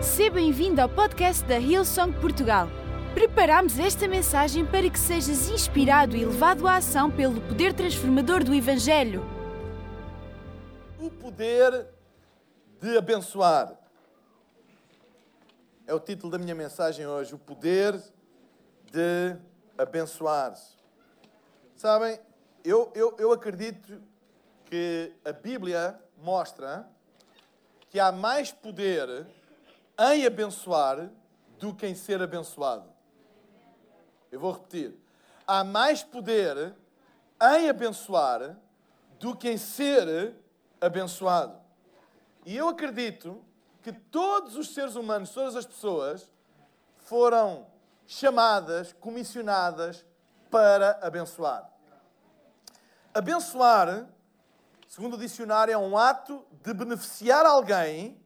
Seja 0.00 0.30
bem-vindo 0.30 0.80
ao 0.80 0.88
podcast 0.88 1.44
da 1.44 1.58
Hillsong 1.58 2.12
Portugal. 2.20 2.68
Preparamos 3.14 3.80
esta 3.80 4.06
mensagem 4.06 4.64
para 4.64 4.88
que 4.88 4.98
sejas 4.98 5.48
inspirado 5.48 6.16
e 6.16 6.24
levado 6.24 6.68
à 6.68 6.76
ação 6.76 7.10
pelo 7.10 7.40
poder 7.40 7.74
transformador 7.74 8.44
do 8.44 8.54
Evangelho. 8.54 9.24
O 11.00 11.10
poder 11.10 11.88
de 12.80 12.96
abençoar. 12.96 13.76
É 15.84 15.92
o 15.92 15.98
título 15.98 16.30
da 16.30 16.38
minha 16.38 16.54
mensagem 16.54 17.04
hoje. 17.04 17.34
O 17.34 17.38
poder 17.38 18.00
de 18.92 19.36
abençoar. 19.76 20.54
Sabem, 21.74 22.20
eu, 22.64 22.92
eu, 22.94 23.16
eu 23.18 23.32
acredito 23.32 24.00
que 24.66 25.12
a 25.24 25.32
Bíblia 25.32 25.98
mostra 26.16 26.88
que 27.90 27.98
há 27.98 28.12
mais 28.12 28.52
poder 28.52 29.26
em 29.98 30.24
abençoar 30.24 31.10
do 31.58 31.74
que 31.74 31.86
em 31.86 31.94
ser 31.94 32.22
abençoado. 32.22 32.88
Eu 34.30 34.38
vou 34.38 34.52
repetir. 34.52 34.96
Há 35.46 35.64
mais 35.64 36.02
poder 36.02 36.74
em 37.40 37.68
abençoar 37.68 38.56
do 39.18 39.34
que 39.34 39.50
em 39.50 39.56
ser 39.56 40.34
abençoado. 40.80 41.58
E 42.44 42.56
eu 42.56 42.68
acredito 42.68 43.44
que 43.82 43.92
todos 43.92 44.56
os 44.56 44.72
seres 44.74 44.94
humanos, 44.94 45.30
todas 45.30 45.56
as 45.56 45.66
pessoas, 45.66 46.30
foram 46.98 47.66
chamadas, 48.06 48.92
comissionadas 48.94 50.04
para 50.50 50.98
abençoar. 51.02 51.70
Abençoar, 53.12 54.06
segundo 54.86 55.14
o 55.14 55.18
dicionário, 55.18 55.72
é 55.72 55.78
um 55.78 55.96
ato 55.96 56.44
de 56.62 56.72
beneficiar 56.72 57.44
alguém, 57.44 58.20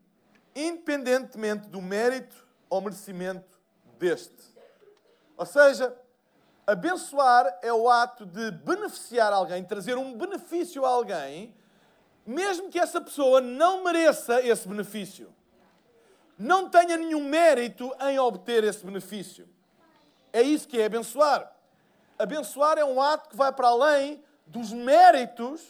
independentemente 0.55 1.69
do 1.69 1.80
mérito 1.80 2.47
ou 2.69 2.80
merecimento 2.80 3.60
deste. 3.99 4.52
Ou 5.37 5.46
seja, 5.46 5.96
abençoar 6.66 7.59
é 7.63 7.73
o 7.73 7.88
ato 7.88 8.24
de 8.24 8.51
beneficiar 8.51 9.32
alguém, 9.32 9.65
trazer 9.65 9.96
um 9.96 10.16
benefício 10.16 10.85
a 10.85 10.88
alguém, 10.88 11.54
mesmo 12.24 12.71
que 12.71 12.79
essa 12.79 13.01
pessoa 13.01 13.40
não 13.40 13.82
mereça 13.82 14.40
esse 14.40 14.68
benefício. 14.68 15.32
Não 16.38 16.68
tenha 16.68 16.96
nenhum 16.96 17.24
mérito 17.24 17.95
em 18.01 18.18
obter 18.18 18.65
esse 18.65 18.84
benefício. 18.84 19.49
É 20.32 20.43
isso 20.43 20.66
que 20.66 20.80
é 20.80 20.87
abençoar. 20.87 21.52
Abençoar 22.18 22.79
é 22.79 22.84
um 22.84 23.01
ato 23.01 23.29
que 23.29 23.37
vai 23.37 23.52
para 23.52 23.68
além 23.68 24.23
dos 24.46 24.73
méritos 24.73 25.62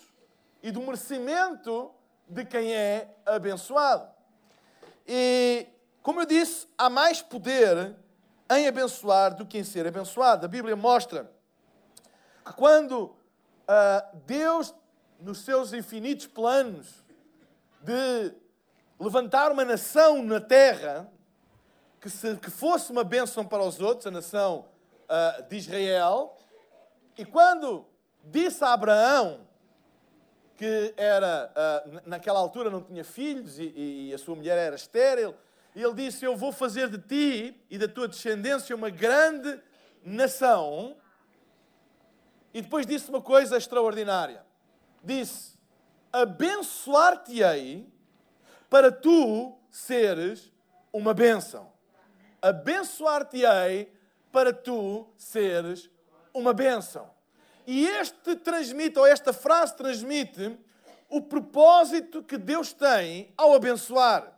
e 0.62 0.70
do 0.70 0.80
merecimento 0.82 1.90
de 2.28 2.44
quem 2.44 2.74
é 2.74 3.08
abençoado. 3.24 4.11
E, 5.06 5.66
como 6.02 6.20
eu 6.20 6.26
disse, 6.26 6.66
há 6.76 6.88
mais 6.88 7.20
poder 7.22 7.96
em 8.50 8.66
abençoar 8.66 9.34
do 9.34 9.46
que 9.46 9.58
em 9.58 9.64
ser 9.64 9.86
abençoado. 9.86 10.44
A 10.44 10.48
Bíblia 10.48 10.76
mostra 10.76 11.30
que 12.44 12.52
quando 12.52 13.04
uh, 13.04 14.16
Deus, 14.26 14.74
nos 15.18 15.38
seus 15.38 15.72
infinitos 15.72 16.26
planos 16.26 17.02
de 17.80 18.34
levantar 18.98 19.50
uma 19.50 19.64
nação 19.64 20.22
na 20.22 20.40
terra 20.40 21.10
que, 22.00 22.10
se, 22.10 22.36
que 22.36 22.50
fosse 22.50 22.90
uma 22.90 23.04
bênção 23.04 23.44
para 23.44 23.62
os 23.62 23.80
outros, 23.80 24.06
a 24.06 24.10
nação 24.10 24.66
uh, 25.04 25.42
de 25.48 25.56
Israel, 25.56 26.36
e 27.16 27.24
quando 27.24 27.86
disse 28.24 28.64
a 28.64 28.72
Abraão 28.72 29.46
que 30.56 30.94
era, 30.96 31.52
uh, 31.86 32.02
naquela 32.04 32.38
altura 32.38 32.70
não 32.70 32.82
tinha 32.82 33.04
filhos 33.04 33.58
e, 33.58 34.08
e 34.08 34.14
a 34.14 34.18
sua 34.18 34.36
mulher 34.36 34.56
era 34.58 34.76
estéril, 34.76 35.34
e 35.74 35.82
ele 35.82 35.94
disse: 35.94 36.24
Eu 36.24 36.36
vou 36.36 36.52
fazer 36.52 36.88
de 36.88 36.98
ti 36.98 37.60
e 37.70 37.78
da 37.78 37.88
tua 37.88 38.06
descendência 38.06 38.76
uma 38.76 38.90
grande 38.90 39.60
nação. 40.04 40.96
E 42.52 42.60
depois 42.60 42.86
disse 42.86 43.08
uma 43.08 43.22
coisa 43.22 43.56
extraordinária: 43.56 44.44
Disse: 45.02 45.58
Abençoar-te-ei 46.12 47.90
para 48.68 48.92
tu 48.92 49.58
seres 49.70 50.52
uma 50.92 51.14
bênção. 51.14 51.72
Abençoar-te-ei 52.40 53.92
para 54.30 54.52
tu 54.52 55.08
seres 55.16 55.90
uma 56.34 56.52
bênção. 56.52 57.10
E 57.66 57.86
este 57.86 58.36
transmite, 58.36 58.98
ou 58.98 59.06
esta 59.06 59.32
frase 59.32 59.76
transmite, 59.76 60.58
o 61.08 61.20
propósito 61.20 62.22
que 62.22 62.38
Deus 62.38 62.72
tem 62.72 63.32
ao 63.36 63.54
abençoar. 63.54 64.32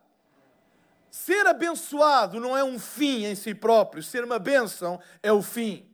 Ser 1.10 1.46
abençoado 1.46 2.40
não 2.40 2.56
é 2.56 2.64
um 2.64 2.78
fim 2.78 3.24
em 3.24 3.34
si 3.36 3.54
próprio, 3.54 4.02
ser 4.02 4.24
uma 4.24 4.38
bênção 4.38 5.00
é 5.22 5.32
o 5.32 5.40
fim. 5.40 5.88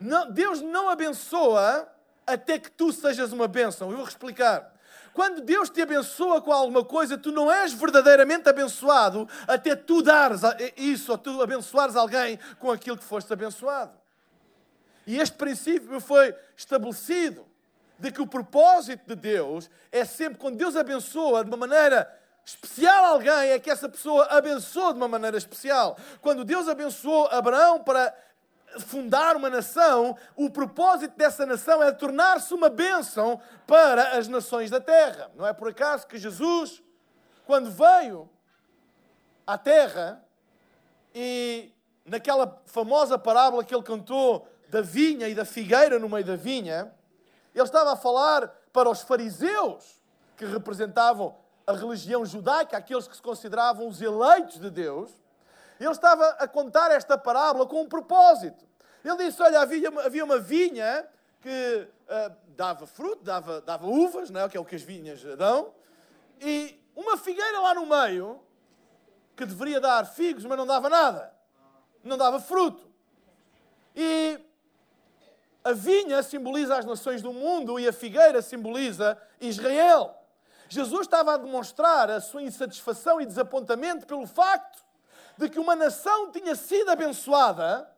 Não, 0.00 0.30
Deus 0.30 0.62
não 0.62 0.88
abençoa 0.88 1.88
até 2.26 2.58
que 2.58 2.70
tu 2.70 2.92
sejas 2.92 3.32
uma 3.32 3.48
bênção. 3.48 3.90
Eu 3.90 3.96
vou 3.96 4.06
explicar. 4.06 4.72
Quando 5.12 5.40
Deus 5.40 5.68
te 5.68 5.82
abençoa 5.82 6.40
com 6.40 6.52
alguma 6.52 6.84
coisa, 6.84 7.18
tu 7.18 7.32
não 7.32 7.50
és 7.50 7.72
verdadeiramente 7.72 8.48
abençoado 8.48 9.28
até 9.46 9.74
tu 9.74 10.02
dares 10.02 10.42
isso, 10.76 11.10
ou 11.10 11.18
tu 11.18 11.42
abençoares 11.42 11.96
alguém 11.96 12.38
com 12.58 12.70
aquilo 12.70 12.96
que 12.96 13.04
foste 13.04 13.32
abençoado. 13.32 13.99
E 15.10 15.18
este 15.18 15.36
princípio 15.36 16.00
foi 16.00 16.32
estabelecido 16.56 17.44
de 17.98 18.12
que 18.12 18.22
o 18.22 18.28
propósito 18.28 19.08
de 19.08 19.16
Deus 19.16 19.68
é 19.90 20.04
sempre 20.04 20.38
quando 20.38 20.56
Deus 20.56 20.76
abençoa 20.76 21.42
de 21.42 21.50
uma 21.50 21.56
maneira 21.56 22.08
especial 22.44 23.06
alguém 23.06 23.50
é 23.50 23.58
que 23.58 23.68
essa 23.68 23.88
pessoa 23.88 24.26
abençoou 24.26 24.92
de 24.92 24.98
uma 25.00 25.08
maneira 25.08 25.36
especial. 25.36 25.98
Quando 26.20 26.44
Deus 26.44 26.68
abençoou 26.68 27.26
Abraão 27.26 27.82
para 27.82 28.16
fundar 28.86 29.34
uma 29.34 29.50
nação, 29.50 30.16
o 30.36 30.48
propósito 30.48 31.16
dessa 31.16 31.44
nação 31.44 31.82
é 31.82 31.90
tornar-se 31.90 32.54
uma 32.54 32.68
bênção 32.68 33.40
para 33.66 34.16
as 34.16 34.28
nações 34.28 34.70
da 34.70 34.80
terra. 34.80 35.28
Não 35.34 35.44
é 35.44 35.52
por 35.52 35.70
acaso 35.70 36.06
que 36.06 36.18
Jesus, 36.18 36.80
quando 37.44 37.68
veio 37.68 38.30
à 39.44 39.58
terra 39.58 40.24
e 41.12 41.72
naquela 42.04 42.62
famosa 42.64 43.18
parábola 43.18 43.64
que 43.64 43.74
ele 43.74 43.82
cantou 43.82 44.46
da 44.70 44.80
vinha 44.80 45.28
e 45.28 45.34
da 45.34 45.44
figueira 45.44 45.98
no 45.98 46.08
meio 46.08 46.24
da 46.24 46.36
vinha, 46.36 46.92
ele 47.54 47.64
estava 47.64 47.92
a 47.92 47.96
falar 47.96 48.46
para 48.72 48.88
os 48.88 49.02
fariseus 49.02 50.00
que 50.36 50.44
representavam 50.44 51.36
a 51.66 51.72
religião 51.72 52.24
judaica, 52.24 52.76
aqueles 52.76 53.06
que 53.06 53.16
se 53.16 53.22
consideravam 53.22 53.88
os 53.88 54.00
eleitos 54.00 54.58
de 54.60 54.70
Deus, 54.70 55.10
ele 55.78 55.90
estava 55.90 56.26
a 56.38 56.46
contar 56.46 56.90
esta 56.90 57.18
parábola 57.18 57.66
com 57.66 57.82
um 57.82 57.88
propósito. 57.88 58.64
Ele 59.04 59.16
disse: 59.16 59.42
Olha, 59.42 59.60
havia, 59.60 59.88
havia 60.04 60.24
uma 60.24 60.38
vinha 60.38 61.06
que 61.40 61.88
uh, 62.06 62.36
dava 62.48 62.86
fruto, 62.86 63.24
dava, 63.24 63.60
dava 63.60 63.86
uvas, 63.86 64.30
não 64.30 64.42
é? 64.42 64.48
que 64.48 64.56
é 64.56 64.60
o 64.60 64.64
que 64.64 64.76
as 64.76 64.82
vinhas 64.82 65.22
dão, 65.36 65.72
e 66.40 66.78
uma 66.94 67.16
figueira 67.16 67.60
lá 67.60 67.74
no 67.74 67.86
meio 67.86 68.40
que 69.34 69.46
deveria 69.46 69.80
dar 69.80 70.06
figos, 70.06 70.44
mas 70.44 70.56
não 70.56 70.66
dava 70.66 70.88
nada, 70.90 71.34
não 72.04 72.18
dava 72.18 72.38
fruto. 72.40 72.90
E 73.96 74.38
a 75.64 75.72
vinha 75.72 76.22
simboliza 76.22 76.76
as 76.76 76.84
nações 76.84 77.20
do 77.22 77.32
mundo 77.32 77.78
e 77.78 77.86
a 77.86 77.92
figueira 77.92 78.40
simboliza 78.40 79.18
Israel. 79.40 80.16
Jesus 80.68 81.02
estava 81.02 81.34
a 81.34 81.36
demonstrar 81.36 82.08
a 82.10 82.20
sua 82.20 82.42
insatisfação 82.42 83.20
e 83.20 83.26
desapontamento 83.26 84.06
pelo 84.06 84.26
facto 84.26 84.82
de 85.36 85.48
que 85.48 85.58
uma 85.58 85.74
nação 85.74 86.30
tinha 86.30 86.54
sido 86.54 86.90
abençoada 86.90 87.90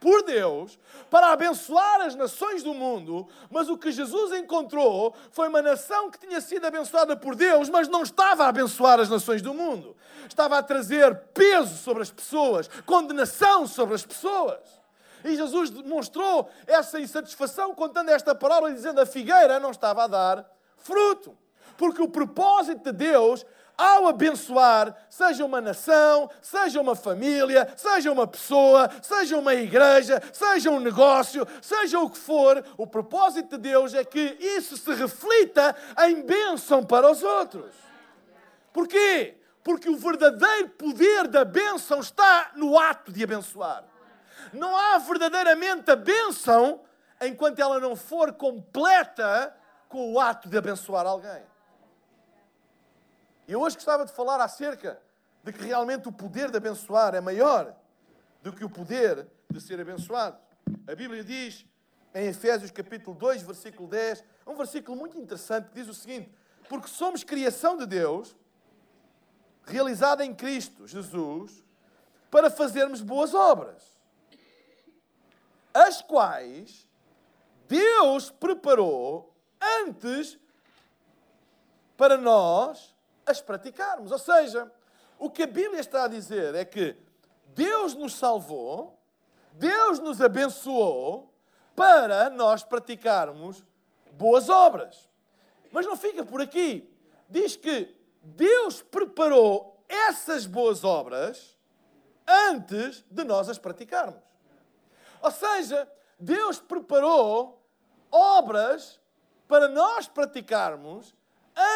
por 0.00 0.22
Deus 0.22 0.78
para 1.10 1.32
abençoar 1.32 2.02
as 2.02 2.14
nações 2.14 2.62
do 2.62 2.72
mundo, 2.72 3.28
mas 3.50 3.68
o 3.68 3.76
que 3.76 3.90
Jesus 3.90 4.32
encontrou 4.32 5.14
foi 5.30 5.48
uma 5.48 5.62
nação 5.62 6.10
que 6.10 6.18
tinha 6.18 6.40
sido 6.40 6.66
abençoada 6.66 7.16
por 7.16 7.34
Deus, 7.34 7.68
mas 7.68 7.88
não 7.88 8.02
estava 8.02 8.44
a 8.44 8.48
abençoar 8.48 9.00
as 9.00 9.08
nações 9.08 9.42
do 9.42 9.54
mundo. 9.54 9.96
Estava 10.28 10.58
a 10.58 10.62
trazer 10.62 11.16
peso 11.34 11.76
sobre 11.78 12.02
as 12.02 12.10
pessoas, 12.10 12.68
condenação 12.84 13.66
sobre 13.66 13.94
as 13.94 14.04
pessoas. 14.04 14.77
E 15.24 15.36
Jesus 15.36 15.70
demonstrou 15.70 16.48
essa 16.66 17.00
insatisfação 17.00 17.74
contando 17.74 18.10
esta 18.10 18.34
parábola 18.34 18.72
dizendo 18.72 19.00
a 19.00 19.06
figueira 19.06 19.60
não 19.60 19.70
estava 19.70 20.04
a 20.04 20.06
dar 20.06 20.58
fruto. 20.76 21.36
Porque 21.76 22.02
o 22.02 22.08
propósito 22.08 22.84
de 22.84 22.92
Deus, 22.92 23.46
ao 23.76 24.08
abençoar, 24.08 24.96
seja 25.08 25.44
uma 25.44 25.60
nação, 25.60 26.28
seja 26.42 26.80
uma 26.80 26.96
família, 26.96 27.72
seja 27.76 28.10
uma 28.10 28.26
pessoa, 28.26 28.90
seja 29.00 29.38
uma 29.38 29.54
igreja, 29.54 30.20
seja 30.32 30.70
um 30.70 30.80
negócio, 30.80 31.46
seja 31.62 32.00
o 32.00 32.10
que 32.10 32.18
for, 32.18 32.64
o 32.76 32.86
propósito 32.86 33.56
de 33.56 33.58
Deus 33.58 33.94
é 33.94 34.04
que 34.04 34.36
isso 34.40 34.76
se 34.76 34.92
reflita 34.94 35.76
em 36.00 36.22
bênção 36.22 36.84
para 36.84 37.08
os 37.08 37.22
outros. 37.22 37.72
Porquê? 38.72 39.36
Porque 39.62 39.88
o 39.88 39.96
verdadeiro 39.96 40.70
poder 40.70 41.28
da 41.28 41.44
bênção 41.44 42.00
está 42.00 42.50
no 42.56 42.78
ato 42.78 43.12
de 43.12 43.22
abençoar. 43.22 43.84
Não 44.52 44.76
há 44.76 44.98
verdadeiramente 44.98 45.90
a 45.90 45.96
bênção 45.96 46.82
enquanto 47.20 47.58
ela 47.58 47.80
não 47.80 47.96
for 47.96 48.32
completa 48.32 49.54
com 49.88 50.12
o 50.12 50.20
ato 50.20 50.48
de 50.48 50.56
abençoar 50.56 51.06
alguém. 51.06 51.42
E 53.46 53.56
hoje 53.56 53.76
gostava 53.76 54.04
de 54.04 54.12
falar 54.12 54.40
acerca 54.40 55.00
de 55.42 55.52
que 55.52 55.64
realmente 55.64 56.08
o 56.08 56.12
poder 56.12 56.50
de 56.50 56.56
abençoar 56.58 57.14
é 57.14 57.20
maior 57.20 57.74
do 58.42 58.52
que 58.52 58.64
o 58.64 58.70
poder 58.70 59.26
de 59.50 59.60
ser 59.60 59.80
abençoado. 59.80 60.38
A 60.86 60.94
Bíblia 60.94 61.24
diz 61.24 61.64
em 62.14 62.26
Efésios 62.26 62.70
capítulo 62.70 63.16
2, 63.16 63.42
versículo 63.42 63.88
10, 63.88 64.24
um 64.46 64.54
versículo 64.54 64.96
muito 64.96 65.18
interessante 65.18 65.68
que 65.68 65.74
diz 65.74 65.88
o 65.88 65.94
seguinte: 65.94 66.30
Porque 66.68 66.88
somos 66.88 67.24
criação 67.24 67.76
de 67.76 67.86
Deus, 67.86 68.36
realizada 69.64 70.24
em 70.24 70.34
Cristo 70.34 70.86
Jesus, 70.86 71.64
para 72.30 72.50
fazermos 72.50 73.00
boas 73.00 73.32
obras, 73.32 73.97
as 75.78 76.02
quais 76.02 76.88
Deus 77.68 78.30
preparou 78.30 79.32
antes 79.60 80.38
para 81.96 82.16
nós 82.16 82.94
as 83.24 83.40
praticarmos. 83.40 84.10
Ou 84.10 84.18
seja, 84.18 84.70
o 85.18 85.30
que 85.30 85.44
a 85.44 85.46
Bíblia 85.46 85.80
está 85.80 86.04
a 86.04 86.08
dizer 86.08 86.54
é 86.54 86.64
que 86.64 86.96
Deus 87.54 87.94
nos 87.94 88.14
salvou, 88.14 88.98
Deus 89.52 89.98
nos 90.00 90.20
abençoou 90.20 91.32
para 91.76 92.28
nós 92.30 92.64
praticarmos 92.64 93.64
boas 94.12 94.48
obras. 94.48 95.08
Mas 95.70 95.86
não 95.86 95.96
fica 95.96 96.24
por 96.24 96.40
aqui. 96.40 96.92
Diz 97.28 97.54
que 97.54 97.94
Deus 98.22 98.82
preparou 98.82 99.84
essas 99.88 100.44
boas 100.44 100.82
obras 100.82 101.56
antes 102.26 103.04
de 103.10 103.22
nós 103.22 103.48
as 103.48 103.58
praticarmos. 103.58 104.27
Ou 105.22 105.30
seja, 105.30 105.90
Deus 106.18 106.58
preparou 106.60 107.62
obras 108.10 109.00
para 109.46 109.68
nós 109.68 110.08
praticarmos 110.08 111.14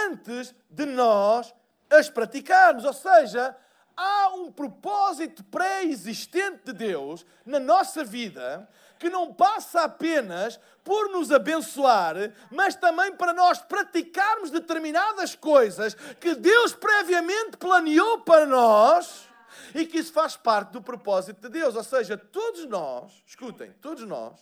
antes 0.07 0.55
de 0.71 0.87
nós 0.87 1.55
as 1.91 2.09
praticarmos. 2.09 2.85
Ou 2.85 2.93
seja, 2.93 3.57
há 3.97 4.29
um 4.35 4.51
propósito 4.51 5.45
pré-existente 5.45 6.65
de 6.67 6.73
Deus 6.73 7.25
na 7.45 7.59
nossa 7.59 8.05
vida 8.05 8.69
que 8.99 9.11
não 9.11 9.35
passa 9.35 9.83
apenas 9.83 10.61
por 10.85 11.09
nos 11.11 11.33
abençoar, 11.33 12.15
mas 12.51 12.77
também 12.77 13.13
para 13.17 13.33
nós 13.33 13.59
praticarmos 13.61 14.51
determinadas 14.51 15.35
coisas 15.35 15.95
que 16.21 16.37
Deus 16.37 16.73
previamente 16.73 17.57
planeou 17.57 18.21
para 18.21 18.47
nós 18.47 19.29
e 19.75 19.87
que 19.87 19.99
isso 19.99 20.13
faz 20.13 20.37
parte 20.37 20.71
do 20.71 20.83
propósito 20.83 21.41
de 21.41 21.49
Deus. 21.49 21.75
Ou 21.75 21.85
seja, 21.85 22.17
todos 22.17 22.67
nós, 22.67 23.23
escutem, 23.27 23.73
todos 23.81 24.07
nós, 24.07 24.41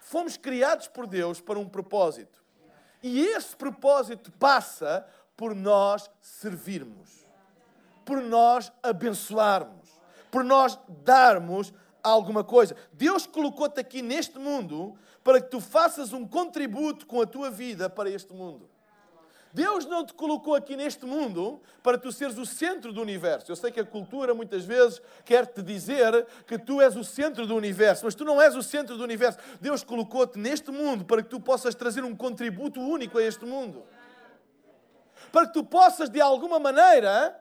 fomos 0.00 0.36
criados 0.36 0.88
por 0.88 1.06
Deus 1.06 1.40
para 1.40 1.58
um 1.58 1.68
propósito. 1.68 2.42
E 3.02 3.20
esse 3.20 3.54
propósito 3.54 4.32
passa 4.32 5.06
por 5.36 5.54
nós 5.54 6.10
servirmos, 6.20 7.26
por 8.04 8.20
nós 8.20 8.72
abençoarmos, 8.82 9.88
por 10.30 10.42
nós 10.42 10.78
darmos 11.04 11.72
alguma 12.02 12.42
coisa. 12.42 12.74
Deus 12.92 13.26
colocou-te 13.26 13.78
aqui 13.78 14.02
neste 14.02 14.38
mundo 14.38 14.98
para 15.22 15.40
que 15.40 15.48
tu 15.48 15.60
faças 15.60 16.12
um 16.12 16.26
contributo 16.26 17.06
com 17.06 17.20
a 17.20 17.26
tua 17.26 17.50
vida 17.50 17.88
para 17.88 18.10
este 18.10 18.32
mundo. 18.32 18.68
Deus 19.52 19.86
não 19.86 20.04
te 20.04 20.12
colocou 20.12 20.54
aqui 20.54 20.76
neste 20.76 21.06
mundo 21.06 21.60
para 21.82 21.96
tu 21.96 22.12
seres 22.12 22.36
o 22.36 22.44
centro 22.44 22.92
do 22.92 23.00
universo. 23.00 23.50
Eu 23.50 23.56
sei 23.56 23.70
que 23.70 23.80
a 23.80 23.84
cultura 23.84 24.34
muitas 24.34 24.64
vezes 24.64 25.00
quer 25.24 25.46
te 25.46 25.62
dizer 25.62 26.26
que 26.46 26.58
tu 26.58 26.80
és 26.80 26.96
o 26.96 27.04
centro 27.04 27.46
do 27.46 27.56
universo, 27.56 28.04
mas 28.04 28.14
tu 28.14 28.24
não 28.24 28.40
és 28.40 28.54
o 28.54 28.62
centro 28.62 28.96
do 28.96 29.04
universo. 29.04 29.38
Deus 29.60 29.82
colocou-te 29.82 30.38
neste 30.38 30.70
mundo 30.70 31.04
para 31.04 31.22
que 31.22 31.28
tu 31.28 31.40
possas 31.40 31.74
trazer 31.74 32.04
um 32.04 32.14
contributo 32.14 32.80
único 32.80 33.18
a 33.18 33.22
este 33.22 33.44
mundo. 33.44 33.84
Para 35.32 35.46
que 35.46 35.54
tu 35.54 35.64
possas, 35.64 36.08
de 36.08 36.20
alguma 36.20 36.58
maneira, 36.58 37.38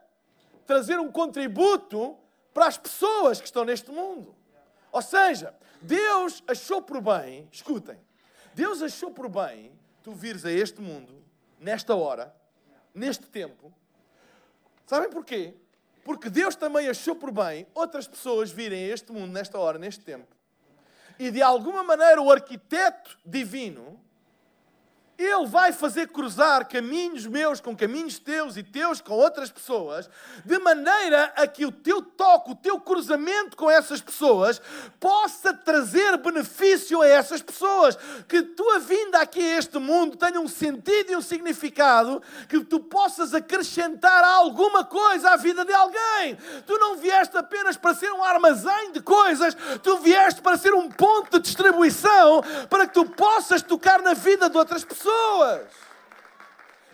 trazer 0.65 1.00
um 1.00 1.12
contributo 1.12 2.18
para 2.54 2.68
as 2.68 2.77
pessoas 2.77 3.39
que 3.39 3.45
estão 3.45 3.63
neste 3.63 3.92
mundo. 3.92 4.36
Ou 4.92 5.01
seja, 5.01 5.54
Deus 5.81 6.44
achou 6.48 6.81
por 6.81 7.01
bem, 7.01 7.48
escutem, 7.51 8.00
Deus 8.54 8.81
achou 8.81 9.12
por 9.12 9.30
bem 9.30 9.71
tu 10.01 10.13
vires 10.13 10.45
a 10.45 10.51
este 10.51 10.81
mundo, 10.81 11.24
nesta 11.59 11.95
hora, 11.95 12.36
neste 12.94 13.25
tempo. 13.27 13.74
Sabem 14.86 15.09
porquê? 15.09 15.54
Porque 16.04 16.30
Deus 16.30 16.56
também 16.56 16.88
achou 16.88 17.15
por 17.15 17.31
bem 17.31 17.68
outras 17.74 18.07
pessoas 18.07 18.51
virem 18.51 18.86
a 18.86 18.94
este 18.94 19.12
mundo, 19.12 19.31
nesta 19.33 19.59
hora, 19.59 19.77
neste 19.77 20.04
tempo. 20.04 20.36
E 21.19 21.30
de 21.31 21.42
alguma 21.42 21.83
maneira 21.83 22.21
o 22.21 22.31
arquiteto 22.31 23.18
divino 23.25 24.00
ele 25.17 25.47
vai 25.47 25.71
fazer 25.71 26.09
cruzar 26.09 26.67
caminhos 26.67 27.25
meus 27.25 27.59
com 27.59 27.75
caminhos 27.75 28.19
teus 28.19 28.55
e 28.55 28.61
teus 28.61 29.01
com 29.01 29.13
outras 29.13 29.49
pessoas, 29.49 30.07
de 30.45 30.59
maneira 30.59 31.33
a 31.35 31.47
que 31.47 31.65
o 31.65 31.71
teu 31.71 32.03
toque, 32.03 32.51
o 32.51 32.55
teu 32.55 32.79
cruzamento 32.79 33.57
com 33.57 33.69
essas 33.69 33.99
pessoas 33.99 34.61
possa 34.99 35.53
trazer 35.53 36.17
benefício 36.17 37.01
a 37.01 37.07
essas 37.07 37.41
pessoas. 37.41 37.97
Que 38.27 38.43
tua 38.43 38.77
vinda 38.79 39.19
aqui 39.19 39.39
a 39.39 39.57
este 39.57 39.79
mundo 39.79 40.15
tenha 40.15 40.39
um 40.39 40.47
sentido 40.47 41.11
e 41.11 41.15
um 41.15 41.21
significado, 41.21 42.21
que 42.47 42.63
tu 42.63 42.79
possas 42.79 43.33
acrescentar 43.33 44.23
alguma 44.23 44.85
coisa 44.85 45.31
à 45.31 45.35
vida 45.35 45.65
de 45.65 45.73
alguém. 45.73 46.37
Tu 46.67 46.77
não 46.77 46.97
vieste 46.97 47.35
apenas 47.35 47.75
para 47.75 47.95
ser 47.95 48.11
um 48.11 48.23
armazém 48.23 48.91
de 48.91 49.01
coisas, 49.01 49.57
tu 49.81 49.97
vieste 49.97 50.41
para 50.41 50.57
ser 50.57 50.75
um 50.75 50.89
ponto 50.89 51.39
de 51.39 51.45
distribuição 51.45 52.43
para 52.69 52.85
que 52.85 52.93
tu 52.93 53.05
possas 53.05 53.63
tocar 53.63 54.01
na 54.01 54.13
vida 54.13 54.47
de 54.47 54.57
outras 54.57 54.83
pessoas 54.83 55.06
pessoas. 55.07 55.68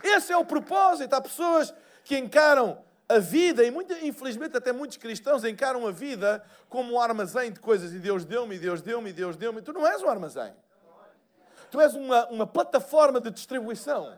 Esse 0.04 0.32
é 0.32 0.38
o 0.38 0.46
propósito. 0.46 1.14
Há 1.14 1.22
pessoas 1.22 1.74
que 2.04 2.18
encaram 2.18 2.84
a 3.08 3.20
vida, 3.20 3.64
e 3.64 3.72
muito, 3.72 3.94
infelizmente 4.06 4.56
até 4.56 4.72
muitos 4.72 4.98
cristãos 4.98 5.44
encaram 5.44 5.86
a 5.88 5.92
vida 5.92 6.44
como 6.70 6.94
um 6.94 7.00
armazém 7.00 7.52
de 7.52 7.60
coisas. 7.60 7.94
E 7.94 8.00
Deus 8.00 8.26
deu-me, 8.26 8.58
Deus 8.58 8.82
deu-me, 8.82 9.12
Deus 9.12 9.36
deu-me. 9.36 9.62
Tu 9.62 9.74
não 9.74 9.86
és 9.86 10.02
um 10.02 10.10
armazém. 10.10 10.54
Tu 11.72 11.82
és 11.82 11.96
uma, 11.96 12.28
uma 12.28 12.48
plataforma 12.48 13.20
de 13.20 13.32
distribuição. 13.32 14.18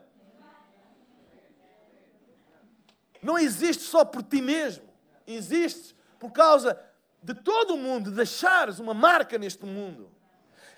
Não 3.22 3.38
existes 3.38 3.88
só 3.88 4.04
por 4.04 4.22
ti 4.22 4.42
mesmo. 4.42 4.84
Existes 5.26 5.96
por 6.20 6.32
causa 6.32 6.80
de 7.24 7.34
todo 7.34 7.74
o 7.74 7.78
mundo, 7.78 8.12
de 8.12 8.18
deixares 8.18 8.78
uma 8.78 8.94
marca 8.94 9.38
neste 9.38 9.66
mundo. 9.66 10.15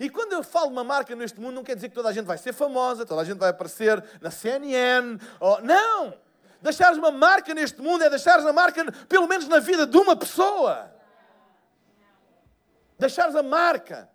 E 0.00 0.08
quando 0.08 0.32
eu 0.32 0.42
falo 0.42 0.70
uma 0.70 0.84
marca 0.84 1.14
neste 1.16 1.40
mundo, 1.40 1.54
não 1.54 1.64
quer 1.64 1.74
dizer 1.74 1.88
que 1.88 1.94
toda 1.94 2.08
a 2.08 2.12
gente 2.12 2.26
vai 2.26 2.38
ser 2.38 2.52
famosa, 2.52 3.04
toda 3.04 3.20
a 3.20 3.24
gente 3.24 3.38
vai 3.38 3.50
aparecer 3.50 4.02
na 4.20 4.30
CNN. 4.30 5.18
Ou... 5.40 5.60
Não! 5.62 6.14
Deixares 6.60 6.98
uma 6.98 7.10
marca 7.10 7.54
neste 7.54 7.80
mundo 7.80 8.02
é 8.02 8.10
deixares 8.10 8.44
a 8.44 8.52
marca, 8.52 8.90
pelo 9.08 9.28
menos 9.28 9.46
na 9.48 9.58
vida 9.58 9.86
de 9.86 9.96
uma 9.96 10.16
pessoa. 10.16 10.92
Deixares 12.98 13.34
a 13.36 13.42
marca. 13.42 14.08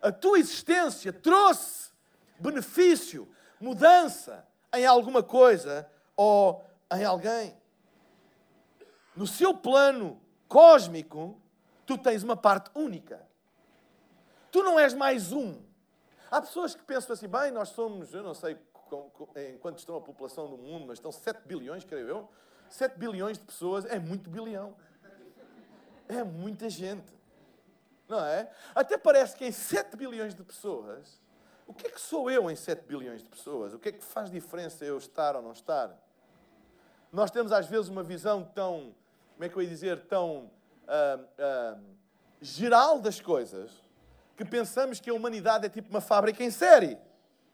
A 0.00 0.12
tua 0.12 0.38
existência 0.38 1.12
trouxe 1.12 1.90
benefício, 2.38 3.28
mudança 3.60 4.46
em 4.72 4.86
alguma 4.86 5.22
coisa 5.22 5.88
ou 6.16 6.64
em 6.92 7.04
alguém. 7.04 7.56
No 9.14 9.26
seu 9.26 9.52
plano 9.52 10.20
cósmico, 10.48 11.40
tu 11.84 11.98
tens 11.98 12.22
uma 12.22 12.36
parte 12.36 12.70
única. 12.74 13.29
Tu 14.50 14.62
não 14.62 14.78
és 14.78 14.94
mais 14.94 15.32
um. 15.32 15.62
Há 16.30 16.40
pessoas 16.40 16.74
que 16.74 16.82
pensam 16.82 17.12
assim, 17.12 17.28
bem, 17.28 17.50
nós 17.50 17.70
somos, 17.70 18.12
eu 18.14 18.22
não 18.22 18.34
sei 18.34 18.58
em 19.36 19.58
quanto 19.58 19.78
estão 19.78 19.96
a 19.96 20.00
população 20.00 20.48
do 20.48 20.56
mundo, 20.56 20.86
mas 20.86 20.98
estão 20.98 21.12
7 21.12 21.46
bilhões, 21.46 21.84
creio 21.84 22.08
eu. 22.08 22.28
7 22.68 22.98
bilhões 22.98 23.38
de 23.38 23.44
pessoas 23.44 23.84
é 23.84 23.98
muito 23.98 24.28
bilhão. 24.28 24.74
É 26.08 26.24
muita 26.24 26.68
gente. 26.68 27.12
Não 28.08 28.24
é? 28.24 28.50
Até 28.74 28.98
parece 28.98 29.36
que 29.36 29.44
em 29.44 29.52
7 29.52 29.96
bilhões 29.96 30.34
de 30.34 30.42
pessoas, 30.42 31.20
o 31.66 31.72
que 31.72 31.86
é 31.86 31.90
que 31.90 32.00
sou 32.00 32.28
eu 32.28 32.50
em 32.50 32.56
7 32.56 32.84
bilhões 32.84 33.22
de 33.22 33.28
pessoas? 33.28 33.72
O 33.72 33.78
que 33.78 33.90
é 33.90 33.92
que 33.92 34.02
faz 34.02 34.30
diferença 34.30 34.84
eu 34.84 34.98
estar 34.98 35.36
ou 35.36 35.42
não 35.42 35.52
estar? 35.52 35.96
Nós 37.12 37.30
temos 37.30 37.52
às 37.52 37.66
vezes 37.66 37.88
uma 37.88 38.02
visão 38.02 38.44
tão, 38.44 38.94
como 39.34 39.44
é 39.44 39.48
que 39.48 39.56
eu 39.56 39.62
ia 39.62 39.68
dizer, 39.68 40.06
tão 40.06 40.50
uh, 40.86 41.76
uh, 41.76 41.80
geral 42.40 43.00
das 43.00 43.20
coisas, 43.20 43.70
que 44.40 44.44
pensamos 44.46 45.00
que 45.00 45.10
a 45.10 45.12
humanidade 45.12 45.66
é 45.66 45.68
tipo 45.68 45.90
uma 45.90 46.00
fábrica 46.00 46.42
em 46.42 46.50
série, 46.50 46.96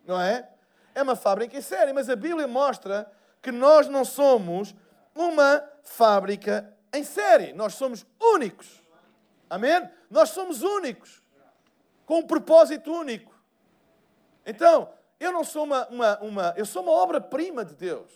não 0.05 0.21
é? 0.21 0.49
É 0.95 1.02
uma 1.02 1.16
fábrica 1.16 1.57
em 1.57 1.61
série, 1.61 1.93
mas 1.93 2.09
a 2.09 2.14
Bíblia 2.14 2.47
mostra 2.47 3.11
que 3.43 3.50
nós 3.50 3.88
não 3.88 4.05
somos 4.05 4.73
uma 5.12 5.69
fábrica 5.83 6.73
em 6.93 7.02
série, 7.02 7.52
nós 7.52 7.75
somos 7.75 8.07
únicos. 8.21 8.81
Amém? 9.50 9.90
Nós 10.09 10.31
somos 10.31 10.62
únicos, 10.62 11.21
com 12.05 12.21
um 12.21 12.23
propósito 12.23 12.93
único. 12.93 13.35
Então, 14.45 14.88
eu 15.19 15.33
não 15.33 15.43
sou 15.43 15.64
uma, 15.64 15.88
uma, 15.88 16.19
uma 16.21 16.55
eu 16.57 16.64
sou 16.64 16.85
uma 16.85 16.93
obra-prima 16.93 17.64
de 17.64 17.75
Deus. 17.75 18.12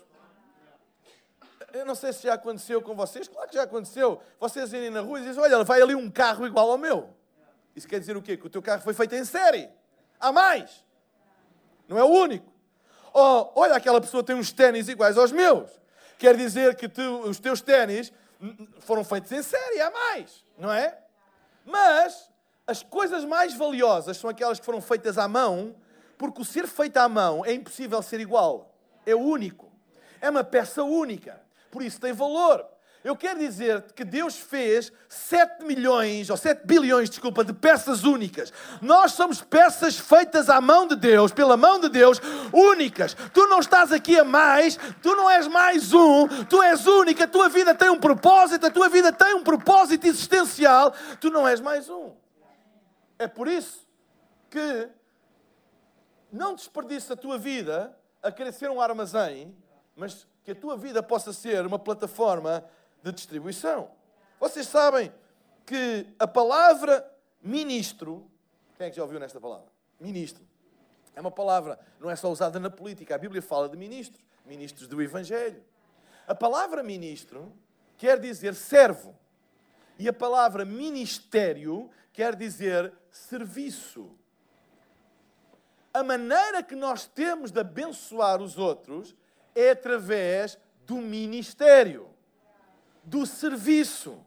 Eu 1.73 1.85
não 1.85 1.97
sei 1.97 2.12
se 2.12 2.23
já 2.23 2.35
aconteceu 2.35 2.81
com 2.81 2.95
vocês, 2.95 3.27
claro 3.27 3.49
que 3.49 3.57
já 3.57 3.65
aconteceu. 3.65 4.23
Vocês 4.39 4.73
irem 4.73 4.91
na 4.91 5.00
rua 5.00 5.19
e 5.19 5.25
dizem: 5.25 5.43
Olha, 5.43 5.65
vai 5.65 5.83
ali 5.83 5.97
um 5.97 6.09
carro 6.09 6.47
igual 6.47 6.71
ao 6.71 6.79
meu. 6.79 7.20
Isso 7.75 7.89
quer 7.89 8.00
dizer 8.00 8.17
o 8.17 8.23
quê? 8.23 8.37
Que 8.37 8.47
o 8.47 8.50
teu 8.50 8.62
carro 8.62 8.83
foi 8.83 8.95
feito 8.95 9.15
em 9.15 9.25
série. 9.25 9.69
Há 10.19 10.33
mais. 10.33 10.85
Não 11.89 11.99
é 11.99 12.05
o 12.05 12.09
único. 12.09 12.53
Oh, 13.12 13.50
olha, 13.57 13.75
aquela 13.75 14.00
pessoa 14.00 14.23
tem 14.23 14.37
uns 14.37 14.53
ténis 14.53 14.89
iguais 14.89 15.19
aos 15.19 15.33
meus. 15.33 15.71
Quer 16.19 16.37
dizer 16.37 16.77
que 16.77 16.89
tu, 16.89 17.03
os 17.23 17.41
teus 17.41 17.61
ténis 17.61 18.12
foram 18.81 19.05
feitos 19.05 19.33
em 19.33 19.43
série, 19.43 19.81
há 19.81 19.91
mais, 19.91 20.45
não 20.57 20.73
é? 20.73 20.99
Mas 21.65 22.31
as 22.67 22.83
coisas 22.83 23.25
mais 23.25 23.55
valiosas 23.55 24.17
são 24.17 24.31
aquelas 24.31 24.61
que 24.61 24.67
foram 24.67 24.81
feitas 24.81 25.19
à 25.19 25.27
mão, 25.27 25.75
porque 26.17 26.41
o 26.41 26.45
ser 26.45 26.67
feito 26.67 26.97
à 26.99 27.09
mão 27.09 27.45
é 27.45 27.53
impossível 27.53 28.03
ser 28.03 28.21
igual. 28.21 28.75
É 29.05 29.15
único. 29.15 29.73
É 30.21 30.29
uma 30.29 30.45
peça 30.45 30.85
única. 30.85 31.41
Por 31.71 31.83
isso 31.83 32.00
tem 32.00 32.12
valor. 32.12 32.67
Eu 33.02 33.16
quero 33.16 33.38
dizer 33.38 33.80
que 33.95 34.04
Deus 34.04 34.37
fez 34.37 34.92
7 35.09 35.64
milhões, 35.64 36.28
ou 36.28 36.37
7 36.37 36.66
bilhões, 36.66 37.09
desculpa, 37.09 37.42
de 37.42 37.54
peças 37.54 38.04
únicas. 38.04 38.52
Nós 38.83 39.12
somos 39.12 39.40
peças 39.40 39.99
feitas 39.99 40.50
à 40.50 40.61
mão 40.61 40.87
de 40.87 40.97
Deus, 40.97 41.33
pela 41.33 41.57
mão 41.57 41.80
de 41.80 41.88
Deus, 41.88 42.21
únicas. 42.52 43.14
Tu 43.33 43.47
não 43.47 43.61
estás 43.61 43.90
aqui 43.90 44.19
a 44.19 44.25
mais, 44.25 44.78
tu 45.02 45.16
não 45.16 45.30
és 45.30 45.49
mais 45.49 45.95
um, 45.95 46.28
tu 46.45 46.62
és 46.62 46.87
única, 46.87 47.25
a 47.25 47.28
tua 47.28 47.49
vida 47.49 47.75
tem 47.75 47.88
um 47.88 47.99
propósito, 47.99 48.66
a 48.66 48.71
tua 48.71 48.90
vida 48.90 49.11
tem 49.11 49.33
um 49.33 49.42
propósito 49.42 50.07
existencial, 50.07 50.92
tu 51.19 51.30
não 51.30 51.49
és 51.49 51.59
mais 51.59 51.88
um. 51.88 52.12
É 53.19 53.26
por 53.26 53.49
isso 53.49 53.88
que 54.50 54.88
não 56.30 56.54
desperdiça 56.54 57.14
a 57.14 57.16
tua 57.16 57.38
vida 57.38 57.97
a 58.23 58.30
querer 58.30 58.52
ser 58.52 58.71
um 58.71 58.78
armazém, 58.78 59.57
mas 59.97 60.26
que 60.45 60.50
a 60.50 60.54
tua 60.54 60.76
vida 60.76 61.02
possa 61.02 61.33
ser 61.33 61.64
uma 61.66 61.78
plataforma 61.78 62.62
de 63.02 63.12
distribuição. 63.12 63.90
Vocês 64.38 64.66
sabem 64.66 65.12
que 65.66 66.07
a 66.19 66.26
palavra 66.26 67.09
ministro, 67.42 68.30
quem 68.76 68.87
é 68.87 68.90
que 68.90 68.97
já 68.97 69.02
ouviu 69.02 69.21
nesta 69.21 69.40
palavra? 69.40 69.66
Ministro. 69.99 70.42
É 71.14 71.21
uma 71.21 71.30
palavra, 71.30 71.78
não 71.99 72.11
é 72.11 72.16
só 72.16 72.30
usada 72.30 72.59
na 72.59 72.71
política, 72.71 73.14
a 73.14 73.19
Bíblia 73.19 73.42
fala 73.42 73.69
de 73.69 73.76
ministros, 73.76 74.25
ministros 74.45 74.88
do 74.88 75.02
Evangelho. 75.02 75.62
A 76.26 76.35
palavra 76.35 76.83
ministro 76.83 77.52
quer 77.97 78.19
dizer 78.19 78.54
servo. 78.54 79.19
E 79.99 80.09
a 80.09 80.12
palavra 80.12 80.64
ministério 80.64 81.90
quer 82.12 82.35
dizer 82.35 82.92
serviço. 83.11 84.11
A 85.92 86.02
maneira 86.02 86.62
que 86.62 86.75
nós 86.75 87.07
temos 87.07 87.50
de 87.50 87.61
abençoar 87.61 88.40
os 88.40 88.57
outros 88.57 89.14
é 89.54 89.71
através 89.71 90.57
do 90.87 90.97
ministério 90.97 92.09
do 93.11 93.26
serviço. 93.26 94.25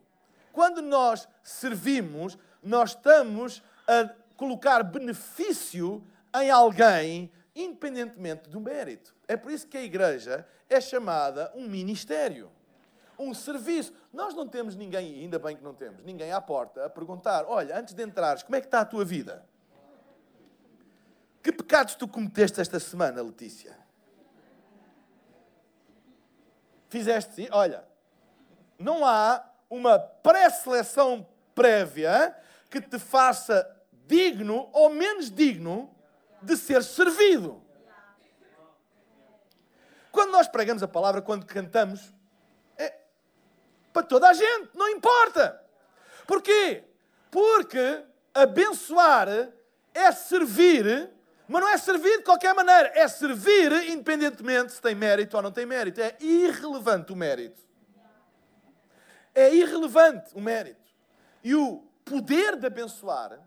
Quando 0.52 0.82
nós 0.82 1.28
servimos, 1.42 2.38
nós 2.62 2.90
estamos 2.90 3.64
a 3.88 4.14
colocar 4.36 4.84
benefício 4.84 6.06
em 6.36 6.50
alguém, 6.50 7.32
independentemente 7.56 8.50
do 8.50 8.60
mérito. 8.60 9.16
É 9.26 9.38
por 9.38 9.52
isso 9.52 9.68
que 9.68 9.78
a 9.78 9.84
igreja 9.84 10.46
é 10.70 10.82
chamada 10.82 11.52
um 11.56 11.68
ministério, 11.68 12.52
um 13.18 13.34
serviço. 13.34 13.94
Nós 14.12 14.36
não 14.36 14.48
temos 14.48 14.76
ninguém, 14.76 15.22
ainda 15.22 15.40
bem 15.40 15.56
que 15.56 15.64
não 15.64 15.74
temos, 15.74 16.04
ninguém 16.04 16.34
à 16.34 16.42
porta 16.42 16.86
a 16.86 16.90
perguntar: 16.90 17.46
olha, 17.48 17.80
antes 17.80 17.94
de 17.94 18.04
entrares, 18.04 18.44
como 18.44 18.58
é 18.58 18.60
que 18.60 18.68
está 18.68 18.82
a 18.82 18.86
tua 18.86 19.06
vida? 19.06 19.46
Que 21.42 21.54
pecados 21.54 21.96
tu 21.96 22.08
cometeste 22.08 22.60
esta 22.60 22.80
semana, 22.80 23.22
Letícia? 23.22 23.78
Fizeste? 26.90 27.48
Olha, 27.52 27.93
não 28.84 29.06
há 29.06 29.44
uma 29.70 29.98
pré-seleção 29.98 31.26
prévia 31.56 32.36
que 32.70 32.82
te 32.82 33.00
faça 33.00 33.68
digno 34.06 34.70
ou 34.74 34.90
menos 34.90 35.32
digno 35.32 35.90
de 36.42 36.58
ser 36.58 36.84
servido. 36.84 37.64
Quando 40.12 40.32
nós 40.32 40.48
pregamos 40.48 40.84
a 40.84 40.88
palavra, 40.88 41.22
quando 41.22 41.46
cantamos, 41.46 42.14
é 42.78 42.94
para 43.92 44.04
toda 44.04 44.30
a 44.30 44.34
gente, 44.34 44.70
não 44.76 44.90
importa. 44.90 45.60
Porquê? 46.28 46.84
Porque 47.32 48.04
abençoar 48.34 49.28
é 49.94 50.12
servir, 50.12 51.10
mas 51.48 51.62
não 51.62 51.70
é 51.70 51.78
servir 51.78 52.18
de 52.18 52.24
qualquer 52.24 52.54
maneira, 52.54 52.92
é 52.94 53.08
servir 53.08 53.72
independentemente 53.90 54.74
se 54.74 54.82
tem 54.82 54.94
mérito 54.94 55.36
ou 55.36 55.42
não 55.42 55.52
tem 55.52 55.66
mérito. 55.66 56.00
É 56.00 56.16
irrelevante 56.20 57.12
o 57.12 57.16
mérito. 57.16 57.64
É 59.34 59.54
irrelevante 59.54 60.36
o 60.36 60.42
mérito. 60.42 60.94
E 61.44 61.56
o 61.56 61.84
poder 62.06 62.56
de 62.58 62.68
abençoar 62.68 63.40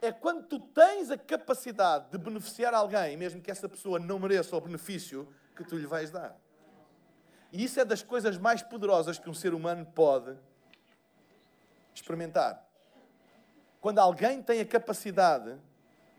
é 0.00 0.12
quando 0.12 0.44
tu 0.46 0.58
tens 0.58 1.10
a 1.10 1.18
capacidade 1.18 2.10
de 2.10 2.18
beneficiar 2.18 2.74
alguém, 2.74 3.16
mesmo 3.16 3.40
que 3.40 3.50
essa 3.50 3.68
pessoa 3.68 3.98
não 3.98 4.18
mereça 4.18 4.56
o 4.56 4.60
benefício 4.60 5.28
que 5.54 5.64
tu 5.64 5.76
lhe 5.76 5.86
vais 5.86 6.10
dar. 6.10 6.36
E 7.52 7.64
isso 7.64 7.80
é 7.80 7.84
das 7.84 8.02
coisas 8.02 8.36
mais 8.38 8.62
poderosas 8.62 9.18
que 9.18 9.30
um 9.30 9.34
ser 9.34 9.54
humano 9.54 9.86
pode 9.86 10.36
experimentar. 11.94 12.64
Quando 13.80 13.98
alguém 13.98 14.42
tem 14.42 14.60
a 14.60 14.66
capacidade 14.66 15.56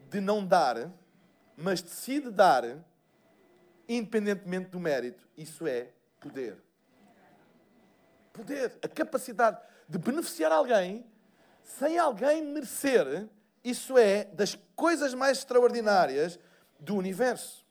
de 0.09 0.21
não 0.21 0.45
dar, 0.45 0.91
mas 1.55 1.81
decide 1.81 2.29
dar, 2.29 2.63
independentemente 3.87 4.69
do 4.69 4.79
mérito, 4.79 5.27
isso 5.35 5.67
é 5.67 5.89
poder 6.19 6.66
poder, 8.37 8.77
a 8.83 8.87
capacidade 8.87 9.59
de 9.89 9.97
beneficiar 9.97 10.51
alguém 10.51 11.05
sem 11.63 11.97
alguém 11.97 12.41
merecer, 12.41 13.27
isso 13.63 13.97
é 13.97 14.25
das 14.25 14.57
coisas 14.75 15.13
mais 15.13 15.39
extraordinárias 15.39 16.39
do 16.79 16.95
universo. 16.95 17.65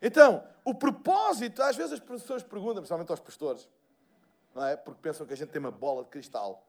Então, 0.00 0.42
o 0.64 0.74
propósito, 0.74 1.62
às 1.62 1.76
vezes 1.76 1.92
as 1.92 2.00
pessoas 2.00 2.42
perguntam, 2.42 2.76
principalmente 2.76 3.10
aos 3.10 3.20
pastores, 3.20 3.68
não 4.54 4.64
é? 4.64 4.76
Porque 4.76 5.00
pensam 5.02 5.26
que 5.26 5.34
a 5.34 5.36
gente 5.36 5.50
tem 5.50 5.60
uma 5.60 5.70
bola 5.70 6.04
de 6.04 6.10
cristal 6.10 6.66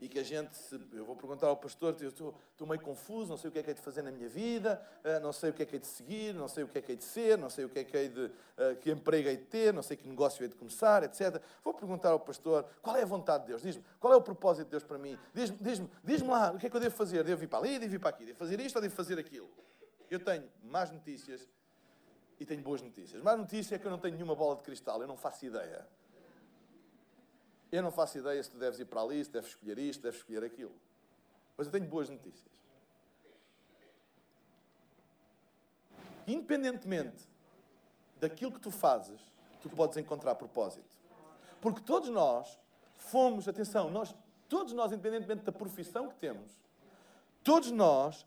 e 0.00 0.08
que 0.08 0.18
a 0.18 0.22
gente, 0.22 0.56
se, 0.56 0.80
eu 0.92 1.04
vou 1.04 1.14
perguntar 1.14 1.48
ao 1.48 1.56
pastor, 1.56 1.94
eu 2.00 2.08
estou, 2.08 2.34
estou, 2.52 2.66
meio 2.66 2.80
confuso, 2.80 3.28
não 3.28 3.36
sei 3.36 3.48
o 3.48 3.52
que 3.52 3.58
é 3.58 3.62
que 3.62 3.70
hei 3.70 3.74
de 3.74 3.82
fazer 3.82 4.00
na 4.00 4.10
minha 4.10 4.28
vida, 4.28 4.80
uh, 5.04 5.20
não 5.20 5.32
sei 5.32 5.50
o 5.50 5.52
que 5.52 5.62
é 5.62 5.66
que 5.66 5.76
hei 5.76 5.80
de 5.80 5.86
seguir, 5.86 6.34
não 6.34 6.48
sei 6.48 6.64
o 6.64 6.68
que 6.68 6.78
é 6.78 6.80
que 6.80 6.92
hei 6.92 6.96
de 6.96 7.04
ser, 7.04 7.36
não 7.36 7.50
sei 7.50 7.66
o 7.66 7.68
que 7.68 7.80
é 7.80 7.84
que 7.84 7.96
hei 7.96 8.08
de, 8.08 8.24
uh, 8.24 8.76
que 8.80 8.90
emprego 8.90 9.28
hei 9.28 9.36
de 9.36 9.44
ter, 9.44 9.74
não 9.74 9.82
sei 9.82 9.98
que 9.98 10.08
negócio 10.08 10.42
hei 10.42 10.48
de 10.48 10.54
começar, 10.54 11.02
etc. 11.02 11.42
Vou 11.62 11.74
perguntar 11.74 12.10
ao 12.10 12.20
pastor, 12.20 12.64
qual 12.80 12.96
é 12.96 13.02
a 13.02 13.06
vontade 13.06 13.44
de 13.44 13.48
Deus? 13.50 13.62
Diz-me, 13.62 13.84
qual 13.98 14.14
é 14.14 14.16
o 14.16 14.22
propósito 14.22 14.64
de 14.64 14.70
Deus 14.70 14.84
para 14.84 14.96
mim? 14.96 15.18
Diz-me, 15.34 15.58
diz-me, 15.60 15.90
diz-me 16.02 16.28
lá, 16.28 16.52
o 16.52 16.58
que 16.58 16.66
é 16.66 16.70
que 16.70 16.76
eu 16.76 16.80
devo 16.80 16.96
fazer? 16.96 17.22
Devo 17.22 17.44
ir 17.44 17.48
para 17.48 17.58
ali, 17.58 17.78
devo 17.78 17.94
ir 17.94 17.98
para 17.98 18.08
aqui, 18.08 18.24
devo 18.24 18.38
fazer 18.38 18.58
isto 18.58 18.76
ou 18.76 18.82
devo 18.82 18.94
fazer 18.94 19.18
aquilo? 19.18 19.50
Eu 20.10 20.18
tenho 20.18 20.48
más 20.62 20.90
notícias 20.90 21.46
e 22.38 22.46
tenho 22.46 22.62
boas 22.62 22.80
notícias. 22.80 23.22
Má 23.22 23.36
notícia 23.36 23.74
é 23.74 23.78
que 23.78 23.86
eu 23.86 23.90
não 23.90 23.98
tenho 23.98 24.14
nenhuma 24.14 24.34
bola 24.34 24.56
de 24.56 24.62
cristal, 24.62 25.00
eu 25.02 25.06
não 25.06 25.16
faço 25.16 25.44
ideia. 25.44 25.86
Eu 27.72 27.82
não 27.82 27.92
faço 27.92 28.18
ideia 28.18 28.42
se 28.42 28.50
tu 28.50 28.58
deves 28.58 28.80
ir 28.80 28.84
para 28.84 29.00
ali, 29.00 29.24
se 29.24 29.30
deves 29.30 29.50
escolher 29.50 29.78
isto, 29.78 30.02
deves 30.02 30.18
escolher 30.18 30.44
aquilo. 30.44 30.74
Mas 31.56 31.66
eu 31.66 31.72
tenho 31.72 31.86
boas 31.86 32.08
notícias. 32.08 32.50
Independentemente 36.26 37.28
daquilo 38.18 38.52
que 38.52 38.60
tu 38.60 38.70
fazes, 38.70 39.20
tu 39.62 39.68
podes 39.70 39.96
encontrar 39.96 40.34
propósito. 40.34 40.98
Porque 41.60 41.80
todos 41.80 42.08
nós 42.08 42.58
fomos, 42.96 43.48
atenção, 43.48 43.90
nós, 43.90 44.14
todos 44.48 44.72
nós, 44.72 44.92
independentemente 44.92 45.44
da 45.44 45.52
profissão 45.52 46.08
que 46.08 46.16
temos, 46.16 46.50
todos 47.42 47.70
nós 47.70 48.26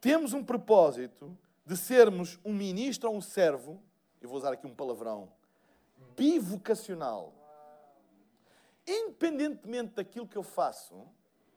temos 0.00 0.32
um 0.32 0.44
propósito 0.44 1.36
de 1.64 1.76
sermos 1.76 2.38
um 2.44 2.52
ministro 2.52 3.10
ou 3.10 3.16
um 3.16 3.20
servo, 3.20 3.82
eu 4.20 4.28
vou 4.28 4.38
usar 4.38 4.52
aqui 4.52 4.66
um 4.66 4.74
palavrão, 4.74 5.30
bivocacional 6.16 7.32
independentemente 8.88 9.94
daquilo 9.94 10.26
que 10.26 10.36
eu 10.36 10.42
faço, 10.42 11.06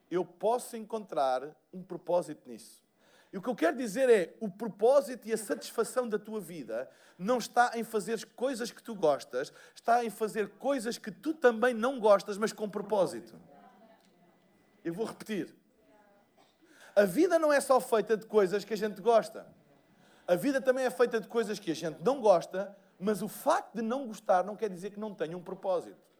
eu 0.09 0.25
posso 0.25 0.75
encontrar 0.75 1.55
um 1.73 1.81
propósito 1.81 2.47
nisso. 2.47 2.83
E 3.31 3.37
o 3.37 3.41
que 3.41 3.49
eu 3.49 3.55
quero 3.55 3.77
dizer 3.77 4.09
é: 4.09 4.35
o 4.39 4.49
propósito 4.49 5.27
e 5.27 5.33
a 5.33 5.37
satisfação 5.37 6.07
da 6.07 6.19
tua 6.19 6.41
vida 6.41 6.89
não 7.17 7.37
está 7.37 7.71
em 7.75 7.83
fazer 7.83 8.25
coisas 8.35 8.71
que 8.71 8.83
tu 8.83 8.93
gostas, 8.93 9.53
está 9.73 10.03
em 10.03 10.09
fazer 10.09 10.49
coisas 10.57 10.97
que 10.97 11.11
tu 11.11 11.33
também 11.33 11.73
não 11.73 11.99
gostas, 11.99 12.37
mas 12.37 12.51
com 12.51 12.69
propósito. 12.69 13.39
Eu 14.83 14.93
vou 14.93 15.05
repetir. 15.05 15.55
A 16.95 17.05
vida 17.05 17.39
não 17.39 17.53
é 17.53 17.61
só 17.61 17.79
feita 17.79 18.17
de 18.17 18.25
coisas 18.25 18.65
que 18.65 18.73
a 18.73 18.77
gente 18.77 18.99
gosta. 18.99 19.47
A 20.27 20.35
vida 20.35 20.59
também 20.59 20.85
é 20.85 20.89
feita 20.89 21.21
de 21.21 21.27
coisas 21.27 21.59
que 21.59 21.71
a 21.71 21.75
gente 21.75 22.03
não 22.03 22.19
gosta, 22.19 22.75
mas 22.99 23.21
o 23.21 23.27
facto 23.27 23.75
de 23.75 23.81
não 23.81 24.07
gostar 24.07 24.43
não 24.43 24.55
quer 24.55 24.69
dizer 24.69 24.91
que 24.91 24.99
não 24.99 25.13
tenha 25.13 25.37
um 25.37 25.41
propósito. 25.41 26.10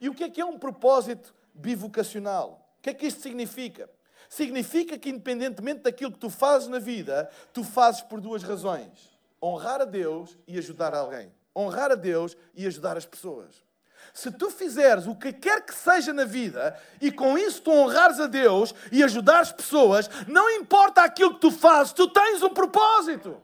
E 0.00 0.08
o 0.08 0.14
que 0.14 0.24
é 0.24 0.30
que 0.30 0.40
é 0.40 0.44
um 0.44 0.58
propósito 0.58 1.34
bivocacional? 1.54 2.64
O 2.78 2.82
que 2.82 2.90
é 2.90 2.94
que 2.94 3.06
isto 3.06 3.20
significa? 3.20 3.90
Significa 4.28 4.98
que, 4.98 5.10
independentemente 5.10 5.82
daquilo 5.82 6.12
que 6.12 6.18
tu 6.18 6.30
fazes 6.30 6.68
na 6.68 6.78
vida, 6.78 7.30
tu 7.52 7.64
fazes 7.64 8.02
por 8.02 8.20
duas 8.20 8.42
razões: 8.42 9.18
honrar 9.42 9.80
a 9.80 9.84
Deus 9.84 10.36
e 10.46 10.58
ajudar 10.58 10.94
alguém. 10.94 11.32
Honrar 11.56 11.90
a 11.90 11.96
Deus 11.96 12.36
e 12.54 12.66
ajudar 12.66 12.96
as 12.96 13.06
pessoas. 13.06 13.66
Se 14.14 14.30
tu 14.30 14.50
fizeres 14.50 15.06
o 15.06 15.14
que 15.14 15.32
quer 15.32 15.64
que 15.64 15.74
seja 15.74 16.12
na 16.12 16.24
vida 16.24 16.78
e 17.00 17.10
com 17.10 17.36
isso 17.36 17.62
tu 17.62 17.70
honrares 17.70 18.20
a 18.20 18.26
Deus 18.26 18.74
e 18.92 19.02
ajudares 19.02 19.52
pessoas, 19.52 20.08
não 20.26 20.48
importa 20.50 21.02
aquilo 21.02 21.34
que 21.34 21.40
tu 21.40 21.50
fazes, 21.50 21.92
tu 21.92 22.08
tens 22.08 22.42
um 22.42 22.50
propósito. 22.50 23.40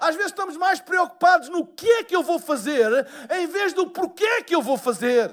Às 0.00 0.16
vezes 0.16 0.32
estamos 0.32 0.56
mais 0.56 0.80
preocupados 0.80 1.48
no 1.48 1.66
que 1.66 1.88
é 1.88 2.04
que 2.04 2.16
eu 2.16 2.22
vou 2.22 2.38
fazer, 2.38 3.06
em 3.30 3.46
vez 3.46 3.72
do 3.72 3.86
porquê 3.88 4.42
que 4.42 4.54
eu 4.54 4.62
vou 4.62 4.78
fazer. 4.78 5.30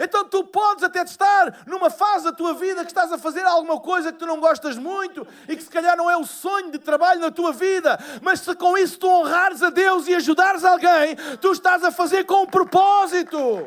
Então 0.00 0.24
tu 0.24 0.44
podes 0.44 0.82
até 0.82 1.02
estar 1.02 1.64
numa 1.66 1.90
fase 1.90 2.24
da 2.24 2.32
tua 2.32 2.54
vida 2.54 2.84
que 2.84 2.90
estás 2.90 3.12
a 3.12 3.18
fazer 3.18 3.44
alguma 3.44 3.78
coisa 3.78 4.12
que 4.12 4.18
tu 4.18 4.26
não 4.26 4.40
gostas 4.40 4.76
muito 4.76 5.26
e 5.48 5.56
que 5.56 5.62
se 5.62 5.70
calhar 5.70 5.96
não 5.96 6.10
é 6.10 6.16
o 6.16 6.24
sonho 6.24 6.70
de 6.70 6.78
trabalho 6.78 7.20
na 7.20 7.30
tua 7.30 7.52
vida, 7.52 7.98
mas 8.20 8.40
se 8.40 8.54
com 8.56 8.76
isso 8.76 8.98
tu 8.98 9.08
honrares 9.08 9.62
a 9.62 9.70
Deus 9.70 10.08
e 10.08 10.14
ajudares 10.14 10.64
alguém, 10.64 11.16
tu 11.40 11.52
estás 11.52 11.84
a 11.84 11.92
fazer 11.92 12.24
com 12.24 12.42
um 12.42 12.46
propósito. 12.46 13.64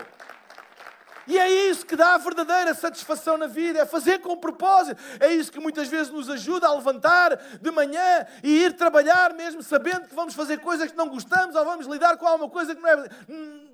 E 1.27 1.38
é 1.38 1.69
isso 1.69 1.86
que 1.86 1.96
dá 1.96 2.13
a 2.13 2.17
verdadeira 2.17 2.74
satisfação 2.74 3.38
na 3.38 3.48
vida, 3.48 3.79
é 3.79 3.86
fazer 3.86 4.19
com 4.19 4.38
propósito. 4.38 5.01
É 5.19 5.34
isso 5.34 5.51
que 5.51 5.60
muitas 5.60 5.88
vezes 5.89 6.12
nos 6.12 6.29
ajuda 6.29 6.67
a 6.67 6.74
levantar 6.74 7.36
de 7.62 7.72
manhã 7.72 8.25
e 8.41 8.63
ir 8.63 8.74
trabalhar, 8.74 9.34
mesmo 9.34 9.62
sabendo 9.62 10.07
que 10.07 10.15
vamos 10.15 10.34
fazer 10.34 10.60
coisas 10.60 10.89
que 10.89 10.98
não 10.98 11.10
gostamos 11.10 11.55
ou 11.55 11.65
vamos 11.65 11.86
lidar 11.86 12.17
com 12.17 12.25
alguma 12.25 12.50
coisa 12.50 12.74
que 12.74 12.81
não 12.81 12.89
é. 12.89 13.10
Hum, 13.29 13.67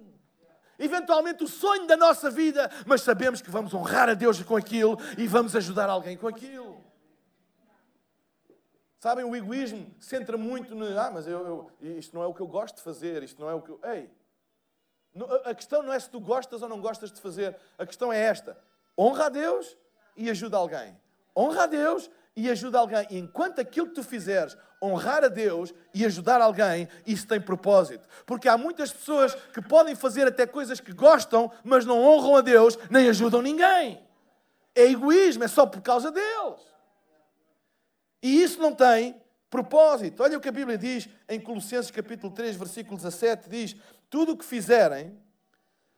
eventualmente 0.79 1.43
o 1.43 1.48
sonho 1.48 1.86
da 1.86 1.95
nossa 1.95 2.31
vida, 2.31 2.72
mas 2.86 3.01
sabemos 3.01 3.41
que 3.41 3.51
vamos 3.51 3.74
honrar 3.74 4.10
a 4.10 4.13
Deus 4.15 4.41
com 4.41 4.55
aquilo 4.55 4.98
e 5.17 5.27
vamos 5.27 5.55
ajudar 5.55 5.89
alguém 5.89 6.17
com 6.17 6.27
aquilo. 6.27 6.83
Sabem, 8.98 9.25
o 9.25 9.36
egoísmo 9.36 9.93
centra 10.00 10.38
muito 10.38 10.74
no. 10.74 10.98
Ah, 10.98 11.12
mas 11.12 11.27
eu, 11.27 11.45
eu, 11.81 11.98
isto 11.98 12.15
não 12.15 12.24
é 12.24 12.25
o 12.25 12.33
que 12.33 12.39
eu 12.39 12.48
gosto 12.48 12.77
de 12.77 12.83
fazer, 12.83 13.22
isto 13.22 13.39
não 13.41 13.50
é 13.50 13.53
o 13.53 13.62
que 13.62 13.69
eu. 13.69 13.79
Ei, 13.83 14.10
a 15.46 15.53
questão 15.53 15.82
não 15.84 15.93
é 15.93 16.00
se 16.00 16.10
tu 16.10 16.20
gostas 16.20 16.62
ou 16.62 16.70
não 16.70 16.82
gostas 16.82 17.12
de 17.12 17.22
fazer. 17.22 17.55
A 17.77 17.86
questão 17.86 18.12
é 18.12 18.20
esta: 18.20 18.58
honra 18.98 19.25
a 19.25 19.29
Deus 19.29 19.77
e 20.17 20.29
ajuda 20.29 20.58
alguém. 20.58 20.98
Honra 21.36 21.63
a 21.63 21.67
Deus 21.67 22.10
e 22.36 22.50
ajuda 22.50 22.79
alguém. 22.79 23.05
E 23.10 23.17
enquanto 23.17 23.60
aquilo 23.60 23.88
que 23.88 23.96
tu 23.96 24.03
fizeres, 24.03 24.58
honrar 24.82 25.24
a 25.24 25.27
Deus 25.27 25.74
e 25.93 26.05
ajudar 26.05 26.41
alguém, 26.41 26.88
isso 27.05 27.27
tem 27.27 27.39
propósito. 27.39 28.08
Porque 28.25 28.50
há 28.50 28.58
muitas 28.58 28.91
pessoas 28.91 29.36
que 29.53 29.62
podem 29.62 29.96
fazer 29.96 30.27
até 30.27 30.46
coisas 30.46 30.79
que 30.79 30.93
gostam, 30.93 31.51
mas 31.63 31.86
não 31.86 32.03
honram 32.03 32.36
a 32.36 32.41
Deus 32.41 32.77
nem 32.89 33.08
ajudam 33.10 33.41
ninguém. 33.41 34.01
É 34.75 34.84
egoísmo, 34.84 35.43
é 35.43 35.48
só 35.48 35.65
por 35.65 35.82
causa 35.82 36.12
deles. 36.12 36.62
E 38.22 38.41
isso 38.41 38.60
não 38.60 38.74
tem 38.74 39.22
propósito. 39.50 40.24
Olha 40.24 40.38
o 40.38 40.41
que 40.41 40.50
a 40.50 40.53
Bíblia 40.53 40.77
diz 40.77 41.08
em 41.29 41.39
Colossenses 41.39 41.91
capítulo 41.91 42.34
3, 42.34 42.55
versículo 42.55 42.98
17, 42.98 43.50
diz: 43.50 43.75
tudo 44.13 44.34
o 44.34 44.38
que 44.38 44.46
fizerem, 44.46 45.20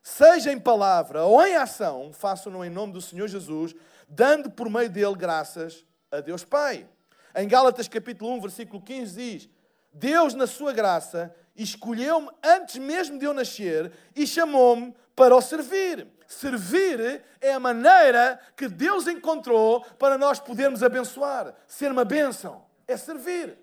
seja 0.02 0.50
em 0.50 0.58
palavra 0.58 1.26
ou 1.26 1.46
em 1.46 1.58
ação, 1.58 2.14
façam-no 2.14 2.64
em 2.64 2.70
nome 2.70 2.94
do 2.94 3.02
Senhor 3.02 3.28
Jesus, 3.28 3.76
dando 4.08 4.50
por 4.50 4.70
meio 4.70 4.90
dele 4.90 5.16
graças 5.16 5.86
a 6.10 6.22
Deus 6.22 6.46
Pai. 6.46 6.88
Em 7.36 7.46
Gálatas 7.46 7.90
capítulo 7.90 8.32
1, 8.36 8.40
versículo 8.40 8.82
15 8.82 9.16
diz: 9.18 9.50
Deus, 9.92 10.34
na 10.34 10.48
sua 10.48 10.72
graça, 10.72 11.36
escolheu-me 11.58 12.30
antes 12.42 12.78
mesmo 12.78 13.20
de 13.20 13.26
eu 13.26 13.34
nascer 13.34 13.92
e 14.16 14.26
chamou-me 14.26 14.96
para 15.14 15.36
o 15.36 15.42
servir. 15.42 16.08
Servir 16.26 17.22
é 17.42 17.52
a 17.52 17.60
maneira 17.60 18.40
que 18.56 18.70
Deus 18.70 19.08
encontrou 19.08 19.82
para 20.00 20.18
nós 20.18 20.40
podermos 20.40 20.82
abençoar. 20.84 21.54
Ser 21.68 21.92
uma 21.92 22.06
bênção 22.06 22.64
é 22.88 22.96
servir. 22.96 23.58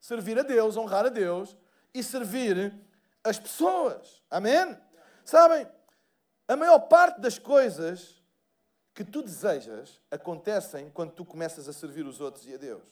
Servir 0.00 0.36
a 0.36 0.42
Deus, 0.42 0.76
honrar 0.76 1.06
a 1.06 1.10
Deus 1.10 1.56
e 1.94 2.02
servir 2.02 2.87
as 3.28 3.38
pessoas. 3.38 4.22
Amém? 4.30 4.76
Sabem, 5.24 5.66
a 6.46 6.56
maior 6.56 6.80
parte 6.80 7.20
das 7.20 7.38
coisas 7.38 8.22
que 8.94 9.04
tu 9.04 9.22
desejas 9.22 10.00
acontecem 10.10 10.90
quando 10.90 11.12
tu 11.12 11.24
começas 11.24 11.68
a 11.68 11.72
servir 11.72 12.06
os 12.06 12.20
outros 12.20 12.46
e 12.46 12.54
a 12.54 12.56
Deus. 12.56 12.84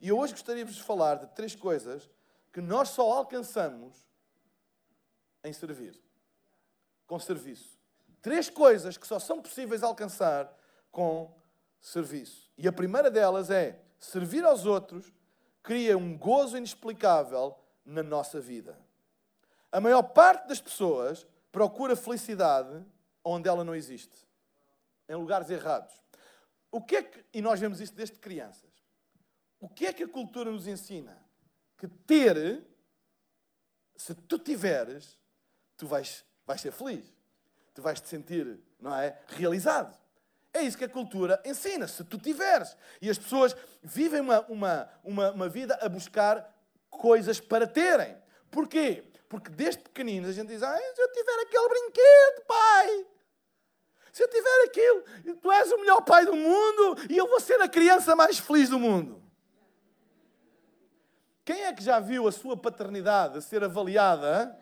E 0.00 0.08
eu 0.08 0.18
hoje 0.18 0.32
gostaria 0.32 0.64
de 0.64 0.72
vos 0.72 0.80
falar 0.80 1.16
de 1.16 1.26
três 1.34 1.54
coisas 1.54 2.08
que 2.52 2.60
nós 2.60 2.90
só 2.90 3.10
alcançamos 3.12 4.06
em 5.42 5.52
servir. 5.52 6.00
Com 7.06 7.18
serviço. 7.18 7.78
Três 8.22 8.48
coisas 8.48 8.96
que 8.96 9.06
só 9.06 9.18
são 9.18 9.40
possíveis 9.40 9.82
alcançar 9.82 10.52
com 10.92 11.34
serviço. 11.80 12.50
E 12.56 12.68
a 12.68 12.72
primeira 12.72 13.10
delas 13.10 13.50
é 13.50 13.80
servir 13.98 14.44
aos 14.44 14.66
outros 14.66 15.12
cria 15.62 15.96
um 15.96 16.16
gozo 16.16 16.56
inexplicável 16.56 17.58
na 17.84 18.02
nossa 18.02 18.40
vida. 18.40 18.78
A 19.72 19.80
maior 19.80 20.02
parte 20.02 20.48
das 20.48 20.60
pessoas 20.60 21.26
procura 21.52 21.96
felicidade 21.96 22.84
onde 23.24 23.48
ela 23.48 23.64
não 23.64 23.74
existe, 23.74 24.16
em 25.08 25.14
lugares 25.14 25.50
errados. 25.50 25.94
O 26.70 26.80
que 26.80 26.96
é 26.96 27.02
que, 27.02 27.24
e 27.34 27.42
nós 27.42 27.60
vemos 27.60 27.80
isto 27.80 27.94
desde 27.94 28.18
crianças, 28.18 28.70
o 29.58 29.68
que 29.68 29.86
é 29.86 29.92
que 29.92 30.04
a 30.04 30.08
cultura 30.08 30.50
nos 30.50 30.66
ensina? 30.66 31.16
Que 31.76 31.88
ter, 31.88 32.64
se 33.96 34.14
tu 34.14 34.38
tiveres, 34.38 35.18
tu 35.76 35.86
vais, 35.86 36.24
vais 36.46 36.60
ser 36.60 36.72
feliz, 36.72 37.12
tu 37.74 37.82
vais 37.82 38.00
te 38.00 38.08
sentir, 38.08 38.58
não 38.78 38.94
é, 38.94 39.18
realizado. 39.28 39.98
É 40.52 40.62
isso 40.62 40.78
que 40.78 40.84
a 40.84 40.88
cultura 40.88 41.40
ensina, 41.44 41.86
se 41.86 42.02
tu 42.04 42.18
tiveres. 42.18 42.76
E 43.00 43.08
as 43.08 43.18
pessoas 43.18 43.54
vivem 43.82 44.20
uma, 44.20 44.40
uma, 44.46 44.90
uma, 45.04 45.30
uma 45.30 45.48
vida 45.48 45.78
a 45.80 45.88
buscar 45.88 46.52
coisas 46.88 47.38
para 47.38 47.66
terem. 47.66 48.16
Porquê? 48.50 49.09
Porque 49.30 49.48
desde 49.48 49.80
pequeninos 49.80 50.28
a 50.28 50.32
gente 50.32 50.48
diz: 50.48 50.60
ah, 50.60 50.76
se 50.76 51.00
eu 51.00 51.12
tiver 51.12 51.40
aquele 51.42 51.68
brinquedo, 51.68 52.46
pai, 52.48 53.06
se 54.12 54.24
eu 54.24 54.28
tiver 54.28 54.64
aquilo, 54.64 55.36
tu 55.40 55.52
és 55.52 55.70
o 55.70 55.78
melhor 55.78 56.02
pai 56.02 56.26
do 56.26 56.34
mundo 56.34 56.96
e 57.08 57.16
eu 57.16 57.28
vou 57.28 57.38
ser 57.38 57.62
a 57.62 57.68
criança 57.68 58.16
mais 58.16 58.40
feliz 58.40 58.68
do 58.68 58.78
mundo. 58.78 59.22
Quem 61.44 61.62
é 61.62 61.72
que 61.72 61.82
já 61.82 62.00
viu 62.00 62.26
a 62.26 62.32
sua 62.32 62.56
paternidade 62.56 63.40
ser 63.40 63.62
avaliada 63.62 64.58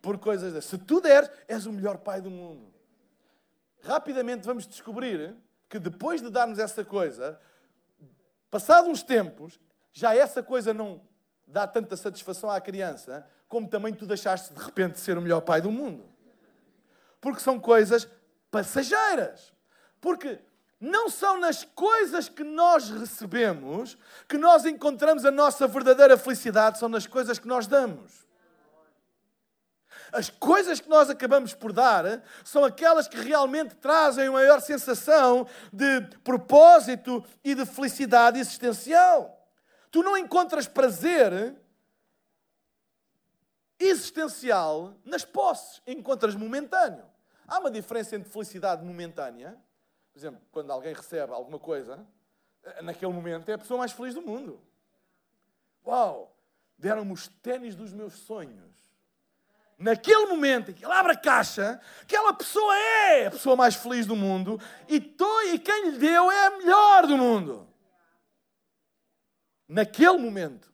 por 0.00 0.18
coisas 0.18 0.54
dessas? 0.54 0.70
Se 0.70 0.78
tu 0.78 0.98
deres, 0.98 1.30
és 1.46 1.66
o 1.66 1.72
melhor 1.72 1.98
pai 1.98 2.22
do 2.22 2.30
mundo. 2.30 2.72
Rapidamente 3.82 4.46
vamos 4.46 4.66
descobrir 4.66 5.36
que 5.68 5.78
depois 5.78 6.22
de 6.22 6.30
darmos 6.30 6.58
essa 6.58 6.82
coisa, 6.82 7.38
passados 8.50 8.88
uns 8.88 9.02
tempos, 9.02 9.60
já 9.92 10.14
essa 10.14 10.42
coisa 10.42 10.72
não 10.72 11.11
dá 11.52 11.66
tanta 11.66 11.96
satisfação 11.96 12.50
à 12.50 12.60
criança, 12.60 13.26
como 13.46 13.68
também 13.68 13.92
tu 13.92 14.06
deixaste 14.06 14.54
de 14.54 14.60
repente 14.60 14.98
ser 14.98 15.18
o 15.18 15.22
melhor 15.22 15.42
pai 15.42 15.60
do 15.60 15.70
mundo. 15.70 16.04
Porque 17.20 17.40
são 17.40 17.60
coisas 17.60 18.08
passageiras. 18.50 19.52
Porque 20.00 20.40
não 20.80 21.10
são 21.10 21.38
nas 21.38 21.62
coisas 21.62 22.28
que 22.28 22.42
nós 22.42 22.88
recebemos 22.88 23.98
que 24.26 24.38
nós 24.38 24.64
encontramos 24.64 25.24
a 25.24 25.30
nossa 25.30 25.68
verdadeira 25.68 26.16
felicidade, 26.16 26.78
são 26.78 26.88
nas 26.88 27.06
coisas 27.06 27.38
que 27.38 27.46
nós 27.46 27.66
damos. 27.66 28.22
As 30.10 30.28
coisas 30.28 30.80
que 30.80 30.88
nós 30.88 31.08
acabamos 31.08 31.54
por 31.54 31.72
dar 31.72 32.22
são 32.44 32.64
aquelas 32.64 33.06
que 33.06 33.16
realmente 33.16 33.74
trazem 33.76 34.26
a 34.26 34.32
maior 34.32 34.60
sensação 34.60 35.46
de 35.72 36.00
propósito 36.24 37.24
e 37.44 37.54
de 37.54 37.66
felicidade 37.66 38.38
existencial. 38.38 39.41
Tu 39.92 40.02
não 40.02 40.16
encontras 40.16 40.66
prazer 40.66 41.54
existencial 43.78 44.96
nas 45.04 45.22
posses, 45.22 45.82
encontras 45.86 46.34
momentâneo. 46.34 47.04
Há 47.46 47.58
uma 47.58 47.70
diferença 47.70 48.16
entre 48.16 48.32
felicidade 48.32 48.82
momentânea, 48.82 49.54
por 50.10 50.18
exemplo, 50.18 50.40
quando 50.50 50.70
alguém 50.70 50.94
recebe 50.94 51.34
alguma 51.34 51.58
coisa, 51.58 52.06
naquele 52.80 53.12
momento 53.12 53.50
é 53.50 53.52
a 53.52 53.58
pessoa 53.58 53.76
mais 53.76 53.92
feliz 53.92 54.14
do 54.14 54.22
mundo. 54.22 54.58
Uau! 55.86 56.34
Deram-me 56.78 57.12
os 57.12 57.28
ténis 57.28 57.74
dos 57.74 57.92
meus 57.92 58.14
sonhos. 58.14 58.72
Naquele 59.76 60.24
momento 60.26 60.70
em 60.70 60.74
que 60.74 60.86
ele 60.86 60.92
abre 60.92 61.12
a 61.12 61.16
caixa, 61.16 61.78
aquela 62.00 62.32
pessoa 62.32 62.74
é 62.78 63.26
a 63.26 63.30
pessoa 63.30 63.56
mais 63.56 63.74
feliz 63.74 64.06
do 64.06 64.16
mundo 64.16 64.58
e, 64.88 64.96
e 65.52 65.58
quem 65.58 65.90
lhe 65.90 65.98
deu 65.98 66.30
é 66.30 66.46
a 66.46 66.50
melhor 66.50 67.06
do 67.06 67.18
mundo 67.18 67.71
naquele 69.72 70.18
momento. 70.18 70.70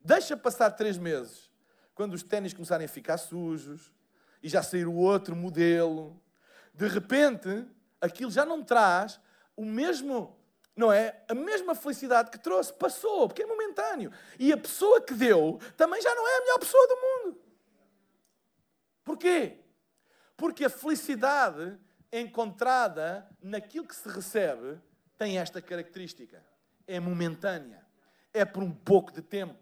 Deixa 0.00 0.36
passar 0.36 0.70
três 0.72 0.98
meses, 0.98 1.50
quando 1.94 2.14
os 2.14 2.22
ténis 2.22 2.52
começarem 2.52 2.84
a 2.84 2.88
ficar 2.88 3.18
sujos 3.18 3.92
e 4.42 4.48
já 4.48 4.62
sair 4.62 4.86
o 4.86 4.94
outro 4.94 5.34
modelo. 5.34 6.20
De 6.74 6.88
repente, 6.88 7.66
aquilo 8.00 8.30
já 8.30 8.44
não 8.44 8.64
traz 8.64 9.20
o 9.56 9.64
mesmo, 9.64 10.36
não 10.76 10.92
é? 10.92 11.24
A 11.28 11.34
mesma 11.34 11.74
felicidade 11.74 12.30
que 12.30 12.38
trouxe. 12.38 12.72
Passou, 12.72 13.28
porque 13.28 13.42
é 13.42 13.46
momentâneo. 13.46 14.12
E 14.38 14.52
a 14.52 14.56
pessoa 14.56 15.00
que 15.00 15.14
deu 15.14 15.60
também 15.76 16.02
já 16.02 16.14
não 16.14 16.28
é 16.28 16.36
a 16.36 16.40
melhor 16.40 16.58
pessoa 16.58 16.88
do 16.88 16.96
mundo. 16.96 17.40
Porquê? 19.04 19.60
Porque 20.36 20.64
a 20.64 20.70
felicidade 20.70 21.78
encontrada 22.12 23.28
naquilo 23.40 23.86
que 23.86 23.94
se 23.94 24.08
recebe 24.08 24.80
tem 25.16 25.38
esta 25.38 25.62
característica 25.62 26.44
é 26.86 27.00
momentânea, 27.00 27.84
é 28.32 28.44
por 28.44 28.62
um 28.62 28.72
pouco 28.72 29.12
de 29.12 29.22
tempo, 29.22 29.58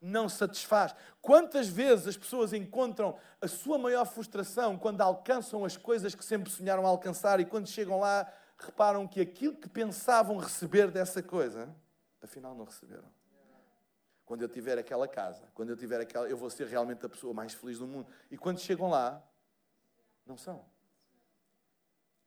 não 0.00 0.28
satisfaz. 0.28 0.94
Quantas 1.20 1.68
vezes 1.68 2.06
as 2.06 2.16
pessoas 2.16 2.52
encontram 2.52 3.18
a 3.40 3.48
sua 3.48 3.78
maior 3.78 4.04
frustração 4.04 4.78
quando 4.78 5.00
alcançam 5.00 5.64
as 5.64 5.76
coisas 5.76 6.14
que 6.14 6.24
sempre 6.24 6.50
sonharam 6.50 6.86
alcançar 6.86 7.40
e 7.40 7.44
quando 7.44 7.68
chegam 7.68 7.98
lá 7.98 8.30
reparam 8.58 9.06
que 9.06 9.20
aquilo 9.20 9.56
que 9.56 9.68
pensavam 9.68 10.38
receber 10.38 10.90
dessa 10.90 11.22
coisa, 11.22 11.74
afinal 12.22 12.54
não 12.54 12.64
receberam. 12.64 13.10
Quando 14.24 14.42
eu 14.42 14.48
tiver 14.48 14.76
aquela 14.76 15.06
casa, 15.06 15.48
quando 15.54 15.70
eu 15.70 15.76
tiver 15.76 16.00
aquela, 16.00 16.28
eu 16.28 16.36
vou 16.36 16.50
ser 16.50 16.66
realmente 16.66 17.04
a 17.06 17.08
pessoa 17.08 17.32
mais 17.32 17.54
feliz 17.54 17.78
do 17.78 17.86
mundo. 17.86 18.08
E 18.30 18.36
quando 18.36 18.58
chegam 18.58 18.88
lá, 18.88 19.22
Não 20.26 20.36
são. 20.36 20.64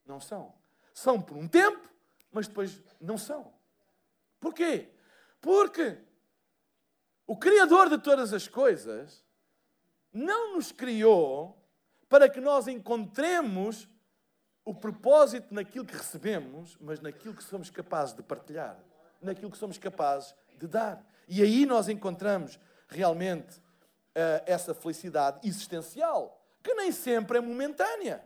Não 0.06 0.22
são. 0.22 0.54
São 0.94 1.22
por 1.22 1.36
um 1.36 1.48
tempo, 1.48 1.90
mas 2.32 2.48
depois 2.48 2.82
não 3.00 3.18
são. 3.18 3.54
Porquê? 4.40 4.90
Porque 5.42 5.98
o 7.28 7.38
Criador 7.38 7.90
de 7.90 7.98
todas 7.98 8.34
as 8.34 8.48
coisas 8.48 9.24
não 10.12 10.56
nos 10.56 10.72
criou 10.72 11.56
para 12.08 12.28
que 12.28 12.42
nós 12.42 12.68
encontremos 12.68 13.88
o 14.66 14.74
propósito 14.74 15.54
naquilo 15.54 15.86
que 15.86 15.96
recebemos, 15.96 16.78
mas 16.82 17.00
naquilo 17.00 17.34
que 17.34 17.44
somos 17.44 17.70
capazes 17.70 18.16
de 18.16 18.24
partilhar, 18.24 18.80
naquilo 19.22 19.52
que 19.52 19.58
somos 19.58 19.78
capazes 19.78 20.36
de 20.58 20.68
dar. 20.68 21.04
E 21.28 21.42
aí 21.42 21.66
nós 21.66 21.88
encontramos 21.88 22.60
realmente 22.88 23.60
uh, 23.60 24.44
essa 24.46 24.74
felicidade 24.74 25.48
existencial, 25.48 26.44
que 26.62 26.74
nem 26.74 26.92
sempre 26.92 27.38
é 27.38 27.42
momentânea. 27.42 28.24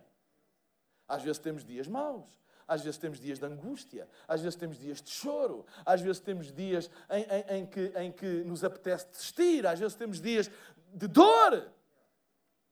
Às 1.07 1.21
vezes 1.21 1.39
temos 1.39 1.63
dias 1.63 1.87
maus, 1.87 2.42
às 2.67 2.81
vezes 2.81 2.97
temos 2.97 3.19
dias 3.19 3.39
de 3.39 3.45
angústia, 3.45 4.07
às 4.27 4.41
vezes 4.41 4.55
temos 4.55 4.77
dias 4.77 5.01
de 5.01 5.09
choro, 5.09 5.65
às 5.85 6.01
vezes 6.01 6.19
temos 6.19 6.51
dias 6.51 6.89
em, 7.09 7.23
em, 7.23 7.57
em, 7.59 7.65
que, 7.65 7.91
em 7.95 8.11
que 8.11 8.43
nos 8.43 8.63
apetece 8.63 9.07
desistir, 9.11 9.65
às 9.65 9.79
vezes 9.79 9.95
temos 9.95 10.21
dias 10.21 10.49
de 10.93 11.07
dor. 11.07 11.71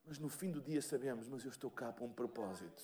Mas 0.05 0.19
no 0.19 0.29
fim 0.29 0.51
do 0.51 0.61
dia 0.61 0.81
sabemos, 0.81 1.27
mas 1.27 1.43
eu 1.43 1.49
estou 1.49 1.69
cá 1.69 1.91
para 1.91 2.03
um 2.03 2.11
propósito. 2.11 2.83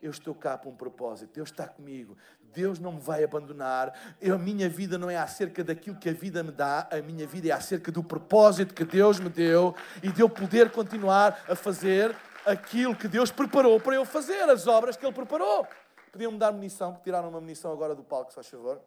Eu 0.00 0.10
estou 0.10 0.34
cá 0.34 0.58
para 0.58 0.68
um 0.68 0.74
propósito. 0.74 1.32
Deus 1.32 1.48
está 1.48 1.66
comigo. 1.66 2.16
Deus 2.52 2.80
não 2.80 2.92
me 2.92 3.00
vai 3.00 3.22
abandonar. 3.22 4.16
Eu, 4.20 4.34
a 4.34 4.38
minha 4.38 4.68
vida 4.68 4.98
não 4.98 5.08
é 5.08 5.16
acerca 5.16 5.62
daquilo 5.62 5.96
que 5.96 6.08
a 6.08 6.12
vida 6.12 6.42
me 6.42 6.50
dá. 6.50 6.88
A 6.90 7.00
minha 7.00 7.24
vida 7.24 7.48
é 7.48 7.52
acerca 7.52 7.92
do 7.92 8.02
propósito 8.02 8.74
que 8.74 8.84
Deus 8.84 9.20
me 9.20 9.28
deu 9.28 9.74
e 10.02 10.10
de 10.10 10.20
eu 10.20 10.28
poder 10.28 10.72
continuar 10.72 11.44
a 11.48 11.54
fazer 11.54 12.16
aquilo 12.44 12.96
que 12.96 13.06
Deus 13.06 13.30
preparou 13.30 13.78
para 13.78 13.94
eu 13.94 14.04
fazer, 14.04 14.42
as 14.50 14.66
obras 14.66 14.96
que 14.96 15.06
Ele 15.06 15.14
preparou. 15.14 15.66
Podiam-me 16.12 16.38
dar 16.38 16.52
munição, 16.52 16.92
porque 16.92 17.04
tiraram 17.04 17.30
uma 17.30 17.40
munição 17.40 17.72
agora 17.72 17.94
do 17.94 18.04
palco, 18.04 18.30
se 18.30 18.34
faz 18.34 18.46
favor. 18.46 18.80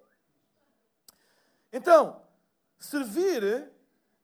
Então, 1.73 2.21
servir 2.79 3.69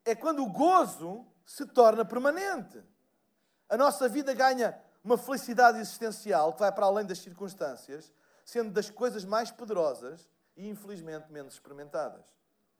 é 0.05 0.15
quando 0.15 0.43
o 0.43 0.49
gozo 0.49 1.25
se 1.43 1.65
torna 1.65 2.05
permanente. 2.05 2.81
A 3.67 3.75
nossa 3.75 4.07
vida 4.07 4.33
ganha 4.33 4.79
uma 5.03 5.17
felicidade 5.17 5.79
existencial 5.79 6.53
que 6.53 6.59
vai 6.59 6.71
para 6.71 6.85
além 6.85 7.05
das 7.05 7.17
circunstâncias, 7.17 8.13
sendo 8.45 8.71
das 8.71 8.89
coisas 8.89 9.25
mais 9.25 9.49
poderosas 9.49 10.29
e, 10.55 10.69
infelizmente, 10.69 11.31
menos 11.31 11.55
experimentadas. 11.55 12.23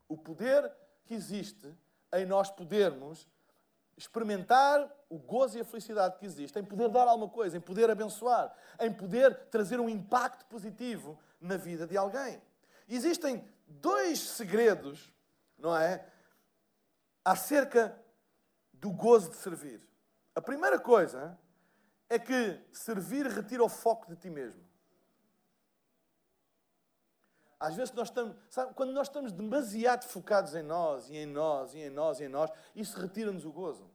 O 0.08 0.16
poder 0.16 0.72
que 1.06 1.16
existe 1.16 1.76
em 2.14 2.26
nós 2.26 2.52
podermos 2.52 3.28
experimentar 3.98 4.90
o 5.10 5.18
gozo 5.18 5.58
e 5.58 5.62
a 5.62 5.66
felicidade 5.66 6.18
que 6.18 6.26
existe, 6.26 6.58
em 6.58 6.64
poder 6.64 6.90
dar 6.90 7.08
alguma 7.08 7.30
coisa, 7.30 7.58
em 7.58 7.62
poder 7.62 7.90
abençoar, 7.90 8.54
em 8.80 8.92
poder 8.92 9.36
trazer 9.50 9.80
um 9.80 9.90
impacto 9.90 10.46
positivo 10.46 11.20
na 11.40 11.58
vida 11.58 11.86
de 11.86 11.98
alguém. 11.98 12.42
Existem 12.88 13.48
dois 13.68 14.20
segredos, 14.20 15.14
não 15.58 15.76
é? 15.76 16.06
Acerca 17.24 17.98
do 18.74 18.90
gozo 18.92 19.30
de 19.30 19.36
servir. 19.38 19.82
A 20.34 20.42
primeira 20.42 20.80
coisa 20.80 21.38
é 22.10 22.18
que 22.18 22.60
servir 22.72 23.28
retira 23.28 23.64
o 23.64 23.70
foco 23.70 24.08
de 24.10 24.16
ti 24.16 24.30
mesmo. 24.30 24.71
Às 27.62 27.76
vezes 27.76 27.94
nós 27.94 28.08
estamos, 28.08 28.36
sabe, 28.50 28.74
quando 28.74 28.92
nós 28.92 29.08
estamos 29.08 29.32
demasiado 29.32 30.04
focados 30.06 30.56
em 30.56 30.64
nós, 30.64 31.08
e 31.12 31.16
em 31.16 31.28
nós, 31.28 31.76
e 31.76 31.78
em 31.78 31.92
nós, 31.92 32.20
e 32.20 32.24
em 32.24 32.28
nós, 32.28 32.50
isso 32.76 33.00
retira-nos 33.00 33.46
o 33.46 33.52
gozo. 33.52 33.88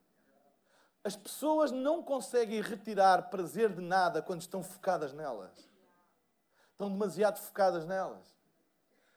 As 1.03 1.17
pessoas 1.17 1.73
não 1.73 2.01
conseguem 2.01 2.61
retirar 2.61 3.29
prazer 3.29 3.73
de 3.73 3.81
nada 3.81 4.23
quando 4.23 4.41
estão 4.41 4.63
focadas 4.63 5.13
nelas. 5.13 5.51
Estão 6.71 6.89
demasiado 6.89 7.41
focadas 7.41 7.85
nelas. 7.85 8.25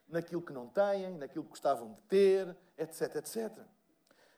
Naquilo 0.07 0.41
que 0.41 0.51
não 0.51 0.67
têm, 0.67 1.15
naquilo 1.15 1.43
que 1.43 1.51
gostavam 1.51 1.93
de 1.93 2.01
ter, 2.01 2.57
etc, 2.75 3.17
etc. 3.17 3.55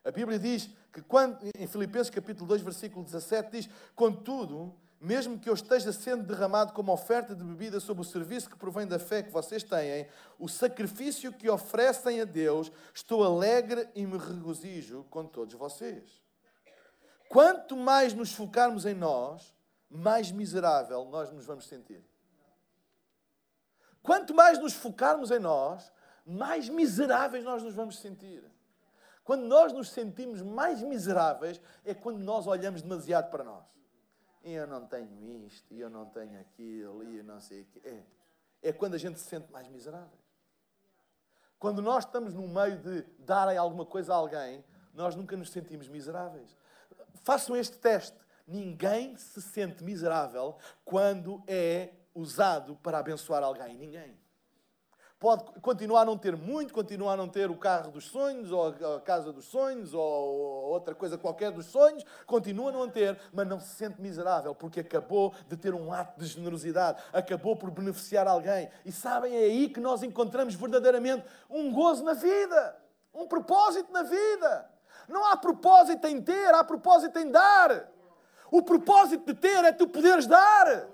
A 0.04 0.12
Bíblia 0.12 0.38
diz 0.38 0.70
que 0.92 1.02
quando, 1.02 1.40
em 1.58 1.68
Filipenses 1.68 2.10
capítulo 2.10 2.50
2, 2.50 2.62
versículo 2.62 3.06
17, 3.06 3.50
diz, 3.50 3.70
contudo, 3.96 4.76
mesmo 5.02 5.40
que 5.40 5.50
eu 5.50 5.56
esteja 5.56 5.92
sendo 5.92 6.24
derramado 6.24 6.74
como 6.74 6.94
oferta 6.94 7.36
de 7.36 7.44
bebida 7.44 7.80
sobre 7.80 8.04
o 8.04 8.06
serviço 8.06 8.48
que 8.48 8.56
provém 8.56 8.86
da 8.86 9.00
fé 9.00 9.24
que 9.24 9.32
vocês 9.32 9.64
têm, 9.64 10.08
o 10.38 10.48
sacrifício 10.48 11.34
que 11.34 11.50
oferecem 11.50 12.22
a 12.22 12.24
Deus, 12.24 12.72
estou 12.94 13.24
alegre 13.24 13.90
e 13.96 14.06
me 14.06 14.20
regozijo 14.20 15.04
com 15.10 15.26
todos 15.26 15.56
vocês. 15.56 16.22
Quanto 17.28 17.76
mais 17.76 18.14
nos 18.14 18.32
focarmos 18.32 18.86
em 18.86 18.94
nós, 18.94 19.52
mais 19.90 20.32
miserável 20.32 21.04
nós 21.06 21.32
nos 21.32 21.48
vamos 21.48 21.66
sentir. 21.66 22.06
Quanto 24.04 24.36
mais 24.36 24.60
nos 24.60 24.74
focarmos 24.74 25.32
em 25.32 25.40
nós, 25.40 25.92
mais 26.24 26.70
miseráveis 26.70 27.44
nós 27.44 27.64
nos 27.64 27.74
vamos 27.74 27.98
sentir. 27.98 28.44
Quando 29.24 29.48
nós 29.48 29.74
nos 29.74 29.90
sentimos 29.90 30.44
mais 30.44 30.84
miseráveis, 30.84 31.60
é 31.84 31.96
quando 31.96 32.20
nós 32.20 32.46
olhamos 32.46 32.84
demasiado 32.84 33.32
para 33.32 33.44
nós. 33.44 33.81
E 34.44 34.54
eu 34.54 34.66
não 34.66 34.86
tenho 34.86 35.46
isto, 35.46 35.74
e 35.74 35.80
eu 35.80 35.90
não 35.90 36.06
tenho 36.06 36.40
aquilo, 36.40 37.04
e 37.04 37.18
eu 37.18 37.24
não 37.24 37.40
sei 37.40 37.62
o 37.62 37.66
que. 37.66 37.88
É. 37.88 38.04
é 38.64 38.74
quando 38.74 38.96
a 38.96 38.98
gente 38.98 39.20
se 39.20 39.26
sente 39.26 39.52
mais 39.52 39.68
miserável. 39.68 40.18
Quando 41.60 41.82
nós 41.82 42.06
estamos 42.06 42.34
no 42.34 42.48
meio 42.48 42.80
de 42.80 43.04
dar 43.20 43.56
alguma 43.56 43.86
coisa 43.86 44.14
a 44.14 44.18
alguém, 44.18 44.64
nós 44.94 45.16
nunca 45.16 45.38
nos 45.38 45.52
sentimos 45.52 45.88
miseráveis. 45.88 46.58
Façam 47.24 47.56
este 47.56 47.78
teste. 47.78 48.18
Ninguém 48.48 49.16
se 49.16 49.42
sente 49.42 49.84
miserável 49.84 50.58
quando 50.84 51.44
é 51.46 51.94
usado 52.16 52.76
para 52.78 52.98
abençoar 52.98 53.44
alguém. 53.44 53.78
Ninguém 53.78 54.21
pode 55.22 55.44
continuar 55.62 56.02
a 56.02 56.06
não 56.06 56.18
ter 56.18 56.36
muito, 56.36 56.74
continuar 56.74 57.14
a 57.14 57.18
não 57.18 57.30
ter 57.30 57.52
o 57.52 57.56
carro 57.56 57.92
dos 57.92 58.06
sonhos, 58.06 58.52
ou 58.52 58.70
a 58.96 59.00
casa 59.02 59.32
dos 59.32 59.46
sonhos, 59.46 59.94
ou 59.94 60.02
outra 60.02 60.96
coisa 60.96 61.16
qualquer 61.16 61.52
dos 61.52 61.68
sonhos, 61.68 62.04
continua 62.26 62.70
a 62.70 62.72
não 62.72 62.90
ter, 62.90 63.16
mas 63.32 63.48
não 63.48 63.60
se 63.60 63.68
sente 63.76 64.02
miserável, 64.02 64.56
porque 64.56 64.80
acabou 64.80 65.32
de 65.48 65.56
ter 65.56 65.76
um 65.76 65.94
ato 65.94 66.20
de 66.20 66.26
generosidade, 66.26 67.04
acabou 67.14 67.56
por 67.56 67.70
beneficiar 67.70 68.28
alguém. 68.28 68.68
E 68.84 68.92
sabem, 68.92 69.36
é 69.36 69.44
aí 69.44 69.70
que 69.70 69.80
nós 69.80 70.02
encontramos 70.02 70.56
verdadeiramente 70.56 71.24
um 71.48 71.72
gozo 71.72 72.04
na 72.04 72.14
vida, 72.14 72.76
um 73.14 73.28
propósito 73.28 73.94
na 73.94 74.02
vida. 74.02 74.72
Não 75.08 75.24
há 75.28 75.38
propósito 75.38 76.08
em 76.08 76.20
ter, 76.20 76.52
há 76.56 76.64
propósito 76.64 77.20
em 77.20 77.30
dar. 77.30 77.92
O 78.50 78.64
propósito 78.64 79.24
de 79.28 79.36
ter 79.36 79.64
é 79.66 79.72
tu 79.72 79.88
poderes 79.88 80.26
dar. 80.26 80.88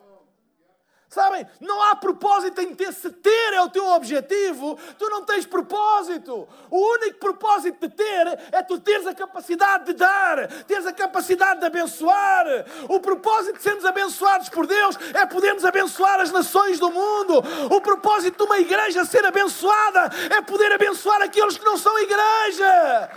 Sabem, 1.10 1.48
não 1.62 1.82
há 1.84 1.96
propósito 1.96 2.60
em 2.60 2.76
ter. 2.76 2.92
Se 2.92 3.10
ter 3.10 3.54
é 3.54 3.62
o 3.62 3.70
teu 3.70 3.86
objetivo, 3.86 4.78
tu 5.00 5.10
não 5.10 5.24
tens 5.24 5.46
propósito. 5.46 6.48
O 6.70 6.94
único 6.96 7.18
propósito 7.18 7.88
de 7.88 7.96
ter 7.96 8.40
é 8.52 8.62
tu 8.62 8.78
teres 8.80 9.08
a 9.08 9.16
capacidade 9.16 9.86
de 9.86 9.94
dar, 9.94 10.48
teres 10.66 10.86
a 10.86 10.92
capacidade 10.92 11.62
de 11.62 11.66
abençoar. 11.66 12.46
O 12.90 13.00
propósito 13.00 13.56
de 13.56 13.64
sermos 13.64 13.86
abençoados 13.86 14.50
por 14.50 14.68
Deus 14.68 14.98
é 15.14 15.26
podermos 15.26 15.64
abençoar 15.64 16.20
as 16.20 16.32
nações 16.32 16.78
do 16.78 16.92
mundo. 16.92 17.42
O 17.72 17.80
propósito 17.80 18.38
de 18.38 18.44
uma 18.44 18.60
igreja 18.60 19.06
ser 19.06 19.26
abençoada 19.26 20.10
é 20.30 20.42
poder 20.42 20.74
abençoar 20.74 21.22
aqueles 21.22 21.58
que 21.58 21.64
não 21.64 21.78
são 21.78 21.98
igreja. 22.00 23.10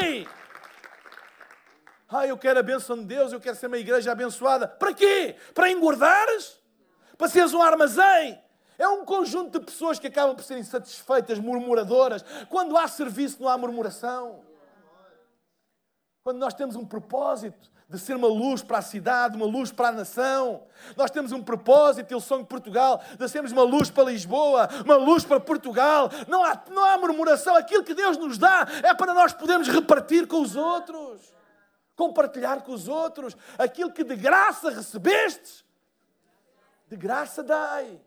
Ei! 0.00 0.28
Ah, 2.08 2.28
eu 2.28 2.38
quero 2.38 2.60
a 2.60 2.62
bênção 2.62 2.96
de 2.96 3.06
Deus, 3.06 3.32
eu 3.32 3.40
quero 3.40 3.56
ser 3.56 3.66
uma 3.66 3.78
igreja 3.78 4.12
abençoada. 4.12 4.68
Para 4.68 4.94
quê? 4.94 5.34
Para 5.52 5.68
engordares? 5.68 6.62
Para 7.16 7.28
seres 7.28 7.54
um 7.54 7.62
armazém. 7.62 8.42
É 8.78 8.88
um 8.88 9.04
conjunto 9.04 9.58
de 9.58 9.64
pessoas 9.64 9.98
que 9.98 10.06
acabam 10.06 10.34
por 10.34 10.44
ser 10.44 10.58
insatisfeitas, 10.58 11.38
murmuradoras. 11.38 12.24
Quando 12.48 12.76
há 12.76 12.88
serviço, 12.88 13.40
não 13.40 13.48
há 13.48 13.56
murmuração. 13.56 14.40
Quando 16.22 16.38
nós 16.38 16.54
temos 16.54 16.74
um 16.74 16.84
propósito 16.84 17.70
de 17.88 17.98
ser 17.98 18.16
uma 18.16 18.28
luz 18.28 18.62
para 18.62 18.78
a 18.78 18.82
cidade, 18.82 19.36
uma 19.36 19.46
luz 19.46 19.70
para 19.70 19.88
a 19.88 19.92
nação. 19.92 20.62
Nós 20.96 21.10
temos 21.10 21.32
um 21.32 21.42
propósito, 21.42 22.12
eles 22.12 22.24
são 22.24 22.38
de 22.38 22.46
Portugal, 22.46 23.00
de 23.18 23.28
sermos 23.28 23.52
uma 23.52 23.62
luz 23.62 23.90
para 23.90 24.10
Lisboa, 24.10 24.68
uma 24.84 24.96
luz 24.96 25.24
para 25.24 25.38
Portugal. 25.38 26.10
Não 26.26 26.44
há, 26.44 26.60
não 26.70 26.84
há 26.84 26.98
murmuração. 26.98 27.54
Aquilo 27.56 27.84
que 27.84 27.94
Deus 27.94 28.16
nos 28.16 28.38
dá 28.38 28.66
é 28.82 28.94
para 28.94 29.14
nós 29.14 29.32
podermos 29.32 29.68
repartir 29.68 30.26
com 30.26 30.40
os 30.40 30.56
outros, 30.56 31.32
compartilhar 31.94 32.62
com 32.62 32.72
os 32.72 32.88
outros. 32.88 33.36
Aquilo 33.58 33.92
que 33.92 34.02
de 34.02 34.16
graça 34.16 34.70
recebestes, 34.70 35.63
de 36.94 36.96
graça 36.96 37.42
dai. 37.42 38.00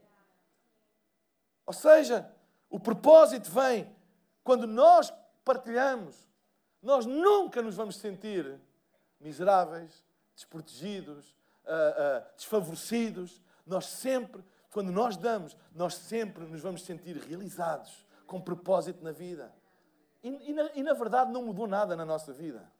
Ou 1.65 1.73
seja, 1.73 2.31
o 2.69 2.79
propósito 2.79 3.51
vem 3.51 3.93
quando 4.43 4.65
nós 4.65 5.13
partilhamos, 5.43 6.15
nós 6.81 7.05
nunca 7.05 7.61
nos 7.61 7.75
vamos 7.75 7.97
sentir 7.97 8.59
miseráveis, 9.19 10.03
desprotegidos, 10.33 11.35
uh, 11.65 12.21
uh, 12.21 12.35
desfavorecidos. 12.37 13.41
Nós 13.65 13.87
sempre, 13.87 14.41
quando 14.71 14.89
nós 14.89 15.17
damos, 15.17 15.57
nós 15.75 15.95
sempre 15.95 16.45
nos 16.45 16.61
vamos 16.61 16.83
sentir 16.83 17.17
realizados, 17.17 18.05
com 18.25 18.39
propósito 18.39 19.03
na 19.03 19.11
vida. 19.11 19.53
E, 20.23 20.51
e, 20.51 20.53
na, 20.53 20.71
e 20.75 20.83
na 20.83 20.93
verdade 20.93 21.31
não 21.31 21.43
mudou 21.43 21.67
nada 21.67 21.93
na 21.93 22.05
nossa 22.05 22.31
vida. 22.31 22.71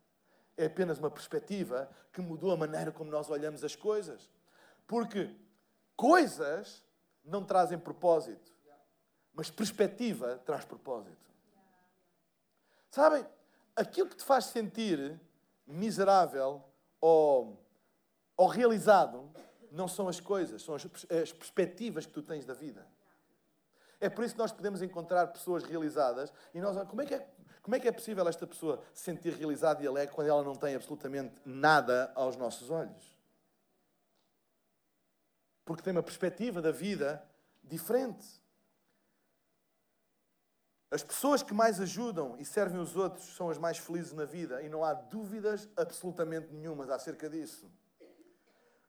É 0.55 0.67
apenas 0.67 0.99
uma 0.99 1.11
perspectiva 1.11 1.89
que 2.13 2.21
mudou 2.21 2.51
a 2.51 2.57
maneira 2.57 2.93
como 2.93 3.11
nós 3.11 3.29
olhamos 3.29 3.61
as 3.63 3.75
coisas. 3.75 4.29
Porque 4.87 5.35
coisas 5.97 6.85
não 7.25 7.43
trazem 7.43 7.77
propósito, 7.77 8.53
mas 9.33 9.49
perspectiva 9.49 10.37
traz 10.45 10.63
propósito. 10.63 11.27
Sabem, 12.89 13.25
aquilo 13.75 14.07
que 14.07 14.15
te 14.15 14.23
faz 14.23 14.45
sentir 14.45 15.19
miserável 15.65 16.63
ou, 17.01 17.61
ou 18.37 18.47
realizado 18.47 19.29
não 19.71 19.87
são 19.87 20.07
as 20.07 20.19
coisas, 20.19 20.61
são 20.61 20.75
as, 20.75 20.85
as 20.85 21.33
perspectivas 21.33 22.05
que 22.05 22.13
tu 22.13 22.21
tens 22.21 22.45
da 22.45 22.53
vida. 22.53 22.87
É 23.99 24.09
por 24.09 24.23
isso 24.23 24.35
que 24.35 24.39
nós 24.39 24.51
podemos 24.51 24.81
encontrar 24.81 25.27
pessoas 25.27 25.63
realizadas 25.63 26.31
e 26.53 26.61
nós, 26.61 26.77
como 26.87 27.01
é 27.01 27.05
que 27.05 27.15
é, 27.15 27.27
como 27.61 27.75
é, 27.75 27.79
que 27.79 27.87
é 27.87 27.91
possível 27.91 28.25
esta 28.27 28.47
pessoa 28.47 28.81
se 28.93 29.03
sentir 29.03 29.33
realizada 29.33 29.83
e 29.83 29.87
alegre 29.87 30.15
quando 30.15 30.29
ela 30.29 30.43
não 30.43 30.55
tem 30.55 30.75
absolutamente 30.75 31.41
nada 31.43 32.11
aos 32.15 32.37
nossos 32.37 32.69
olhos? 32.69 33.16
Porque 35.67 35.83
tem 35.83 35.91
uma 35.91 36.01
perspectiva 36.01 36.61
da 36.61 36.71
vida 36.71 37.21
diferente. 37.61 38.25
As 40.89 41.03
pessoas 41.03 41.43
que 41.43 41.53
mais 41.53 41.81
ajudam 41.81 42.37
e 42.39 42.45
servem 42.45 42.79
os 42.79 42.95
outros 42.95 43.35
são 43.35 43.49
as 43.49 43.57
mais 43.57 43.77
felizes 43.77 44.13
na 44.13 44.23
vida 44.23 44.61
e 44.61 44.69
não 44.69 44.85
há 44.85 44.93
dúvidas 44.93 45.67
absolutamente 45.75 46.53
nenhumas 46.53 46.89
acerca 46.89 47.29
disso. 47.29 47.69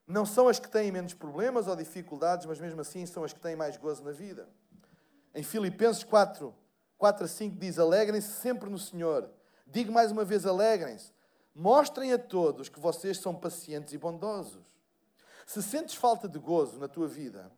Não 0.06 0.24
são 0.24 0.46
as 0.46 0.60
que 0.60 0.70
têm 0.70 0.92
menos 0.92 1.14
problemas 1.14 1.66
ou 1.66 1.74
dificuldades, 1.74 2.46
mas 2.46 2.60
mesmo 2.60 2.80
assim 2.80 3.04
são 3.06 3.24
as 3.24 3.32
que 3.32 3.40
têm 3.40 3.56
mais 3.56 3.76
gozo 3.76 4.04
na 4.04 4.12
vida. 4.12 4.48
Em 5.34 5.42
Filipenses 5.42 6.04
4, 6.04 6.54
4 6.96 7.24
a 7.24 7.28
5 7.28 7.56
diz: 7.56 7.80
Alegrem-se 7.80 8.34
sempre 8.40 8.70
no 8.70 8.78
Senhor. 8.78 9.28
Digo 9.66 9.90
mais 9.90 10.12
uma 10.12 10.24
vez: 10.24 10.46
alegrem-se. 10.46 11.12
Mostrem 11.52 12.12
a 12.12 12.18
todos 12.18 12.68
que 12.68 12.78
vocês 12.78 13.18
são 13.18 13.34
pacientes 13.34 13.92
e 13.92 13.98
bondosos. 13.98 14.77
Se 15.48 15.62
sentes 15.62 15.94
falta 15.94 16.28
de 16.28 16.38
gozo 16.38 16.78
na 16.78 16.86
tua 16.86 17.08
vida, 17.08 17.50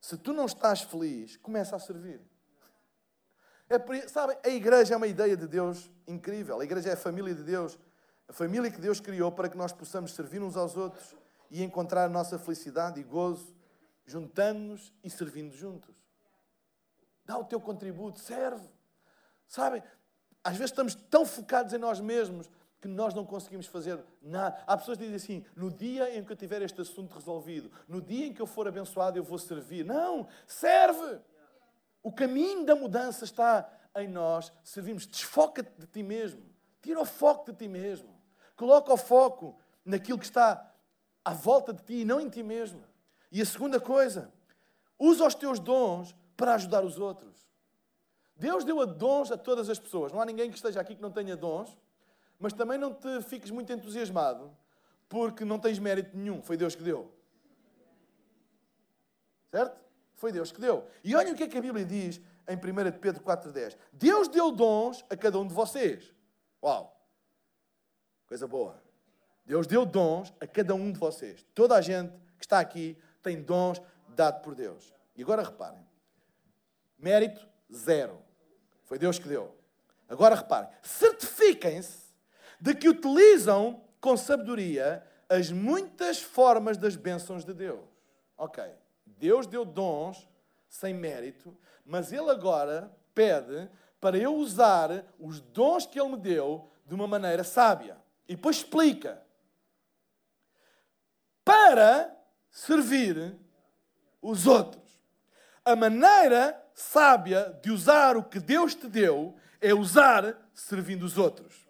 se 0.00 0.16
tu 0.16 0.32
não 0.32 0.46
estás 0.46 0.82
feliz, 0.82 1.36
começa 1.36 1.74
a 1.74 1.78
servir. 1.80 2.20
É 3.68 3.74
a 4.46 4.48
igreja 4.48 4.94
é 4.94 4.96
uma 4.96 5.08
ideia 5.08 5.36
de 5.36 5.48
Deus 5.48 5.90
incrível. 6.06 6.60
A 6.60 6.64
igreja 6.64 6.90
é 6.90 6.92
a 6.92 6.96
família 6.96 7.34
de 7.34 7.42
Deus, 7.42 7.76
a 8.28 8.32
família 8.32 8.70
que 8.70 8.80
Deus 8.80 9.00
criou 9.00 9.32
para 9.32 9.48
que 9.48 9.56
nós 9.56 9.72
possamos 9.72 10.14
servir 10.14 10.40
uns 10.40 10.56
aos 10.56 10.76
outros 10.76 11.16
e 11.50 11.60
encontrar 11.64 12.04
a 12.04 12.08
nossa 12.08 12.38
felicidade 12.38 13.00
e 13.00 13.02
gozo, 13.02 13.52
juntando-nos 14.06 14.94
e 15.02 15.10
servindo 15.10 15.52
juntos. 15.52 15.96
Dá 17.24 17.36
o 17.36 17.44
teu 17.44 17.60
contributo, 17.60 18.20
serve. 18.20 18.70
Sabem, 19.48 19.82
às 20.44 20.56
vezes 20.56 20.70
estamos 20.70 20.94
tão 20.94 21.26
focados 21.26 21.72
em 21.72 21.78
nós 21.78 21.98
mesmos 21.98 22.48
que 22.80 22.88
nós 22.88 23.12
não 23.12 23.24
conseguimos 23.24 23.66
fazer 23.66 23.98
nada. 24.22 24.62
Há 24.66 24.76
pessoas 24.76 24.98
que 24.98 25.04
dizem 25.04 25.16
assim: 25.16 25.44
no 25.56 25.70
dia 25.70 26.16
em 26.16 26.24
que 26.24 26.32
eu 26.32 26.36
tiver 26.36 26.62
este 26.62 26.80
assunto 26.80 27.14
resolvido, 27.14 27.70
no 27.88 28.00
dia 28.00 28.26
em 28.26 28.32
que 28.32 28.40
eu 28.40 28.46
for 28.46 28.68
abençoado, 28.68 29.18
eu 29.18 29.24
vou 29.24 29.38
servir. 29.38 29.84
Não, 29.84 30.28
serve. 30.46 31.20
O 32.02 32.12
caminho 32.12 32.64
da 32.64 32.76
mudança 32.76 33.24
está 33.24 33.68
em 33.96 34.06
nós 34.06 34.52
servirmos. 34.62 35.06
Desfoca-te 35.06 35.72
de 35.78 35.86
ti 35.86 36.02
mesmo. 36.02 36.42
Tira 36.80 37.00
o 37.00 37.04
foco 37.04 37.50
de 37.50 37.58
ti 37.58 37.68
mesmo. 37.68 38.16
Coloca 38.56 38.92
o 38.92 38.96
foco 38.96 39.58
naquilo 39.84 40.18
que 40.18 40.24
está 40.24 40.72
à 41.24 41.32
volta 41.32 41.72
de 41.72 41.82
ti 41.82 41.94
e 42.00 42.04
não 42.04 42.20
em 42.20 42.28
ti 42.28 42.42
mesmo. 42.42 42.82
E 43.30 43.42
a 43.42 43.46
segunda 43.46 43.80
coisa, 43.80 44.32
usa 44.98 45.26
os 45.26 45.34
teus 45.34 45.58
dons 45.58 46.14
para 46.36 46.54
ajudar 46.54 46.84
os 46.84 46.98
outros. 46.98 47.46
Deus 48.36 48.64
deu 48.64 48.80
a 48.80 48.84
dons 48.84 49.32
a 49.32 49.36
todas 49.36 49.68
as 49.68 49.78
pessoas. 49.78 50.12
Não 50.12 50.20
há 50.20 50.24
ninguém 50.24 50.48
que 50.48 50.56
esteja 50.56 50.80
aqui 50.80 50.94
que 50.94 51.02
não 51.02 51.10
tenha 51.10 51.36
dons, 51.36 51.76
mas 52.38 52.52
também 52.52 52.78
não 52.78 52.94
te 52.94 53.20
fiques 53.22 53.50
muito 53.50 53.72
entusiasmado 53.72 54.56
porque 55.08 55.44
não 55.44 55.58
tens 55.58 55.78
mérito 55.78 56.16
nenhum. 56.16 56.42
Foi 56.42 56.56
Deus 56.56 56.74
que 56.74 56.82
deu. 56.82 57.12
Certo? 59.50 59.78
Foi 60.14 60.30
Deus 60.30 60.52
que 60.52 60.60
deu. 60.60 60.86
E 61.02 61.14
olha 61.14 61.32
o 61.32 61.34
que 61.34 61.44
é 61.44 61.48
que 61.48 61.56
a 61.56 61.62
Bíblia 61.62 61.84
diz 61.84 62.20
em 62.46 62.56
1 62.56 62.98
Pedro 63.00 63.22
4,10. 63.22 63.76
Deus 63.92 64.28
deu 64.28 64.52
dons 64.52 65.04
a 65.08 65.16
cada 65.16 65.38
um 65.38 65.46
de 65.46 65.54
vocês. 65.54 66.12
Uau! 66.62 66.94
Coisa 68.26 68.46
boa. 68.46 68.82
Deus 69.46 69.66
deu 69.66 69.86
dons 69.86 70.32
a 70.40 70.46
cada 70.46 70.74
um 70.74 70.92
de 70.92 70.98
vocês. 70.98 71.44
Toda 71.54 71.74
a 71.74 71.80
gente 71.80 72.12
que 72.38 72.44
está 72.44 72.60
aqui 72.60 72.98
tem 73.22 73.40
dons 73.40 73.80
dados 74.08 74.42
por 74.42 74.54
Deus. 74.54 74.92
E 75.16 75.22
agora 75.22 75.42
reparem. 75.42 75.86
Mérito 76.98 77.48
zero. 77.72 78.22
Foi 78.84 78.98
Deus 78.98 79.18
que 79.18 79.28
deu. 79.28 79.56
Agora 80.08 80.34
reparem, 80.34 80.70
certifiquem-se 80.82 82.07
de 82.60 82.74
que 82.74 82.88
utilizam 82.88 83.82
com 84.00 84.16
sabedoria 84.16 85.04
as 85.28 85.50
muitas 85.50 86.20
formas 86.22 86.76
das 86.76 86.96
bênçãos 86.96 87.44
de 87.44 87.52
Deus. 87.52 87.84
Ok, 88.36 88.64
Deus 89.04 89.46
deu 89.46 89.64
dons 89.64 90.28
sem 90.68 90.94
mérito, 90.94 91.56
mas 91.84 92.12
Ele 92.12 92.30
agora 92.30 92.90
pede 93.14 93.68
para 94.00 94.16
eu 94.16 94.34
usar 94.36 95.04
os 95.18 95.40
dons 95.40 95.86
que 95.86 96.00
Ele 96.00 96.10
me 96.10 96.16
deu 96.16 96.70
de 96.86 96.94
uma 96.94 97.06
maneira 97.06 97.44
sábia. 97.44 97.96
E 98.28 98.36
depois 98.36 98.56
explica. 98.56 99.22
Para 101.44 102.14
servir 102.50 103.36
os 104.22 104.46
outros. 104.46 104.98
A 105.64 105.74
maneira 105.74 106.60
sábia 106.74 107.58
de 107.62 107.70
usar 107.70 108.16
o 108.16 108.22
que 108.22 108.38
Deus 108.38 108.74
te 108.74 108.86
deu 108.86 109.36
é 109.60 109.74
usar 109.74 110.48
servindo 110.54 111.02
os 111.02 111.18
outros. 111.18 111.67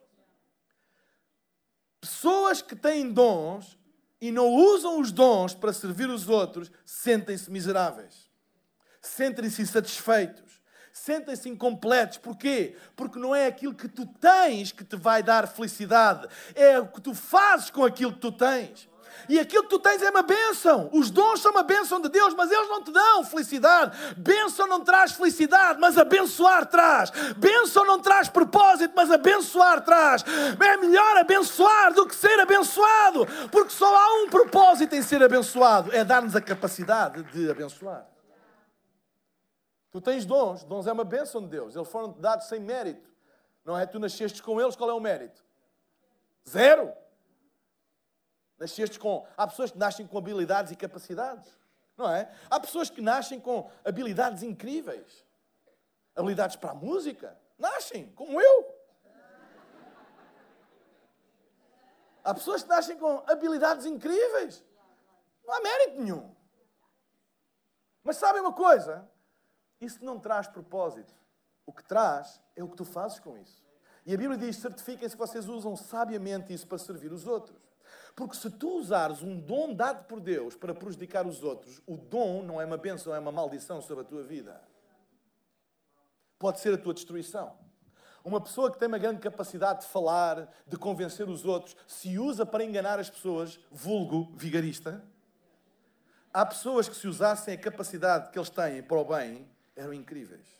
Pessoas 2.08 2.62
que 2.62 2.74
têm 2.74 3.12
dons 3.12 3.76
e 4.18 4.30
não 4.30 4.48
usam 4.48 4.98
os 4.98 5.12
dons 5.12 5.54
para 5.54 5.74
servir 5.74 6.08
os 6.08 6.26
outros 6.26 6.72
sentem-se 6.82 7.50
miseráveis, 7.50 8.30
sentem-se 9.02 9.60
insatisfeitos, 9.60 10.58
sentem-se 10.90 11.50
incompletos. 11.50 12.16
Porquê? 12.16 12.74
Porque 12.96 13.18
não 13.18 13.36
é 13.36 13.46
aquilo 13.46 13.74
que 13.74 13.88
tu 13.88 14.06
tens 14.06 14.72
que 14.72 14.84
te 14.84 14.96
vai 14.96 15.22
dar 15.22 15.46
felicidade, 15.46 16.26
é 16.54 16.80
o 16.80 16.88
que 16.88 17.02
tu 17.02 17.12
fazes 17.12 17.68
com 17.68 17.84
aquilo 17.84 18.14
que 18.14 18.20
tu 18.20 18.32
tens. 18.32 18.88
E 19.28 19.38
aquilo 19.38 19.62
que 19.62 19.70
tu 19.70 19.78
tens 19.78 20.02
é 20.02 20.10
uma 20.10 20.22
bênção. 20.22 20.90
Os 20.92 21.10
dons 21.10 21.40
são 21.40 21.50
uma 21.50 21.62
bênção 21.62 22.00
de 22.00 22.08
Deus, 22.08 22.34
mas 22.34 22.50
eles 22.50 22.68
não 22.68 22.82
te 22.82 22.90
dão 22.90 23.24
felicidade. 23.24 23.96
Bênção 24.16 24.66
não 24.66 24.84
traz 24.84 25.12
felicidade, 25.12 25.80
mas 25.80 25.96
abençoar 25.96 26.66
traz. 26.66 27.10
Bênção 27.36 27.84
não 27.84 28.00
traz 28.00 28.28
propósito, 28.28 28.92
mas 28.94 29.10
abençoar 29.10 29.82
traz. 29.84 30.24
É 30.60 30.76
melhor 30.76 31.16
abençoar 31.16 31.92
do 31.94 32.06
que 32.06 32.14
ser 32.14 32.38
abençoado, 32.40 33.26
porque 33.50 33.70
só 33.70 33.94
há 33.94 34.22
um 34.22 34.28
propósito 34.28 34.94
em 34.94 35.02
ser 35.02 35.22
abençoado: 35.22 35.94
é 35.94 36.04
dar-nos 36.04 36.36
a 36.36 36.40
capacidade 36.40 37.22
de 37.32 37.50
abençoar. 37.50 38.06
Tu 39.90 40.00
tens 40.00 40.26
dons, 40.26 40.64
dons 40.64 40.86
é 40.86 40.92
uma 40.92 41.04
bênção 41.04 41.40
de 41.40 41.48
Deus, 41.48 41.74
eles 41.74 41.88
foram 41.88 42.12
dados 42.12 42.46
sem 42.46 42.60
mérito. 42.60 43.08
Não 43.64 43.76
é? 43.76 43.84
Tu 43.86 43.98
nasceste 43.98 44.42
com 44.42 44.60
eles, 44.60 44.76
qual 44.76 44.90
é 44.90 44.94
o 44.94 45.00
mérito? 45.00 45.44
Zero. 46.48 46.92
Nasceste 48.58 48.98
com. 48.98 49.26
Há 49.36 49.46
pessoas 49.46 49.70
que 49.70 49.78
nascem 49.78 50.06
com 50.06 50.18
habilidades 50.18 50.72
e 50.72 50.76
capacidades, 50.76 51.48
não 51.96 52.10
é? 52.10 52.32
Há 52.50 52.58
pessoas 52.58 52.90
que 52.90 53.00
nascem 53.00 53.40
com 53.40 53.70
habilidades 53.84 54.42
incríveis, 54.42 55.24
habilidades 56.14 56.56
para 56.56 56.72
a 56.72 56.74
música. 56.74 57.38
Nascem, 57.56 58.10
como 58.12 58.40
eu. 58.40 58.78
Há 62.24 62.34
pessoas 62.34 62.62
que 62.62 62.68
nascem 62.68 62.98
com 62.98 63.22
habilidades 63.26 63.86
incríveis. 63.86 64.62
Não 65.46 65.54
há 65.54 65.60
mérito 65.60 66.00
nenhum. 66.00 66.34
Mas 68.02 68.16
sabem 68.16 68.40
uma 68.42 68.52
coisa? 68.52 69.08
Isso 69.80 70.04
não 70.04 70.18
traz 70.18 70.46
propósito. 70.46 71.14
O 71.64 71.72
que 71.72 71.84
traz 71.84 72.40
é 72.56 72.62
o 72.62 72.68
que 72.68 72.76
tu 72.76 72.84
fazes 72.84 73.18
com 73.18 73.38
isso. 73.38 73.64
E 74.04 74.14
a 74.14 74.16
Bíblia 74.16 74.38
diz: 74.38 74.56
certifiquem-se 74.56 75.14
que 75.14 75.20
vocês 75.20 75.48
usam 75.48 75.76
sabiamente 75.76 76.52
isso 76.52 76.66
para 76.66 76.78
servir 76.78 77.12
os 77.12 77.26
outros. 77.26 77.67
Porque 78.18 78.34
se 78.34 78.50
tu 78.50 78.78
usares 78.78 79.22
um 79.22 79.38
dom 79.38 79.72
dado 79.72 80.04
por 80.06 80.18
Deus 80.18 80.56
para 80.56 80.74
prejudicar 80.74 81.24
os 81.24 81.44
outros, 81.44 81.80
o 81.86 81.96
dom 81.96 82.42
não 82.42 82.60
é 82.60 82.64
uma 82.64 82.76
bênção, 82.76 83.14
é 83.14 83.18
uma 83.20 83.30
maldição 83.30 83.80
sobre 83.80 84.02
a 84.02 84.06
tua 84.08 84.24
vida. 84.24 84.60
Pode 86.36 86.58
ser 86.58 86.74
a 86.74 86.78
tua 86.78 86.92
destruição. 86.92 87.56
Uma 88.24 88.40
pessoa 88.40 88.72
que 88.72 88.78
tem 88.78 88.88
uma 88.88 88.98
grande 88.98 89.20
capacidade 89.20 89.82
de 89.82 89.86
falar, 89.86 90.52
de 90.66 90.76
convencer 90.76 91.28
os 91.28 91.44
outros, 91.44 91.76
se 91.86 92.18
usa 92.18 92.44
para 92.44 92.64
enganar 92.64 92.98
as 92.98 93.08
pessoas, 93.08 93.60
vulgo 93.70 94.32
vigarista. 94.34 95.00
Há 96.32 96.44
pessoas 96.44 96.88
que, 96.88 96.96
se 96.96 97.06
usassem 97.06 97.54
a 97.54 97.56
capacidade 97.56 98.32
que 98.32 98.38
eles 98.40 98.50
têm 98.50 98.82
para 98.82 98.98
o 98.98 99.04
bem, 99.04 99.48
eram 99.76 99.94
incríveis. 99.94 100.58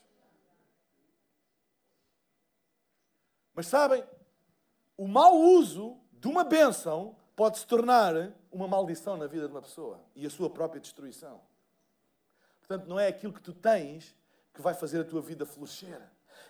Mas 3.53 3.67
sabem, 3.67 4.05
o 4.97 5.09
mau 5.09 5.37
uso 5.37 5.99
de 6.13 6.29
uma 6.29 6.45
bênção 6.45 7.18
pode 7.39 7.61
se 7.61 7.67
tornar 7.69 8.33
uma 8.51 8.67
maldição 8.67 9.17
na 9.17 9.29
vida 9.29 9.47
de 9.47 9.55
uma 9.55 9.63
pessoa 9.63 10.01
e 10.17 10.27
a 10.27 10.31
sua 10.31 10.51
própria 10.51 10.81
destruição. 10.81 11.41
Portanto, 12.59 12.89
não 12.89 12.99
é 12.99 13.07
aquilo 13.07 13.33
que 13.33 13.41
tu 13.41 13.53
tens 13.53 14.13
que 14.53 14.61
vai 14.61 14.75
fazer 14.75 15.03
a 15.03 15.05
tua 15.05 15.23
vida 15.23 15.47
florescer. 15.47 16.03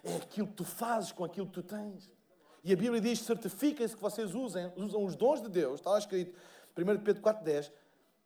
É 0.02 0.16
aquilo 0.16 0.46
que 0.46 0.54
tu 0.54 0.64
fazes 0.64 1.12
com 1.12 1.26
aquilo 1.26 1.46
que 1.46 1.52
tu 1.52 1.62
tens. 1.62 2.10
E 2.64 2.72
a 2.72 2.76
Bíblia 2.76 3.02
diz: 3.02 3.18
certifiquem-se 3.18 3.94
que 3.94 4.00
vocês 4.00 4.34
usem, 4.34 4.72
usam 4.76 5.04
os 5.04 5.14
dons 5.14 5.42
de 5.42 5.50
Deus, 5.50 5.74
está 5.78 5.90
lá 5.90 5.98
escrito, 5.98 6.34
1 6.74 7.04
Pedro 7.04 7.22
4,10, 7.22 7.70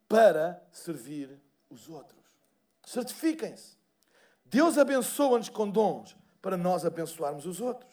para 0.07 0.63
servir 0.71 1.37
os 1.69 1.89
outros. 1.89 2.23
Certifiquem-se. 2.85 3.75
Deus 4.45 4.77
abençoa-nos 4.77 5.49
com 5.49 5.69
dons 5.69 6.15
para 6.41 6.55
nós 6.55 6.85
abençoarmos 6.85 7.45
os 7.45 7.59
outros. 7.59 7.91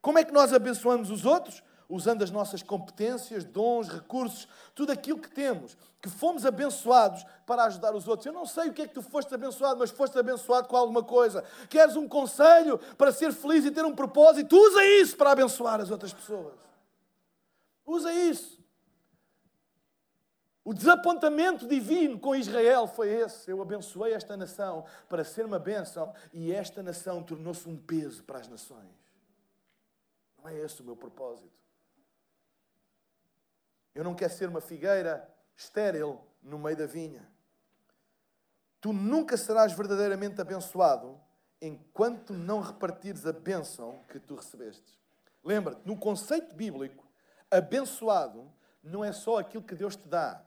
Como 0.00 0.20
é 0.20 0.24
que 0.24 0.32
nós 0.32 0.52
abençoamos 0.52 1.10
os 1.10 1.26
outros? 1.26 1.64
Usando 1.88 2.22
as 2.22 2.30
nossas 2.30 2.62
competências, 2.62 3.44
dons, 3.44 3.88
recursos, 3.88 4.48
tudo 4.74 4.90
aquilo 4.92 5.18
que 5.18 5.30
temos, 5.30 5.76
que 6.00 6.08
fomos 6.08 6.44
abençoados 6.46 7.24
para 7.46 7.64
ajudar 7.64 7.94
os 7.94 8.08
outros. 8.08 8.26
Eu 8.26 8.32
não 8.32 8.46
sei 8.46 8.68
o 8.68 8.72
que 8.72 8.82
é 8.82 8.88
que 8.88 8.94
tu 8.94 9.02
foste 9.02 9.34
abençoado, 9.34 9.78
mas 9.78 9.90
foste 9.90 10.18
abençoado 10.18 10.68
com 10.68 10.76
alguma 10.76 11.02
coisa. 11.02 11.44
Queres 11.68 11.96
um 11.96 12.08
conselho 12.08 12.78
para 12.96 13.12
ser 13.12 13.32
feliz 13.32 13.64
e 13.64 13.70
ter 13.70 13.84
um 13.84 13.94
propósito? 13.94 14.56
Usa 14.56 14.84
isso 14.84 15.16
para 15.16 15.32
abençoar 15.32 15.80
as 15.80 15.90
outras 15.90 16.12
pessoas. 16.12 16.54
Usa 17.86 18.12
isso. 18.12 18.64
O 20.64 20.72
desapontamento 20.72 21.68
divino 21.68 22.18
com 22.18 22.34
Israel 22.34 22.86
foi 22.86 23.10
esse. 23.10 23.50
Eu 23.50 23.60
abençoei 23.60 24.14
esta 24.14 24.34
nação 24.34 24.86
para 25.10 25.22
ser 25.22 25.44
uma 25.44 25.58
bênção 25.58 26.14
e 26.32 26.50
esta 26.50 26.82
nação 26.82 27.22
tornou-se 27.22 27.68
um 27.68 27.76
peso 27.76 28.24
para 28.24 28.38
as 28.38 28.48
nações. 28.48 28.88
Não 30.38 30.48
é 30.48 30.58
esse 30.58 30.80
o 30.80 30.84
meu 30.84 30.96
propósito. 30.96 31.63
Eu 33.94 34.04
não 34.04 34.14
quero 34.14 34.32
ser 34.32 34.48
uma 34.48 34.60
figueira 34.60 35.28
estéril 35.56 36.20
no 36.42 36.58
meio 36.58 36.76
da 36.76 36.86
vinha. 36.86 37.26
Tu 38.80 38.92
nunca 38.92 39.36
serás 39.36 39.72
verdadeiramente 39.72 40.40
abençoado 40.40 41.20
enquanto 41.60 42.32
não 42.32 42.60
repartires 42.60 43.26
a 43.26 43.32
bênção 43.32 44.02
que 44.08 44.18
tu 44.18 44.34
recebeste. 44.34 44.98
Lembra-te, 45.42 45.86
no 45.86 45.96
conceito 45.96 46.54
bíblico, 46.54 47.06
abençoado 47.50 48.50
não 48.82 49.04
é 49.04 49.12
só 49.12 49.38
aquilo 49.38 49.62
que 49.62 49.74
Deus 49.74 49.96
te 49.96 50.08
dá 50.08 50.44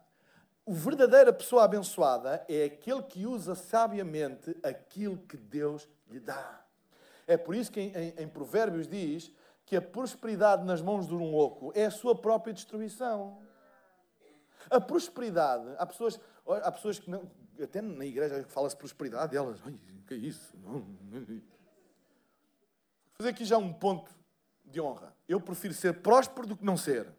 o 0.67 0.73
verdadeira 0.73 1.31
pessoa 1.31 1.63
abençoada 1.63 2.43
é 2.49 2.65
aquele 2.65 3.01
que 3.01 3.25
usa 3.25 3.55
sabiamente 3.55 4.53
aquilo 4.61 5.17
que 5.17 5.37
Deus 5.37 5.87
lhe 6.09 6.19
dá. 6.19 6.61
É 7.25 7.37
por 7.37 7.55
isso 7.55 7.71
que 7.71 7.79
em, 7.79 7.95
em, 7.95 8.13
em 8.17 8.27
Provérbios 8.27 8.85
diz 8.85 9.31
que 9.67 9.75
a 9.75 9.81
prosperidade 9.81 10.63
nas 10.63 10.81
mãos 10.81 11.05
de 11.07 11.13
um 11.13 11.29
louco 11.29 11.73
é 11.75 11.85
a 11.85 11.91
sua 11.91 12.15
própria 12.15 12.53
destruição. 12.53 13.37
A 14.69 14.79
prosperidade, 14.79 15.65
há 15.77 15.85
pessoas, 15.85 16.17
há 16.63 16.71
pessoas 16.71 16.99
que 16.99 17.09
não, 17.09 17.29
até 17.61 17.81
na 17.81 18.05
igreja 18.05 18.45
fala-se 18.47 18.77
prosperidade 18.77 19.33
delas. 19.33 19.59
Ai, 19.65 19.77
que 20.07 20.13
é 20.13 20.17
isso? 20.17 20.55
Não, 20.63 20.79
Vou 20.79 21.41
fazer 23.17 23.29
aqui 23.29 23.43
já 23.43 23.57
um 23.57 23.73
ponto 23.73 24.09
de 24.63 24.79
honra. 24.79 25.13
Eu 25.27 25.41
prefiro 25.41 25.73
ser 25.73 26.01
próspero 26.01 26.47
do 26.47 26.55
que 26.55 26.63
não 26.63 26.77
ser. 26.77 27.11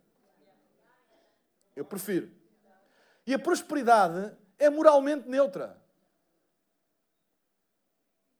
Eu 1.76 1.84
prefiro. 1.84 2.30
E 3.26 3.34
a 3.34 3.38
prosperidade 3.38 4.34
é 4.58 4.70
moralmente 4.70 5.28
neutra. 5.28 5.78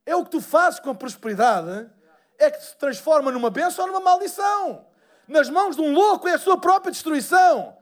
É 0.07 0.17
o 0.17 0.25
que 0.25 0.31
tu 0.31 0.41
fazes 0.41 0.81
com 0.81 0.89
a 0.89 0.95
prosperidade 0.95 1.91
é 2.39 2.51
que 2.51 2.63
se 2.63 2.77
transforma 2.77 3.33
numa 3.33 3.51
bênção 3.51 3.85
ou 3.85 3.93
numa 3.93 4.01
maldição. 4.01 4.87
Nas 5.27 5.51
mãos 5.51 5.77
de 5.77 5.83
um 5.83 5.93
louco 5.93 6.29
é 6.29 6.35
a 6.35 6.39
sua 6.39 6.59
própria 6.59 6.93
destruição. 6.93 7.77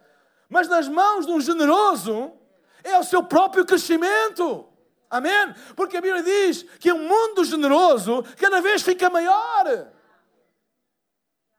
Mas 0.48 0.68
nas 0.68 0.88
mãos 0.88 1.26
de 1.26 1.32
um 1.32 1.40
generoso 1.40 2.32
é 2.82 2.98
o 2.98 3.04
seu 3.04 3.22
próprio 3.22 3.64
crescimento. 3.64 4.66
Amém? 5.10 5.54
Porque 5.74 5.96
a 5.96 6.00
Bíblia 6.00 6.22
diz 6.22 6.62
que 6.80 6.92
um 6.92 7.06
mundo 7.06 7.44
generoso 7.44 8.24
cada 8.36 8.60
vez 8.60 8.82
fica 8.82 9.08
maior. 9.10 9.92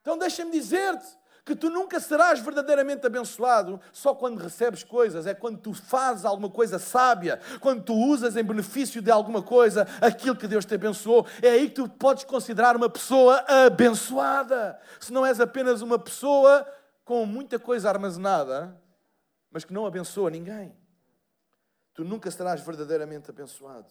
Então 0.01 0.17
deixa-me 0.17 0.51
dizer-te 0.51 1.16
que 1.47 1.55
tu 1.55 1.69
nunca 1.69 1.97
serás 1.97 2.41
verdadeiramente 2.41 3.07
abençoado 3.07 3.79
só 3.93 4.13
quando 4.13 4.38
recebes 4.38 4.83
coisas, 4.83 5.25
é 5.25 5.33
quando 5.33 5.57
tu 5.57 5.73
fazes 5.73 6.25
alguma 6.25 6.49
coisa 6.49 6.77
sábia, 6.77 7.39
quando 7.62 7.83
tu 7.83 7.93
usas 7.93 8.36
em 8.36 8.43
benefício 8.43 9.01
de 9.01 9.10
alguma 9.10 9.41
coisa 9.41 9.88
aquilo 10.01 10.36
que 10.36 10.45
Deus 10.45 10.65
te 10.65 10.75
abençoou. 10.75 11.25
É 11.41 11.51
aí 11.51 11.69
que 11.69 11.75
tu 11.75 11.88
podes 11.88 12.25
considerar 12.25 12.75
uma 12.75 12.89
pessoa 12.89 13.45
abençoada. 13.47 14.77
Se 14.99 15.13
não 15.13 15.25
és 15.25 15.39
apenas 15.39 15.81
uma 15.81 15.97
pessoa 15.97 16.67
com 17.05 17.25
muita 17.25 17.57
coisa 17.57 17.88
armazenada, 17.88 18.77
mas 19.49 19.63
que 19.63 19.71
não 19.71 19.86
abençoa 19.86 20.29
ninguém. 20.29 20.75
Tu 21.93 22.03
nunca 22.03 22.29
serás 22.29 22.60
verdadeiramente 22.60 23.29
abençoado 23.29 23.88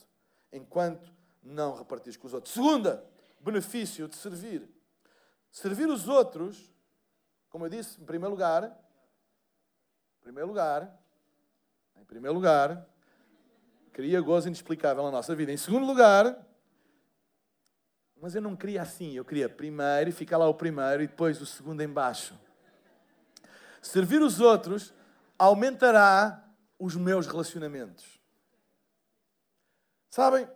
enquanto 0.53 1.11
não 1.43 1.75
repartires 1.75 2.19
com 2.19 2.27
os 2.27 2.35
outros. 2.35 2.53
Segunda, 2.53 3.03
benefício 3.41 4.07
de 4.09 4.17
servir. 4.17 4.69
Servir 5.51 5.89
os 5.89 6.07
outros 6.07 6.76
como 7.57 7.65
eu 7.65 7.71
disse, 7.71 7.99
em 7.99 8.05
primeiro 8.05 8.35
lugar, 8.35 8.65
em 8.65 10.21
primeiro 10.21 10.47
lugar, 10.47 10.95
em 11.99 12.05
primeiro 12.05 12.35
lugar, 12.35 12.87
cria 13.95 14.21
gozo 14.21 14.49
inexplicável 14.49 15.03
na 15.03 15.11
nossa 15.11 15.35
vida. 15.35 15.51
Em 15.51 15.57
segundo 15.57 15.87
lugar, 15.87 16.39
mas 18.21 18.35
eu 18.35 18.43
não 18.43 18.55
queria 18.55 18.83
assim, 18.83 19.15
eu 19.15 19.25
queria 19.25 19.49
primeiro 19.49 20.11
e 20.11 20.13
ficar 20.13 20.37
lá 20.37 20.47
o 20.47 20.53
primeiro 20.53 21.03
e 21.03 21.07
depois 21.07 21.41
o 21.41 21.47
segundo 21.47 21.83
embaixo. 21.83 22.39
Servir 23.81 24.21
os 24.21 24.39
outros 24.39 24.93
aumentará 25.39 26.47
os 26.79 26.95
meus 26.95 27.27
relacionamentos. 27.27 28.21
Sabem, 30.11 30.47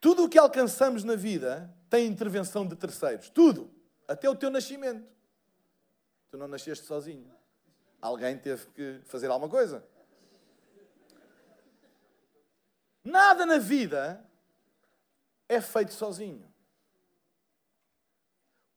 tudo 0.00 0.24
o 0.24 0.28
que 0.30 0.38
alcançamos 0.38 1.04
na 1.04 1.16
vida 1.16 1.70
tem 1.90 2.06
intervenção 2.06 2.66
de 2.66 2.76
terceiros. 2.76 3.28
Tudo. 3.28 3.70
Até 4.08 4.26
o 4.26 4.34
teu 4.34 4.50
nascimento. 4.50 5.19
Tu 6.30 6.38
não 6.38 6.46
nasceste 6.46 6.86
sozinho. 6.86 7.30
Alguém 8.00 8.38
teve 8.38 8.66
que 8.70 9.00
fazer 9.04 9.28
alguma 9.28 9.50
coisa. 9.50 9.84
Nada 13.02 13.44
na 13.44 13.58
vida 13.58 14.24
é 15.48 15.60
feito 15.60 15.92
sozinho. 15.92 16.48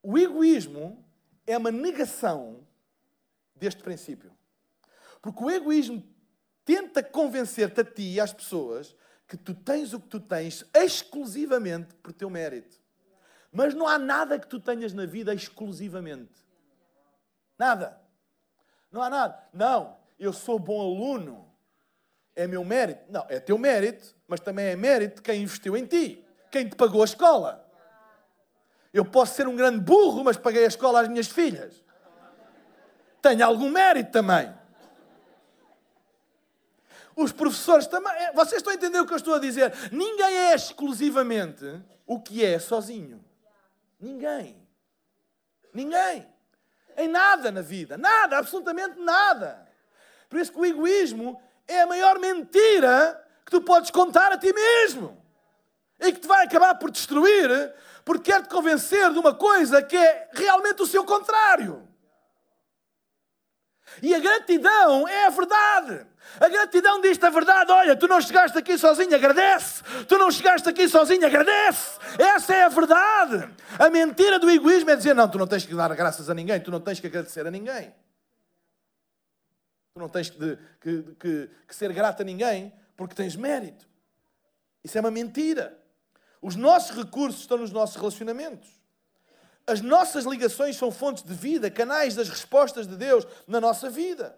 O 0.02 0.18
egoísmo 0.18 1.06
é 1.46 1.58
uma 1.58 1.72
negação 1.72 2.68
deste 3.56 3.84
princípio. 3.84 4.36
Porque 5.22 5.44
o 5.44 5.50
egoísmo 5.50 6.04
tenta 6.66 7.04
convencer-te 7.04 7.82
a 7.82 7.86
ti 7.86 8.14
e 8.14 8.20
às 8.20 8.34
pessoas 8.34 8.96
que 9.28 9.38
tu 9.38 9.54
tens 9.54 9.94
o 9.94 10.00
que 10.00 10.08
tu 10.08 10.20
tens 10.20 10.66
exclusivamente 10.74 11.94
por 11.96 12.12
teu 12.12 12.30
mérito. 12.30 12.82
Mas 13.52 13.74
não 13.74 13.88
há 13.88 13.98
nada 13.98 14.40
que 14.40 14.48
tu 14.48 14.60
tenhas 14.60 14.94
na 14.94 15.06
vida 15.06 15.34
exclusivamente. 15.34 16.43
Nada. 17.64 17.98
Não 18.92 19.02
há 19.02 19.10
nada. 19.10 19.44
Não, 19.54 19.96
eu 20.20 20.34
sou 20.34 20.60
bom 20.60 20.82
aluno. 20.82 21.50
É 22.36 22.46
meu 22.46 22.66
mérito. 22.66 23.10
Não, 23.10 23.26
é 23.30 23.40
teu 23.40 23.58
mérito, 23.58 24.14
mas 24.28 24.42
também 24.42 24.66
é 24.66 24.76
mérito 24.76 25.22
quem 25.22 25.44
investiu 25.44 25.78
em 25.78 25.86
ti, 25.86 26.26
quem 26.52 26.68
te 26.68 26.76
pagou 26.76 27.02
a 27.02 27.06
escola. 27.06 27.66
Eu 28.94 29.06
posso 29.06 29.36
ser 29.36 29.48
um 29.48 29.56
grande 29.56 29.80
burro, 29.80 30.26
mas 30.26 30.36
paguei 30.36 30.66
a 30.66 30.68
escola 30.68 31.00
às 31.00 31.08
minhas 31.08 31.28
filhas. 31.28 31.82
Tenho 33.22 33.46
algum 33.46 33.70
mérito 33.70 34.12
também. 34.12 34.54
Os 37.16 37.32
professores 37.32 37.88
também. 37.88 38.12
É, 38.12 38.34
vocês 38.34 38.58
estão 38.58 38.74
a 38.74 38.76
entender 38.76 39.00
o 39.00 39.06
que 39.06 39.14
eu 39.14 39.18
estou 39.18 39.36
a 39.36 39.40
dizer? 39.40 39.74
Ninguém 39.90 40.38
é 40.38 40.54
exclusivamente 40.54 41.82
o 42.06 42.20
que 42.20 42.44
é 42.44 42.60
sozinho. 42.60 43.24
Ninguém. 44.02 44.62
Ninguém. 45.74 46.33
Em 46.98 47.08
nada 47.08 47.52
na 47.52 47.62
vida. 47.62 47.98
Nada, 47.98 48.38
absolutamente 48.38 49.00
nada. 49.00 49.68
Por 50.30 50.40
isso 50.40 50.52
que 50.52 50.60
o 50.60 50.66
egoísmo 50.66 51.42
é 51.68 51.82
a 51.82 51.88
maior 51.88 52.20
mentira 52.20 53.24
que 53.46 53.52
tu 53.52 53.62
podes 53.62 53.92
contar 53.92 54.32
a 54.32 54.38
ti 54.38 54.52
mesmo. 54.54 55.22
E 56.00 56.12
que 56.12 56.20
te 56.20 56.28
vai 56.28 56.46
acabar 56.46 56.76
por 56.76 56.92
destruir, 56.92 57.74
porque 58.04 58.32
quer 58.32 58.42
te 58.42 58.50
convencer 58.50 59.12
de 59.12 59.20
uma 59.20 59.34
coisa 59.34 59.82
que 59.82 59.96
é 59.96 60.30
realmente 60.34 60.82
o 60.82 60.88
seu 60.88 61.06
contrário. 61.06 61.88
E 64.02 64.14
a 64.14 64.20
gratidão 64.20 65.08
é 65.08 65.28
a 65.28 65.30
verdade. 65.30 66.06
A 66.40 66.50
gratidão 66.50 67.00
diz-te 67.02 67.26
a 67.26 67.30
verdade. 67.30 67.72
Olha, 67.72 67.96
tu 67.96 68.08
não 68.08 68.20
chegaste 68.20 68.58
aqui 68.58 68.78
sozinho, 68.78 69.16
agradece. 69.16 69.84
Tu 70.08 70.18
não 70.18 70.32
chegaste 70.32 70.68
aqui 70.68 70.88
sozinho, 70.88 71.26
agradece. 71.26 72.00
Essa 72.18 72.56
é 72.56 72.64
a 72.64 72.70
verdade. 72.70 73.50
A 73.78 73.90
mentira 73.90 74.40
do 74.40 74.50
egoísmo 74.50 74.90
é 74.90 74.96
dizer: 74.96 75.14
não, 75.14 75.30
tu 75.30 75.38
não 75.38 75.48
tens 75.48 75.66
que 75.66 75.76
dar 75.76 75.94
graças 75.96 76.30
a 76.30 76.34
ninguém, 76.34 76.60
tu 76.60 76.72
não 76.72 76.80
tens 76.80 77.00
que 77.00 77.08
agradecer 77.08 77.46
a 77.46 77.52
ninguém. 77.52 77.94
Tu 79.94 80.00
não 80.00 80.10
tens 80.10 80.30
que, 80.30 80.58
que, 80.82 81.04
que, 81.20 81.50
que 81.68 81.76
ser 81.76 81.94
grato 81.94 82.22
a 82.22 82.26
ninguém 82.26 82.74
porque 82.98 83.14
tens 83.14 83.36
mérito. 83.36 83.88
Isso 84.84 84.98
é 84.98 85.02
uma 85.02 85.12
mentira. 85.12 85.78
Os 86.42 86.56
nossos 86.56 86.96
recursos 86.96 87.42
estão 87.42 87.58
nos 87.58 87.72
nossos 87.72 87.96
relacionamentos. 87.96 88.70
As 89.66 89.80
nossas 89.80 90.26
ligações 90.26 90.76
são 90.76 90.92
fontes 90.92 91.24
de 91.24 91.34
vida, 91.34 91.72
canais 91.72 92.16
das 92.16 92.28
respostas 92.28 92.88
de 92.88 92.98
Deus 92.98 93.26
na 93.48 93.62
nossa 93.62 93.90
vida. 93.90 94.38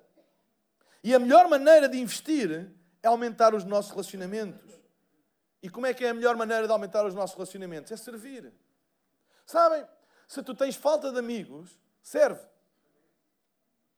E 1.04 1.14
a 1.14 1.20
melhor 1.20 1.48
maneira 1.48 1.90
de 1.90 2.00
investir 2.00 2.72
é 3.02 3.08
aumentar 3.08 3.54
os 3.56 3.64
nossos 3.64 3.92
relacionamentos. 3.92 4.74
E 5.62 5.70
como 5.70 5.88
é 5.88 5.94
que 5.94 6.06
é 6.06 6.10
a 6.10 6.14
melhor 6.14 6.36
maneira 6.36 6.68
de 6.68 6.72
aumentar 6.72 7.06
os 7.06 7.16
nossos 7.16 7.36
relacionamentos? 7.36 7.92
É 7.92 7.98
servir. 7.98 8.54
Sabem, 9.46 9.86
se 10.28 10.44
tu 10.44 10.54
tens 10.54 10.76
falta 10.76 11.12
de 11.12 11.18
amigos, 11.18 11.80
serve. 12.04 12.42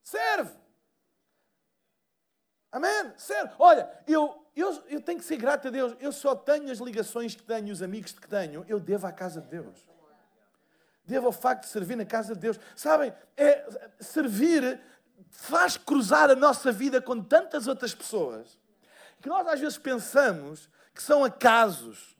Serve. 0.01 0.51
Amém? 2.71 3.13
Sério. 3.17 3.51
Olha, 3.59 3.89
eu, 4.07 4.45
eu, 4.55 4.83
eu 4.87 5.01
tenho 5.01 5.19
que 5.19 5.25
ser 5.25 5.37
grato 5.37 5.67
a 5.67 5.71
Deus. 5.71 5.93
Eu 5.99 6.11
só 6.11 6.35
tenho 6.35 6.71
as 6.71 6.79
ligações 6.79 7.35
que 7.35 7.43
tenho, 7.43 7.71
os 7.73 7.81
amigos 7.81 8.13
que 8.13 8.27
tenho, 8.27 8.65
eu 8.67 8.79
devo 8.79 9.07
à 9.07 9.11
casa 9.11 9.41
de 9.41 9.47
Deus. 9.47 9.87
Devo 11.07 11.27
ao 11.27 11.31
facto 11.31 11.63
de 11.63 11.69
servir 11.69 11.95
na 11.95 12.05
casa 12.05 12.35
de 12.35 12.41
Deus. 12.41 12.59
Sabem, 12.75 13.13
é, 13.35 13.65
servir 13.99 14.79
faz 15.31 15.77
cruzar 15.77 16.29
a 16.29 16.35
nossa 16.35 16.71
vida 16.71 17.01
com 17.01 17.23
tantas 17.23 17.67
outras 17.67 17.95
pessoas 17.95 18.59
que 19.21 19.29
nós 19.29 19.47
às 19.47 19.59
vezes 19.59 19.77
pensamos 19.77 20.69
que 20.93 21.01
são 21.01 21.23
acasos 21.23 22.16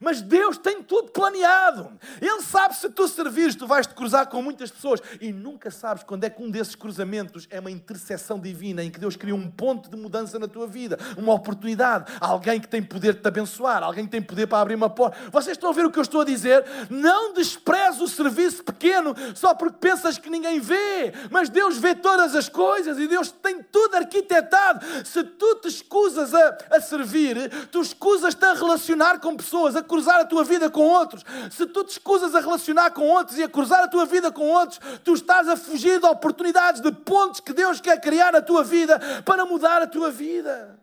mas 0.00 0.22
Deus 0.22 0.56
tem 0.56 0.82
tudo 0.82 1.12
planeado. 1.12 1.92
Ele 2.20 2.40
sabe 2.40 2.74
se 2.74 2.88
tu 2.88 3.06
servires, 3.06 3.54
tu 3.54 3.66
vais 3.66 3.86
te 3.86 3.94
cruzar 3.94 4.26
com 4.28 4.40
muitas 4.40 4.70
pessoas. 4.70 5.00
E 5.20 5.30
nunca 5.30 5.70
sabes 5.70 6.02
quando 6.02 6.24
é 6.24 6.30
que 6.30 6.42
um 6.42 6.50
desses 6.50 6.74
cruzamentos 6.74 7.46
é 7.50 7.60
uma 7.60 7.70
intercessão 7.70 8.40
divina 8.40 8.82
em 8.82 8.90
que 8.90 8.98
Deus 8.98 9.14
cria 9.14 9.34
um 9.34 9.50
ponto 9.50 9.90
de 9.90 9.96
mudança 9.98 10.38
na 10.38 10.48
tua 10.48 10.66
vida, 10.66 10.98
uma 11.18 11.34
oportunidade, 11.34 12.10
alguém 12.18 12.58
que 12.58 12.66
tem 12.66 12.82
poder 12.82 13.14
de 13.14 13.20
te 13.20 13.28
abençoar, 13.28 13.82
alguém 13.82 14.06
que 14.06 14.10
tem 14.10 14.22
poder 14.22 14.46
para 14.46 14.62
abrir 14.62 14.74
uma 14.74 14.88
porta. 14.88 15.18
Vocês 15.30 15.56
estão 15.56 15.68
a 15.68 15.72
ver 15.74 15.84
o 15.84 15.90
que 15.90 15.98
eu 15.98 16.02
estou 16.02 16.22
a 16.22 16.24
dizer? 16.24 16.64
Não 16.88 17.34
despreze 17.34 18.02
o 18.02 18.08
serviço 18.08 18.64
pequeno 18.64 19.14
só 19.34 19.54
porque 19.54 19.76
pensas 19.78 20.16
que 20.16 20.30
ninguém 20.30 20.60
vê, 20.60 21.12
mas 21.30 21.50
Deus 21.50 21.76
vê 21.76 21.94
todas 21.94 22.34
as 22.34 22.48
coisas 22.48 22.98
e 22.98 23.06
Deus 23.06 23.30
tem 23.30 23.62
tudo 23.62 23.96
arquitetado. 23.96 24.80
Se 25.04 25.22
tu 25.22 25.56
te 25.56 25.68
escusas 25.68 26.32
a, 26.32 26.58
a 26.70 26.80
servir, 26.80 27.68
tu 27.70 27.82
escusas-te 27.82 28.44
a 28.46 28.54
relacionar 28.54 29.20
com 29.20 29.36
pessoas, 29.36 29.76
a 29.76 29.89
cruzar 29.90 30.20
a 30.20 30.24
tua 30.24 30.44
vida 30.44 30.70
com 30.70 30.82
outros, 30.82 31.24
se 31.50 31.66
tu 31.66 31.82
te 31.82 31.90
escusas 31.90 32.32
a 32.32 32.38
relacionar 32.38 32.92
com 32.92 33.08
outros 33.08 33.36
e 33.36 33.42
a 33.42 33.48
cruzar 33.48 33.82
a 33.82 33.88
tua 33.88 34.06
vida 34.06 34.30
com 34.30 34.48
outros, 34.48 34.78
tu 35.02 35.14
estás 35.14 35.48
a 35.48 35.56
fugir 35.56 35.98
de 35.98 36.06
oportunidades, 36.06 36.80
de 36.80 36.92
pontos 36.92 37.40
que 37.40 37.52
Deus 37.52 37.80
quer 37.80 38.00
criar 38.00 38.32
na 38.32 38.40
tua 38.40 38.62
vida 38.62 39.00
para 39.24 39.44
mudar 39.44 39.82
a 39.82 39.88
tua 39.88 40.08
vida. 40.12 40.80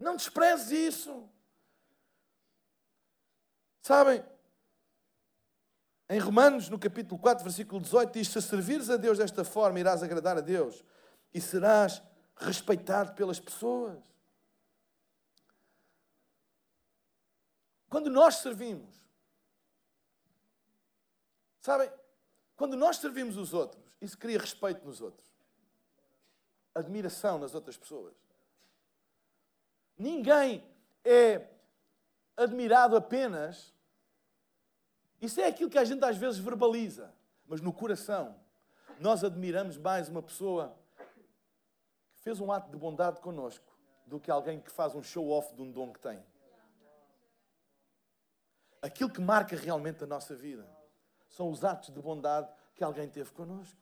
Não 0.00 0.16
desprezes 0.16 0.72
isso. 0.72 1.28
Sabem, 3.80 4.24
em 6.08 6.18
Romanos, 6.18 6.68
no 6.68 6.78
capítulo 6.78 7.20
4, 7.20 7.44
versículo 7.44 7.80
18, 7.80 8.12
diz: 8.12 8.28
Se 8.28 8.42
servires 8.42 8.90
a 8.90 8.96
Deus 8.96 9.18
desta 9.18 9.44
forma, 9.44 9.78
irás 9.78 10.02
agradar 10.02 10.36
a 10.36 10.40
Deus 10.40 10.84
e 11.32 11.40
serás 11.40 12.02
respeitado 12.36 13.12
pelas 13.12 13.38
pessoas. 13.38 14.09
Quando 17.90 18.08
nós 18.08 18.36
servimos, 18.36 18.94
sabem, 21.60 21.90
quando 22.56 22.76
nós 22.76 22.98
servimos 22.98 23.36
os 23.36 23.52
outros, 23.52 23.84
isso 24.00 24.16
cria 24.16 24.38
respeito 24.38 24.86
nos 24.86 25.00
outros, 25.00 25.26
admiração 26.72 27.40
nas 27.40 27.52
outras 27.52 27.76
pessoas. 27.76 28.14
Ninguém 29.98 30.64
é 31.04 31.48
admirado 32.36 32.94
apenas. 32.96 33.74
Isso 35.20 35.40
é 35.40 35.48
aquilo 35.48 35.68
que 35.68 35.78
a 35.78 35.84
gente 35.84 36.04
às 36.04 36.16
vezes 36.16 36.38
verbaliza, 36.38 37.12
mas 37.44 37.60
no 37.60 37.72
coração 37.72 38.40
nós 39.00 39.24
admiramos 39.24 39.76
mais 39.76 40.08
uma 40.08 40.22
pessoa 40.22 40.78
que 42.14 42.20
fez 42.20 42.40
um 42.40 42.52
ato 42.52 42.70
de 42.70 42.76
bondade 42.76 43.20
connosco 43.20 43.76
do 44.06 44.20
que 44.20 44.30
alguém 44.30 44.60
que 44.60 44.70
faz 44.70 44.94
um 44.94 45.02
show-off 45.02 45.52
de 45.56 45.62
um 45.62 45.72
dom 45.72 45.92
que 45.92 45.98
tem 45.98 46.24
aquilo 48.82 49.10
que 49.10 49.20
marca 49.20 49.56
realmente 49.56 50.04
a 50.04 50.06
nossa 50.06 50.34
vida 50.34 50.66
são 51.28 51.50
os 51.50 51.64
atos 51.64 51.90
de 51.90 52.00
bondade 52.00 52.48
que 52.74 52.82
alguém 52.82 53.08
teve 53.08 53.30
connosco. 53.30 53.78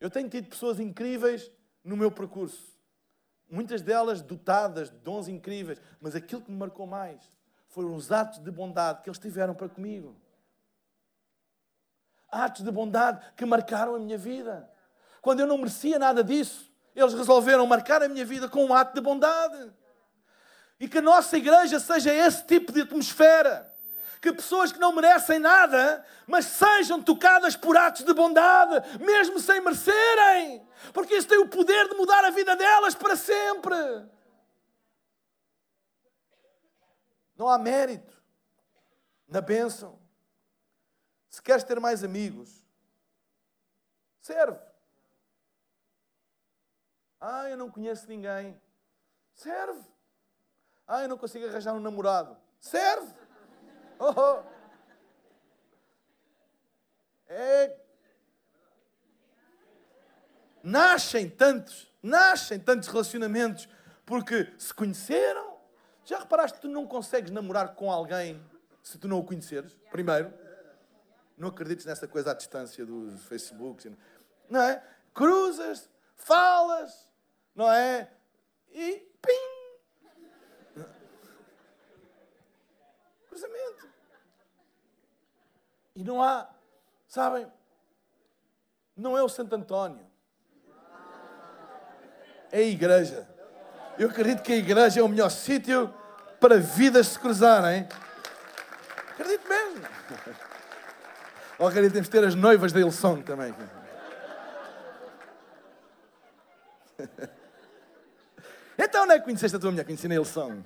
Eu 0.00 0.10
tenho 0.10 0.28
tido 0.28 0.48
pessoas 0.48 0.78
incríveis 0.78 1.50
no 1.82 1.96
meu 1.96 2.10
percurso, 2.10 2.78
muitas 3.48 3.82
delas 3.82 4.20
dotadas 4.20 4.90
de 4.90 4.98
dons 4.98 5.26
incríveis, 5.26 5.80
mas 6.00 6.14
aquilo 6.14 6.42
que 6.42 6.50
me 6.50 6.56
marcou 6.56 6.86
mais 6.86 7.20
foram 7.68 7.94
os 7.94 8.12
atos 8.12 8.38
de 8.38 8.50
bondade 8.50 9.02
que 9.02 9.08
eles 9.08 9.18
tiveram 9.18 9.54
para 9.54 9.68
comigo. 9.68 10.16
Atos 12.30 12.62
de 12.62 12.70
bondade 12.70 13.24
que 13.34 13.44
marcaram 13.44 13.94
a 13.94 13.98
minha 13.98 14.18
vida. 14.18 14.70
Quando 15.20 15.40
eu 15.40 15.46
não 15.46 15.58
merecia 15.58 15.98
nada 15.98 16.22
disso, 16.22 16.70
eles 16.94 17.14
resolveram 17.14 17.66
marcar 17.66 18.02
a 18.02 18.08
minha 18.08 18.24
vida 18.24 18.48
com 18.48 18.64
um 18.66 18.74
ato 18.74 18.94
de 18.94 19.00
bondade. 19.00 19.72
E 20.78 20.88
que 20.88 20.98
a 20.98 21.02
nossa 21.02 21.36
igreja 21.36 21.80
seja 21.80 22.12
esse 22.12 22.44
tipo 22.46 22.72
de 22.72 22.82
atmosfera. 22.82 23.74
Que 24.20 24.32
pessoas 24.32 24.72
que 24.72 24.78
não 24.78 24.92
merecem 24.92 25.38
nada, 25.38 26.04
mas 26.26 26.44
sejam 26.44 27.00
tocadas 27.02 27.54
por 27.54 27.76
atos 27.76 28.04
de 28.04 28.12
bondade, 28.12 28.98
mesmo 28.98 29.38
sem 29.38 29.60
merecerem. 29.60 30.66
Porque 30.92 31.14
isso 31.14 31.28
tem 31.28 31.38
o 31.38 31.48
poder 31.48 31.88
de 31.88 31.96
mudar 31.96 32.24
a 32.24 32.30
vida 32.30 32.56
delas 32.56 32.94
para 32.94 33.16
sempre. 33.16 33.76
Não 37.36 37.48
há 37.48 37.56
mérito 37.56 38.20
na 39.28 39.40
bênção. 39.40 40.00
Se 41.28 41.40
queres 41.40 41.62
ter 41.62 41.78
mais 41.78 42.02
amigos, 42.02 42.66
serve. 44.20 44.58
Ah, 47.20 47.48
eu 47.48 47.56
não 47.56 47.70
conheço 47.70 48.08
ninguém. 48.08 48.60
Serve. 49.34 49.97
Ah, 50.88 51.02
eu 51.02 51.08
não 51.08 51.18
consigo 51.18 51.46
arranjar 51.46 51.74
um 51.74 51.80
namorado. 51.80 52.34
Serve! 52.58 53.12
Oh, 53.98 54.14
oh. 54.16 54.42
É... 57.28 57.76
Nascem 60.62 61.28
tantos, 61.28 61.92
nascem 62.02 62.58
tantos 62.58 62.88
relacionamentos 62.88 63.68
porque 64.06 64.50
se 64.56 64.72
conheceram. 64.72 65.58
Já 66.04 66.20
reparaste 66.20 66.56
que 66.56 66.62
tu 66.62 66.68
não 66.68 66.86
consegues 66.86 67.30
namorar 67.30 67.74
com 67.74 67.92
alguém 67.92 68.42
se 68.82 68.96
tu 68.98 69.06
não 69.06 69.18
o 69.18 69.24
conheceres? 69.24 69.74
Primeiro, 69.90 70.32
não 71.36 71.48
acredites 71.48 71.84
nessa 71.84 72.08
coisa 72.08 72.30
à 72.30 72.34
distância 72.34 72.86
dos 72.86 73.22
Facebook, 73.24 73.94
não 74.48 74.62
é? 74.62 74.82
Cruzas, 75.12 75.90
falas, 76.16 77.08
não 77.54 77.70
é? 77.70 78.10
E 78.70 79.06
pim, 79.20 79.57
cruzamento. 83.38 83.88
E 85.94 86.02
não 86.02 86.22
há, 86.22 86.48
sabem, 87.06 87.46
não 88.96 89.16
é 89.16 89.22
o 89.22 89.28
Santo 89.28 89.54
António. 89.54 90.06
É 92.50 92.58
a 92.58 92.62
igreja. 92.62 93.28
Eu 93.98 94.08
acredito 94.08 94.42
que 94.42 94.52
a 94.52 94.56
igreja 94.56 95.00
é 95.00 95.02
o 95.02 95.08
melhor 95.08 95.30
sítio 95.30 95.92
para 96.40 96.58
vidas 96.58 97.08
se 97.08 97.18
cruzarem. 97.18 97.88
Acredito 99.10 99.48
mesmo. 99.48 99.86
Ou 101.58 101.66
acredito 101.66 101.92
temos 101.92 102.06
de 102.06 102.12
ter 102.12 102.24
as 102.24 102.34
noivas 102.34 102.72
da 102.72 102.80
Ilson 102.80 103.22
também. 103.22 103.54
Então 108.78 109.02
onde 109.02 109.14
é 109.14 109.18
que 109.18 109.24
conheceste 109.24 109.56
a 109.56 109.60
tua 109.60 109.72
mulher? 109.72 109.84
Conheci 109.84 110.06
na 110.06 110.14
Ilson. 110.14 110.62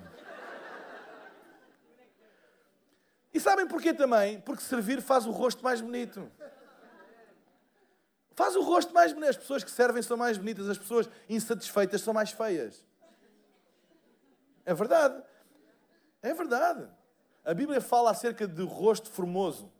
E 3.32 3.32
sabem 3.43 3.67
porquê 3.67 3.93
também? 3.93 4.39
Porque 4.41 4.63
servir 4.63 5.01
faz 5.01 5.25
o 5.25 5.31
rosto 5.31 5.63
mais 5.63 5.81
bonito. 5.81 6.31
Faz 8.35 8.55
o 8.55 8.61
rosto 8.61 8.93
mais 8.93 9.13
bonito. 9.13 9.29
As 9.29 9.37
pessoas 9.37 9.63
que 9.63 9.69
servem 9.69 10.01
são 10.01 10.17
mais 10.17 10.37
bonitas, 10.37 10.67
as 10.69 10.77
pessoas 10.77 11.09
insatisfeitas 11.29 12.01
são 12.01 12.13
mais 12.13 12.31
feias. 12.31 12.83
É 14.65 14.73
verdade. 14.73 15.21
É 16.21 16.33
verdade. 16.33 16.87
A 17.45 17.53
Bíblia 17.53 17.81
fala 17.81 18.11
acerca 18.11 18.47
do 18.47 18.65
rosto 18.65 19.11
formoso. 19.11 19.71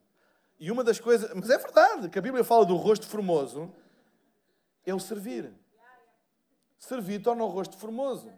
E 0.60 0.70
uma 0.70 0.84
das 0.84 1.00
coisas. 1.00 1.32
Mas 1.34 1.50
é 1.50 1.58
verdade 1.58 2.10
que 2.10 2.20
a 2.20 2.22
Bíblia 2.22 2.44
fala 2.44 2.66
do 2.66 2.76
rosto 2.76 3.08
formoso 3.08 3.74
é 4.86 4.94
o 4.94 5.00
servir. 5.00 5.52
Servir 6.78 7.22
torna 7.22 7.44
o 7.44 7.48
rosto 7.48 7.78
formoso. 7.78 8.32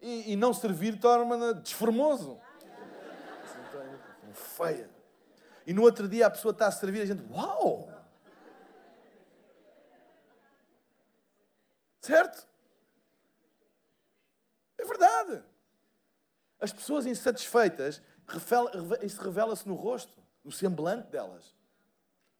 E, 0.00 0.32
e 0.32 0.36
não 0.36 0.52
servir 0.52 0.98
torna 0.98 1.54
desformoso 1.54 2.38
feia. 4.34 4.90
E 5.66 5.72
no 5.72 5.82
outro 5.82 6.08
dia 6.08 6.26
a 6.26 6.30
pessoa 6.30 6.52
está 6.52 6.66
a 6.66 6.72
servir 6.72 7.02
a 7.02 7.06
gente, 7.06 7.22
uau! 7.32 7.88
Certo? 12.00 12.48
É 14.78 14.84
verdade. 14.84 15.42
As 16.58 16.72
pessoas 16.72 17.06
insatisfeitas, 17.06 18.02
isso 19.02 19.22
revela-se 19.22 19.68
no 19.68 19.74
rosto, 19.74 20.12
no 20.42 20.50
semblante 20.50 21.08
delas. 21.08 21.54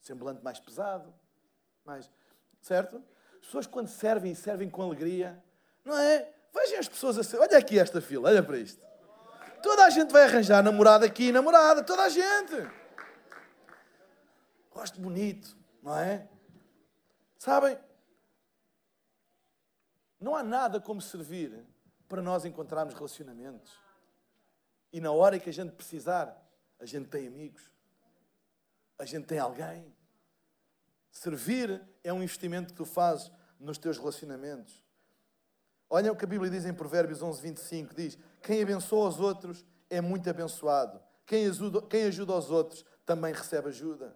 Semblante 0.01 0.43
mais 0.43 0.59
pesado, 0.59 1.13
mais. 1.85 2.09
Certo? 2.61 3.03
As 3.39 3.45
pessoas, 3.45 3.67
quando 3.67 3.87
servem, 3.87 4.33
servem 4.35 4.69
com 4.69 4.81
alegria, 4.81 5.43
não 5.83 5.97
é? 5.97 6.31
Vejam 6.53 6.79
as 6.79 6.87
pessoas 6.87 7.17
a 7.17 7.23
ser. 7.23 7.37
Olha 7.37 7.57
aqui 7.57 7.79
esta 7.79 8.01
fila, 8.01 8.29
olha 8.29 8.43
para 8.43 8.57
isto. 8.57 8.81
Toda 9.61 9.85
a 9.85 9.89
gente 9.89 10.11
vai 10.11 10.23
arranjar 10.23 10.63
namorada 10.63 11.05
aqui, 11.05 11.31
namorada, 11.31 11.83
toda 11.83 12.03
a 12.03 12.09
gente. 12.09 12.55
Gosto 14.71 14.99
bonito, 14.99 15.57
não 15.81 15.97
é? 15.97 16.27
Sabem? 17.37 17.77
Não 20.19 20.35
há 20.35 20.43
nada 20.43 20.79
como 20.79 21.01
servir 21.01 21.65
para 22.07 22.21
nós 22.21 22.45
encontrarmos 22.45 22.93
relacionamentos. 22.93 23.71
E 24.93 24.99
na 24.99 25.11
hora 25.11 25.39
que 25.39 25.49
a 25.49 25.53
gente 25.53 25.71
precisar, 25.71 26.37
a 26.79 26.85
gente 26.85 27.07
tem 27.07 27.27
amigos. 27.27 27.71
A 28.99 29.05
gente 29.05 29.25
tem 29.25 29.39
alguém. 29.39 29.95
Servir 31.09 31.81
é 32.03 32.13
um 32.13 32.23
investimento 32.23 32.73
que 32.73 32.77
tu 32.77 32.85
fazes 32.85 33.31
nos 33.59 33.77
teus 33.77 33.97
relacionamentos. 33.97 34.83
Olha 35.93 36.09
o 36.09 36.15
que 36.15 36.23
a 36.23 36.27
Bíblia 36.27 36.49
diz 36.49 36.65
em 36.65 36.73
Provérbios 36.73 37.21
11, 37.21 37.41
25. 37.41 37.93
Diz, 37.93 38.17
quem 38.41 38.63
abençoa 38.63 39.09
os 39.09 39.19
outros 39.19 39.65
é 39.89 39.99
muito 39.99 40.29
abençoado. 40.29 41.01
Quem 41.25 41.45
ajuda, 41.47 41.81
quem 41.81 42.05
ajuda 42.05 42.33
os 42.33 42.49
outros 42.49 42.85
também 43.05 43.33
recebe 43.33 43.67
ajuda. 43.67 44.15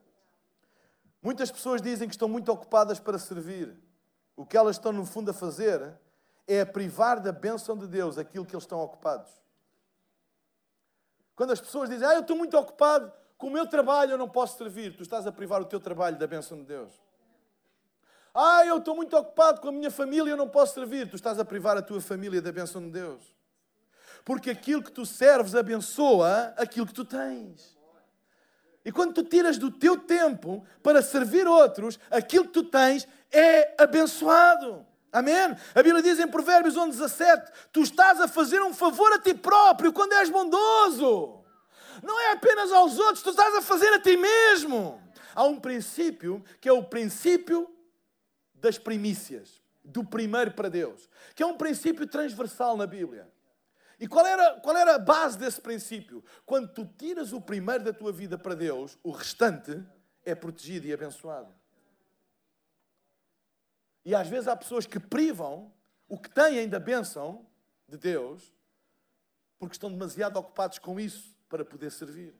Muitas 1.21 1.51
pessoas 1.51 1.81
dizem 1.81 2.07
que 2.07 2.13
estão 2.13 2.29
muito 2.29 2.49
ocupadas 2.49 2.97
para 2.97 3.19
servir. 3.19 3.77
O 4.37 4.45
que 4.45 4.55
elas 4.55 4.77
estão, 4.77 4.93
no 4.93 5.05
fundo, 5.05 5.31
a 5.31 5.33
fazer 5.33 5.99
é 6.47 6.61
a 6.61 6.65
privar 6.65 7.19
da 7.19 7.33
bênção 7.33 7.77
de 7.77 7.87
Deus 7.87 8.17
aquilo 8.17 8.45
que 8.45 8.55
eles 8.55 8.63
estão 8.63 8.79
ocupados. 8.79 9.33
Quando 11.35 11.51
as 11.51 11.59
pessoas 11.59 11.89
dizem, 11.89 12.07
ah, 12.07 12.13
eu 12.13 12.21
estou 12.21 12.37
muito 12.37 12.57
ocupado 12.57 13.11
com 13.37 13.47
o 13.47 13.51
meu 13.51 13.67
trabalho, 13.67 14.11
eu 14.11 14.17
não 14.17 14.29
posso 14.29 14.57
servir, 14.57 14.95
tu 14.95 15.03
estás 15.03 15.27
a 15.27 15.31
privar 15.31 15.61
o 15.61 15.65
teu 15.65 15.81
trabalho 15.81 16.17
da 16.17 16.25
bênção 16.25 16.57
de 16.57 16.63
Deus. 16.63 17.04
Ah, 18.37 18.65
eu 18.65 18.79
estou 18.79 18.93
muito 18.93 19.15
ocupado 19.15 19.61
com 19.61 19.69
a 19.69 19.71
minha 19.71 19.89
família, 19.89 20.29
eu 20.29 20.35
não 20.35 20.49
posso 20.49 20.73
servir, 20.73 21.09
tu 21.09 21.15
estás 21.15 21.39
a 21.39 21.45
privar 21.45 21.77
a 21.77 21.81
tua 21.81 22.01
família 22.01 22.41
da 22.41 22.51
bênção 22.51 22.81
de 22.81 22.89
Deus. 22.89 23.33
Porque 24.25 24.49
aquilo 24.49 24.83
que 24.83 24.91
tu 24.91 25.05
serves 25.05 25.55
abençoa 25.55 26.53
aquilo 26.57 26.85
que 26.85 26.93
tu 26.93 27.05
tens. 27.05 27.77
E 28.83 28.91
quando 28.91 29.13
tu 29.13 29.23
tiras 29.23 29.57
do 29.57 29.71
teu 29.71 29.97
tempo 29.97 30.65
para 30.83 31.01
servir 31.01 31.47
outros, 31.47 31.97
aquilo 32.11 32.43
que 32.43 32.51
tu 32.51 32.63
tens 32.63 33.07
é 33.31 33.81
abençoado. 33.81 34.85
Amém? 35.13 35.55
A 35.73 35.81
Bíblia 35.81 36.03
diz 36.03 36.19
em 36.19 36.27
Provérbios 36.27 36.75
11, 36.75 36.99
17: 36.99 37.51
Tu 37.71 37.83
estás 37.83 38.19
a 38.19 38.27
fazer 38.27 38.61
um 38.61 38.73
favor 38.73 39.13
a 39.13 39.19
ti 39.19 39.33
próprio 39.33 39.93
quando 39.93 40.11
és 40.11 40.29
bondoso. 40.29 41.41
Não 42.03 42.19
é 42.19 42.33
apenas 42.33 42.69
aos 42.73 42.99
outros, 42.99 43.23
tu 43.23 43.29
estás 43.29 43.55
a 43.55 43.61
fazer 43.61 43.93
a 43.93 43.99
ti 43.99 44.17
mesmo. 44.17 45.01
Há 45.33 45.45
um 45.45 45.57
princípio 45.57 46.43
que 46.59 46.67
é 46.67 46.73
o 46.73 46.83
princípio 46.83 47.73
das 48.65 48.77
primícias, 48.79 49.61
do 49.83 50.03
primeiro 50.03 50.51
para 50.51 50.69
Deus, 50.69 51.07
que 51.35 51.43
é 51.43 51.45
um 51.45 51.55
princípio 51.55 52.07
transversal 52.07 52.75
na 52.75 52.87
Bíblia. 52.87 53.31
E 53.99 54.07
qual 54.07 54.25
era, 54.25 54.59
qual 54.59 54.75
era 54.75 54.95
a 54.95 54.99
base 54.99 55.37
desse 55.37 55.61
princípio? 55.61 56.23
Quando 56.45 56.73
tu 56.73 56.85
tiras 56.97 57.31
o 57.31 57.39
primeiro 57.39 57.83
da 57.83 57.93
tua 57.93 58.11
vida 58.11 58.37
para 58.37 58.55
Deus, 58.55 58.97
o 59.03 59.11
restante 59.11 59.81
é 60.23 60.33
protegido 60.33 60.87
e 60.87 60.93
abençoado. 60.93 61.53
E 64.03 64.13
às 64.13 64.27
vezes 64.27 64.47
há 64.47 64.55
pessoas 64.55 64.85
que 64.85 64.99
privam 64.99 65.71
o 66.07 66.17
que 66.17 66.29
têm 66.29 66.67
da 66.67 66.79
bênção 66.79 67.45
de 67.87 67.97
Deus 67.97 68.53
porque 69.57 69.75
estão 69.75 69.91
demasiado 69.91 70.37
ocupados 70.37 70.79
com 70.79 70.99
isso 70.99 71.35
para 71.47 71.63
poder 71.63 71.91
servir. 71.91 72.35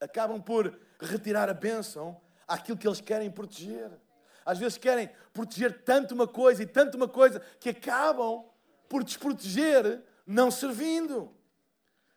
Acabam 0.00 0.40
por 0.40 0.78
retirar 1.00 1.48
a 1.48 1.54
bênção 1.54 2.20
àquilo 2.46 2.76
que 2.76 2.86
eles 2.86 3.00
querem 3.00 3.30
proteger. 3.30 3.90
Às 4.48 4.58
vezes 4.58 4.78
querem 4.78 5.10
proteger 5.30 5.82
tanto 5.82 6.14
uma 6.14 6.26
coisa 6.26 6.62
e 6.62 6.66
tanto 6.66 6.96
uma 6.96 7.06
coisa 7.06 7.38
que 7.60 7.68
acabam 7.68 8.46
por 8.88 9.04
desproteger 9.04 10.02
não 10.26 10.50
servindo. 10.50 11.30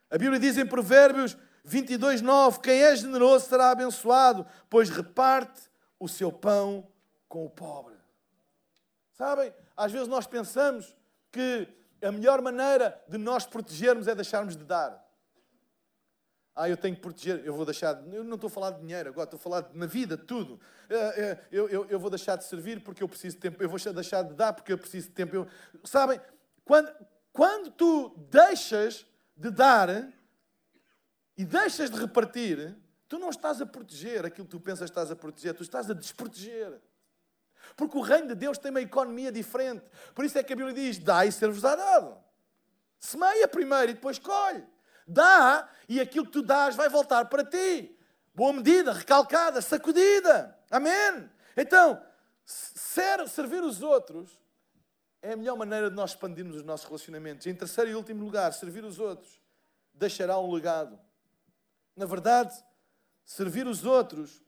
A 0.10 0.18
Bíblia 0.18 0.40
diz 0.40 0.58
em 0.58 0.66
Provérbios 0.66 1.36
22, 1.66 2.22
9: 2.22 2.62
Quem 2.62 2.84
é 2.84 2.96
generoso 2.96 3.50
será 3.50 3.72
abençoado, 3.72 4.48
pois 4.70 4.90
reparte 4.90 5.70
o 6.00 6.08
seu 6.08 6.32
pão 6.32 6.88
com 7.28 7.46
o 7.46 7.50
pobre. 7.50 7.96
Sabem, 9.12 9.54
às 9.76 9.92
vezes 9.92 10.08
nós 10.08 10.26
pensamos 10.26 10.96
que 11.34 11.68
a 12.02 12.14
melhor 12.14 12.42
maneira 12.42 12.98
de 13.10 13.18
nós 13.18 13.46
protegermos 13.46 14.08
é 14.08 14.16
deixarmos 14.16 14.56
de 14.56 14.64
dar. 14.64 15.06
Ah, 16.62 16.70
eu 16.70 16.78
tenho 16.78 16.96
que 16.96 17.02
proteger, 17.02 17.42
eu 17.44 17.56
vou 17.56 17.66
deixar, 17.66 18.00
eu 18.14 18.24
não 18.24 18.36
estou 18.36 18.48
a 18.48 18.52
falar 18.52 18.70
de 18.70 18.82
dinheiro 18.82 19.10
agora, 19.10 19.26
estou 19.26 19.40
a 19.40 19.42
falar 19.42 19.62
de, 19.62 19.76
na 19.76 19.88
vida, 19.88 20.16
de 20.16 20.26
tudo. 20.26 20.60
Eh, 20.88 20.96
eh, 20.96 21.40
eu, 21.52 21.68
eu, 21.68 21.86
eu, 21.90 22.00
vou 22.00 22.12
deixar 22.12 22.36
de 22.36 22.44
servir 22.44 22.84
porque 22.84 23.02
eu 23.02 23.10
preciso 23.10 23.38
de 23.38 23.42
tempo, 23.42 23.64
eu 23.64 23.68
vou 23.68 23.80
deixar 23.92 24.22
de 24.22 24.36
dar 24.36 24.54
porque 24.54 24.72
eu 24.72 24.78
preciso 24.78 25.08
de 25.08 25.14
tempo. 25.16 25.36
Eu, 25.36 25.48
sabem, 25.84 26.22
quando, 26.64 26.94
quando 27.34 27.72
tu 27.72 28.16
deixas 28.30 29.08
de 29.36 29.50
dar 29.50 30.14
e 31.36 31.44
deixas 31.44 31.90
de 31.90 31.98
repartir, 32.00 32.78
tu 33.08 33.18
não 33.18 33.32
estás 33.32 33.60
a 33.60 33.66
proteger 33.66 34.24
aquilo 34.24 34.46
que 34.46 34.52
tu 34.52 34.60
pensas 34.60 34.82
que 34.82 34.92
estás 34.92 35.10
a 35.10 35.16
proteger, 35.16 35.56
tu 35.56 35.64
estás 35.64 35.90
a 35.90 35.96
desproteger. 35.96 36.80
Porque 37.76 37.98
o 37.98 38.02
reino 38.02 38.28
de 38.28 38.36
Deus 38.36 38.60
tem 38.60 38.70
uma 38.70 38.82
economia 38.82 39.32
diferente. 39.32 39.84
Por 40.14 40.26
isso 40.26 40.38
é 40.38 40.44
que 40.44 40.54
a 40.54 40.56
Bíblia 40.56 40.76
diz: 40.76 41.00
dá 41.00 41.26
e 41.26 41.32
ser-vos-á 41.32 41.76
dado. 41.76 42.24
Semeia 43.00 43.48
primeiro 43.48 43.90
e 43.90 43.96
depois 43.96 44.20
colhe. 44.20 44.64
Dá 45.12 45.68
e 45.90 46.00
aquilo 46.00 46.26
que 46.26 46.32
tu 46.32 46.42
dás 46.42 46.76
vai 46.76 46.88
voltar 46.88 47.26
para 47.26 47.44
ti. 47.44 47.98
Boa 48.34 48.54
medida, 48.54 48.94
recalcada, 48.94 49.62
sacudida. 49.62 50.58
Amém? 50.70 51.30
Então, 51.56 52.02
ser, 52.46 53.28
servir 53.28 53.62
os 53.62 53.82
outros 53.82 54.40
é 55.22 55.34
a 55.34 55.36
melhor 55.36 55.58
maneira 55.58 55.90
de 55.90 55.96
nós 55.96 56.12
expandirmos 56.12 56.56
os 56.56 56.64
nossos 56.64 56.86
relacionamentos. 56.86 57.46
Em 57.46 57.54
terceiro 57.54 57.92
e 57.92 57.96
último 57.96 58.24
lugar, 58.24 58.54
servir 58.54 58.84
os 58.86 59.00
outros 59.00 59.42
deixará 59.94 60.40
um 60.40 60.52
legado. 60.52 60.98
Na 61.96 62.06
verdade, 62.06 62.56
servir 63.26 63.68
os 63.68 63.84
outros 63.84 64.42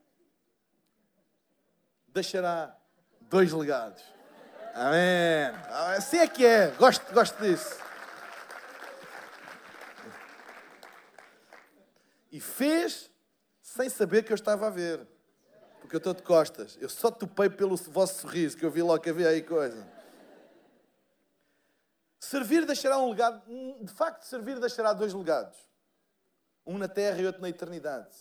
deixará 2.07 2.75
dois 3.21 3.51
legados. 3.51 4.01
Amém. 4.73 5.53
Assim 5.97 6.17
é 6.17 6.27
que 6.27 6.45
é. 6.45 6.71
Gosto, 6.71 7.13
gosto 7.13 7.37
disso. 7.41 7.77
E 12.33 12.39
fez 12.39 13.11
sem 13.61 13.87
saber 13.87 14.23
que 14.23 14.31
eu 14.31 14.35
estava 14.35 14.65
a 14.65 14.69
ver. 14.71 15.07
Porque 15.79 15.95
eu 15.95 15.99
estou 15.99 16.15
de 16.15 16.23
costas. 16.23 16.75
Eu 16.81 16.89
só 16.89 17.11
topei 17.11 17.47
pelo 17.47 17.77
vosso 17.77 18.21
sorriso, 18.21 18.57
que 18.57 18.65
eu 18.65 18.71
vi 18.71 18.81
logo 18.81 19.03
que 19.03 19.11
havia 19.11 19.29
aí 19.29 19.43
coisa. 19.43 19.87
Servir 22.19 22.65
deixará 22.65 22.97
um 22.97 23.11
legado. 23.11 23.43
De 23.79 23.93
facto, 23.93 24.23
servir 24.23 24.59
deixará 24.59 24.93
dois 24.93 25.13
legados. 25.13 25.57
Um 26.65 26.79
na 26.79 26.87
terra 26.87 27.21
e 27.21 27.25
outro 27.27 27.39
na 27.39 27.49
eternidade. 27.49 28.17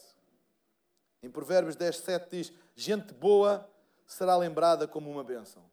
Em 1.23 1.31
Provérbios 1.31 1.75
10, 1.75 1.97
7 1.97 2.31
diz: 2.31 2.53
Gente 2.77 3.15
boa 3.15 3.67
será 4.07 4.37
lembrada 4.37 4.87
como 4.87 5.11
uma 5.11 5.25
bênção. 5.25 5.65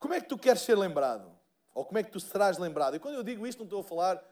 Como 0.00 0.14
é 0.14 0.20
que 0.20 0.28
tu 0.28 0.36
queres 0.36 0.62
ser 0.62 0.76
lembrado? 0.76 1.30
Ou 1.72 1.84
como 1.84 1.98
é 1.98 2.02
que 2.02 2.10
tu 2.10 2.18
serás 2.18 2.58
lembrado? 2.58 2.96
E 2.96 2.98
quando 2.98 3.14
eu 3.14 3.22
digo 3.22 3.46
isto, 3.46 3.58
não 3.58 3.66
estou 3.66 3.82
a 3.82 3.84
falar, 3.84 4.24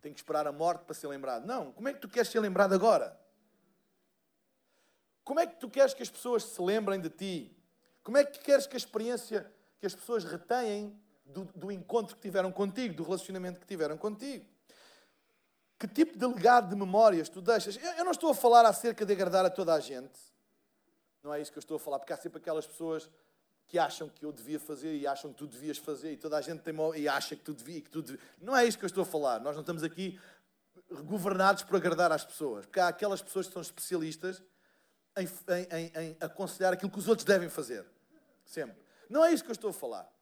tenho 0.00 0.14
que 0.14 0.20
esperar 0.20 0.46
a 0.46 0.52
morte 0.52 0.84
para 0.84 0.94
ser 0.94 1.06
lembrado. 1.08 1.46
Não, 1.46 1.72
como 1.72 1.88
é 1.88 1.92
que 1.92 2.00
tu 2.00 2.08
queres 2.08 2.30
ser 2.30 2.40
lembrado 2.40 2.74
agora? 2.74 3.18
Como 5.24 5.38
é 5.38 5.46
que 5.46 5.56
tu 5.56 5.68
queres 5.68 5.94
que 5.94 6.02
as 6.02 6.10
pessoas 6.10 6.44
se 6.44 6.60
lembrem 6.60 7.00
de 7.00 7.10
ti? 7.10 7.56
Como 8.02 8.16
é 8.16 8.24
que 8.24 8.38
queres 8.40 8.66
que 8.66 8.74
a 8.74 8.78
experiência 8.78 9.50
que 9.78 9.86
as 9.86 9.94
pessoas 9.94 10.24
retêm 10.24 10.98
do, 11.24 11.44
do 11.54 11.70
encontro 11.70 12.16
que 12.16 12.22
tiveram 12.22 12.50
contigo, 12.50 12.94
do 12.94 13.02
relacionamento 13.02 13.60
que 13.60 13.66
tiveram 13.66 13.96
contigo? 13.96 14.44
Que 15.78 15.86
tipo 15.86 16.18
de 16.18 16.26
legado 16.26 16.70
de 16.70 16.76
memórias 16.76 17.28
tu 17.28 17.40
deixas? 17.40 17.76
Eu, 17.76 17.92
eu 17.92 18.04
não 18.04 18.12
estou 18.12 18.30
a 18.30 18.34
falar 18.34 18.66
acerca 18.66 19.06
de 19.06 19.12
agradar 19.12 19.44
a 19.44 19.50
toda 19.50 19.72
a 19.72 19.80
gente. 19.80 20.18
Não 21.22 21.32
é 21.32 21.40
isso 21.40 21.52
que 21.52 21.58
eu 21.58 21.60
estou 21.60 21.76
a 21.76 21.80
falar, 21.80 21.98
porque 21.98 22.12
há 22.12 22.16
sempre 22.16 22.38
aquelas 22.38 22.66
pessoas 22.66 23.08
que 23.70 23.78
acham 23.78 24.08
que 24.08 24.24
eu 24.24 24.32
devia 24.32 24.58
fazer 24.58 24.96
e 24.96 25.06
acham 25.06 25.32
que 25.32 25.38
tu 25.38 25.46
devias 25.46 25.78
fazer 25.78 26.12
e 26.12 26.16
toda 26.16 26.36
a 26.36 26.40
gente 26.40 26.60
tem 26.60 26.74
e 26.96 27.08
acha 27.08 27.36
que 27.36 27.42
tu 27.42 27.54
devia 27.54 27.80
que 27.80 27.88
tu 27.88 28.02
devia. 28.02 28.20
Não 28.40 28.56
é 28.56 28.66
isso 28.66 28.76
que 28.76 28.84
eu 28.84 28.88
estou 28.88 29.02
a 29.02 29.06
falar. 29.06 29.38
Nós 29.38 29.54
não 29.54 29.60
estamos 29.60 29.84
aqui 29.84 30.18
governados 31.04 31.62
por 31.62 31.76
agradar 31.76 32.10
às 32.10 32.24
pessoas, 32.24 32.66
porque 32.66 32.80
há 32.80 32.88
aquelas 32.88 33.22
pessoas 33.22 33.46
que 33.46 33.52
são 33.52 33.62
especialistas 33.62 34.42
em, 35.16 35.24
em, 35.24 35.92
em, 36.02 36.16
aconselhar 36.20 36.72
aquilo 36.72 36.90
que 36.90 36.98
os 36.98 37.06
outros 37.06 37.24
devem 37.24 37.48
fazer. 37.48 37.86
Sempre. 38.44 38.76
Não 39.08 39.24
é 39.24 39.32
isso 39.32 39.44
que 39.44 39.50
eu 39.50 39.54
estou 39.54 39.70
a 39.70 39.72
falar. 39.72 40.12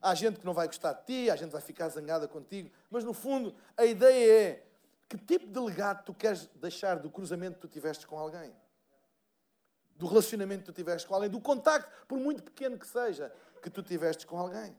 Há 0.00 0.14
gente 0.14 0.40
que 0.40 0.46
não 0.46 0.54
vai 0.54 0.66
gostar 0.66 0.94
de 0.94 1.04
ti, 1.04 1.30
há 1.30 1.36
gente 1.36 1.48
que 1.48 1.52
vai 1.52 1.60
ficar 1.60 1.90
zangada 1.90 2.26
contigo, 2.26 2.70
mas 2.88 3.04
no 3.04 3.12
fundo 3.12 3.54
a 3.76 3.84
ideia 3.84 4.32
é 4.32 4.66
que 5.06 5.18
tipo 5.18 5.46
de 5.46 5.60
legado 5.60 6.04
tu 6.06 6.14
queres 6.14 6.46
deixar 6.54 6.98
do 7.00 7.10
cruzamento 7.10 7.56
que 7.56 7.60
tu 7.60 7.68
tiveste 7.68 8.06
com 8.06 8.18
alguém 8.18 8.50
do 9.98 10.06
relacionamento 10.06 10.60
que 10.60 10.72
tu 10.72 10.76
tiveste 10.76 11.08
com 11.08 11.14
alguém, 11.14 11.28
do 11.28 11.40
contacto, 11.40 11.90
por 12.06 12.18
muito 12.18 12.42
pequeno 12.42 12.78
que 12.78 12.86
seja, 12.86 13.34
que 13.60 13.68
tu 13.68 13.82
tiveste 13.82 14.24
com 14.24 14.38
alguém. 14.38 14.78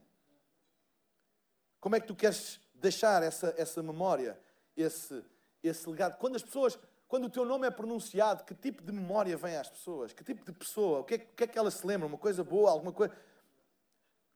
Como 1.78 1.94
é 1.94 2.00
que 2.00 2.06
tu 2.06 2.14
queres 2.14 2.58
deixar 2.74 3.22
essa, 3.22 3.54
essa 3.58 3.82
memória, 3.82 4.40
esse, 4.74 5.22
esse 5.62 5.88
legado? 5.88 6.16
Quando 6.16 6.36
as 6.36 6.42
pessoas, 6.42 6.78
quando 7.06 7.26
o 7.26 7.30
teu 7.30 7.44
nome 7.44 7.66
é 7.66 7.70
pronunciado, 7.70 8.44
que 8.44 8.54
tipo 8.54 8.82
de 8.82 8.92
memória 8.92 9.36
vem 9.36 9.56
às 9.56 9.68
pessoas? 9.68 10.14
Que 10.14 10.24
tipo 10.24 10.42
de 10.42 10.52
pessoa? 10.52 11.00
O 11.00 11.04
que 11.04 11.14
é, 11.14 11.16
o 11.18 11.34
que, 11.36 11.44
é 11.44 11.46
que 11.46 11.70
se 11.70 11.86
lembram? 11.86 12.08
Uma 12.08 12.18
coisa 12.18 12.42
boa, 12.42 12.70
alguma 12.70 12.92
coisa? 12.92 13.14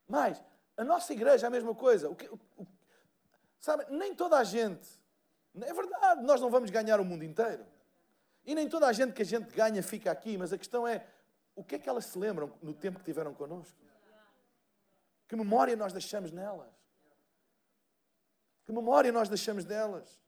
Mas, 0.06 0.42
a 0.76 0.84
nossa 0.84 1.14
igreja 1.14 1.46
é 1.46 1.48
a 1.48 1.50
mesma 1.50 1.74
coisa. 1.74 2.10
O 2.10 2.14
que, 2.14 2.28
o, 2.28 2.38
o, 2.58 2.66
sabe, 3.58 3.86
nem 3.88 4.14
toda 4.14 4.36
a 4.36 4.44
gente, 4.44 4.86
é 5.62 5.72
verdade, 5.72 6.22
nós 6.22 6.42
não 6.42 6.50
vamos 6.50 6.68
ganhar 6.68 7.00
o 7.00 7.04
mundo 7.04 7.24
inteiro. 7.24 7.64
E 8.44 8.54
nem 8.54 8.68
toda 8.68 8.86
a 8.86 8.92
gente 8.92 9.12
que 9.12 9.22
a 9.22 9.24
gente 9.24 9.54
ganha 9.54 9.82
fica 9.82 10.10
aqui, 10.10 10.36
mas 10.36 10.52
a 10.52 10.58
questão 10.58 10.86
é 10.86 11.06
o 11.56 11.62
que 11.62 11.76
é 11.76 11.78
que 11.78 11.88
elas 11.88 12.06
se 12.06 12.18
lembram 12.18 12.52
no 12.62 12.74
tempo 12.74 12.98
que 12.98 13.04
tiveram 13.04 13.32
connosco? 13.32 13.76
Que 15.28 15.36
memória 15.36 15.76
nós 15.76 15.92
deixamos 15.92 16.30
nelas? 16.30 16.72
Que 18.64 18.72
memória 18.72 19.12
nós 19.12 19.28
deixamos 19.28 19.64
delas? 19.64 20.20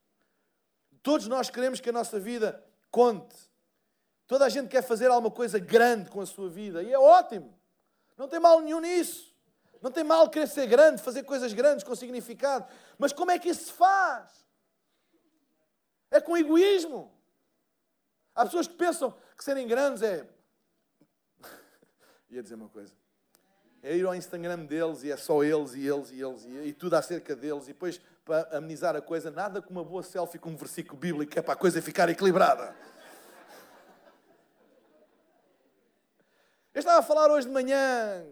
Todos 1.02 1.26
nós 1.26 1.50
queremos 1.50 1.80
que 1.80 1.90
a 1.90 1.92
nossa 1.92 2.18
vida 2.18 2.64
conte. 2.90 3.36
Toda 4.26 4.44
a 4.44 4.48
gente 4.48 4.68
quer 4.68 4.82
fazer 4.82 5.10
alguma 5.10 5.30
coisa 5.30 5.58
grande 5.58 6.10
com 6.10 6.20
a 6.20 6.26
sua 6.26 6.48
vida 6.48 6.82
e 6.82 6.92
é 6.92 6.98
ótimo. 6.98 7.56
Não 8.16 8.28
tem 8.28 8.40
mal 8.40 8.60
nenhum 8.60 8.80
nisso. 8.80 9.34
Não 9.80 9.90
tem 9.90 10.02
mal 10.02 10.28
querer 10.28 10.48
ser 10.48 10.66
grande, 10.66 11.02
fazer 11.02 11.22
coisas 11.22 11.52
grandes 11.52 11.84
com 11.84 11.94
significado. 11.94 12.66
Mas 12.98 13.12
como 13.12 13.30
é 13.30 13.38
que 13.38 13.48
isso 13.48 13.66
se 13.66 13.72
faz? 13.72 14.46
É 16.10 16.20
com 16.20 16.36
egoísmo. 16.36 17.15
Há 18.36 18.44
pessoas 18.44 18.68
que 18.68 18.74
pensam 18.74 19.14
que 19.34 19.42
serem 19.42 19.66
grandes 19.66 20.02
é. 20.02 20.28
Ia 22.28 22.42
dizer 22.42 22.54
uma 22.54 22.68
coisa. 22.68 22.92
É 23.82 23.96
ir 23.96 24.04
ao 24.04 24.14
Instagram 24.14 24.66
deles 24.66 25.02
e 25.02 25.10
é 25.10 25.16
só 25.16 25.42
eles 25.42 25.72
e 25.74 25.86
eles 25.86 26.10
e 26.10 26.20
eles 26.20 26.44
e, 26.44 26.68
e 26.68 26.72
tudo 26.74 26.94
acerca 26.94 27.34
deles. 27.34 27.64
E 27.64 27.68
depois, 27.68 27.98
para 28.26 28.58
amenizar 28.58 28.94
a 28.94 29.00
coisa, 29.00 29.30
nada 29.30 29.62
com 29.62 29.70
uma 29.70 29.84
boa 29.84 30.02
selfie 30.02 30.38
com 30.38 30.50
um 30.50 30.56
versículo 30.56 30.98
bíblico 30.98 31.38
é 31.38 31.40
para 31.40 31.54
a 31.54 31.56
coisa 31.56 31.80
ficar 31.80 32.10
equilibrada. 32.10 32.76
Eu 36.74 36.80
estava 36.80 36.98
a 36.98 37.02
falar 37.02 37.30
hoje 37.30 37.46
de 37.46 37.52
manhã, 37.54 38.22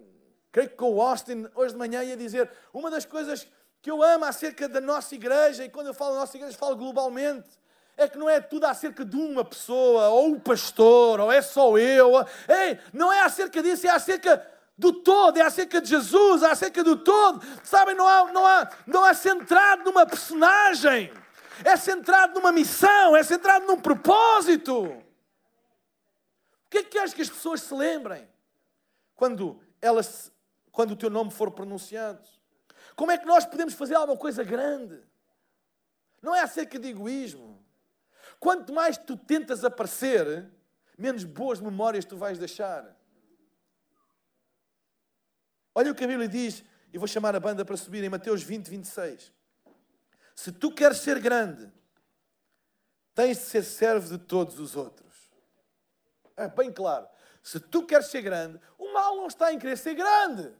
creio 0.52 0.68
que 0.68 0.76
com 0.76 0.92
o 0.92 1.00
Austin, 1.00 1.48
hoje 1.54 1.72
de 1.72 1.78
manhã, 1.78 2.04
ia 2.04 2.14
dizer 2.14 2.50
uma 2.74 2.90
das 2.90 3.06
coisas 3.06 3.48
que 3.80 3.90
eu 3.90 4.02
amo 4.02 4.26
acerca 4.26 4.68
da 4.68 4.82
nossa 4.82 5.14
igreja, 5.14 5.64
e 5.64 5.70
quando 5.70 5.86
eu 5.86 5.94
falo 5.94 6.12
da 6.12 6.20
nossa 6.20 6.36
igreja, 6.36 6.54
falo 6.58 6.76
globalmente, 6.76 7.48
é 7.96 8.08
que 8.08 8.18
não 8.18 8.28
é 8.28 8.40
tudo 8.40 8.64
acerca 8.64 9.04
de 9.04 9.16
uma 9.16 9.44
pessoa, 9.44 10.08
ou 10.08 10.32
o 10.32 10.40
pastor, 10.40 11.20
ou 11.20 11.32
é 11.32 11.40
só 11.40 11.78
eu. 11.78 12.12
Ei, 12.48 12.78
não 12.92 13.12
é 13.12 13.22
acerca 13.22 13.62
disso, 13.62 13.86
é 13.86 13.90
acerca 13.90 14.46
do 14.76 14.92
todo, 14.92 15.36
é 15.36 15.42
acerca 15.42 15.80
de 15.80 15.88
Jesus, 15.88 16.42
é 16.42 16.50
acerca 16.50 16.82
do 16.82 16.96
todo. 16.96 17.44
Sabem, 17.62 17.94
não 17.94 18.06
há, 18.06 18.32
não 18.32 18.46
há, 18.46 18.70
não 18.86 19.06
é 19.06 19.14
centrado 19.14 19.84
numa 19.84 20.04
personagem, 20.04 21.12
é 21.64 21.76
centrado 21.76 22.34
numa 22.34 22.52
missão, 22.52 23.16
é 23.16 23.22
centrado 23.22 23.66
num 23.66 23.80
propósito. 23.80 24.84
O 24.84 25.04
que 26.70 26.78
é 26.78 26.82
que 26.82 26.90
queres 26.90 27.14
que 27.14 27.22
as 27.22 27.30
pessoas 27.30 27.60
se 27.62 27.72
lembrem? 27.72 28.28
quando, 29.14 29.60
elas, 29.80 30.32
quando 30.70 30.92
o 30.92 30.96
teu 30.96 31.10
nome 31.10 31.30
for 31.30 31.50
pronunciado? 31.50 32.22
Como 32.96 33.10
é 33.10 33.18
que 33.18 33.26
nós 33.26 33.44
podemos 33.44 33.74
fazer 33.74 33.94
alguma 33.94 34.18
coisa 34.18 34.44
grande? 34.44 35.00
Não 36.22 36.34
é 36.34 36.40
acerca 36.40 36.78
de 36.78 36.88
egoísmo. 36.88 37.63
Quanto 38.44 38.74
mais 38.74 38.98
tu 38.98 39.16
tentas 39.16 39.64
aparecer, 39.64 40.46
menos 40.98 41.24
boas 41.24 41.60
memórias 41.60 42.04
tu 42.04 42.14
vais 42.14 42.38
deixar. 42.38 42.94
Olha 45.74 45.90
o 45.90 45.94
que 45.94 46.04
a 46.04 46.06
Bíblia 46.06 46.28
diz, 46.28 46.62
e 46.92 46.98
vou 46.98 47.08
chamar 47.08 47.34
a 47.34 47.40
banda 47.40 47.64
para 47.64 47.74
subir 47.74 48.04
em 48.04 48.10
Mateus 48.10 48.42
20, 48.42 48.68
26. 48.68 49.32
Se 50.36 50.52
tu 50.52 50.70
queres 50.70 50.98
ser 50.98 51.20
grande, 51.20 51.72
tens 53.14 53.38
de 53.38 53.44
ser 53.44 53.62
servo 53.62 54.10
de 54.10 54.18
todos 54.18 54.60
os 54.60 54.76
outros. 54.76 55.32
É 56.36 56.46
bem 56.46 56.70
claro. 56.70 57.08
Se 57.42 57.58
tu 57.58 57.86
queres 57.86 58.08
ser 58.08 58.20
grande, 58.20 58.60
o 58.76 58.92
mal 58.92 59.16
não 59.16 59.26
está 59.26 59.54
em 59.54 59.58
querer 59.58 59.78
ser 59.78 59.94
grande. 59.94 60.54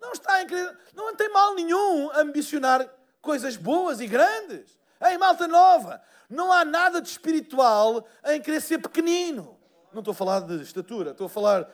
Não 0.00 0.12
está 0.12 0.40
em 0.40 0.46
querer, 0.46 0.78
não 0.94 1.14
tem 1.14 1.28
mal 1.30 1.54
nenhum 1.54 2.10
ambicionar 2.12 2.90
coisas 3.20 3.54
boas 3.54 4.00
e 4.00 4.06
grandes. 4.06 4.80
Ei, 5.02 5.18
malta 5.18 5.48
nova, 5.48 6.00
não 6.28 6.52
há 6.52 6.64
nada 6.64 7.00
de 7.00 7.08
espiritual 7.08 8.06
em 8.24 8.40
querer 8.40 8.60
ser 8.60 8.78
pequenino. 8.78 9.58
Não 9.92 10.00
estou 10.00 10.12
a 10.12 10.14
falar 10.14 10.40
de 10.40 10.62
estatura, 10.62 11.10
estou 11.10 11.26
a 11.26 11.30
falar, 11.30 11.68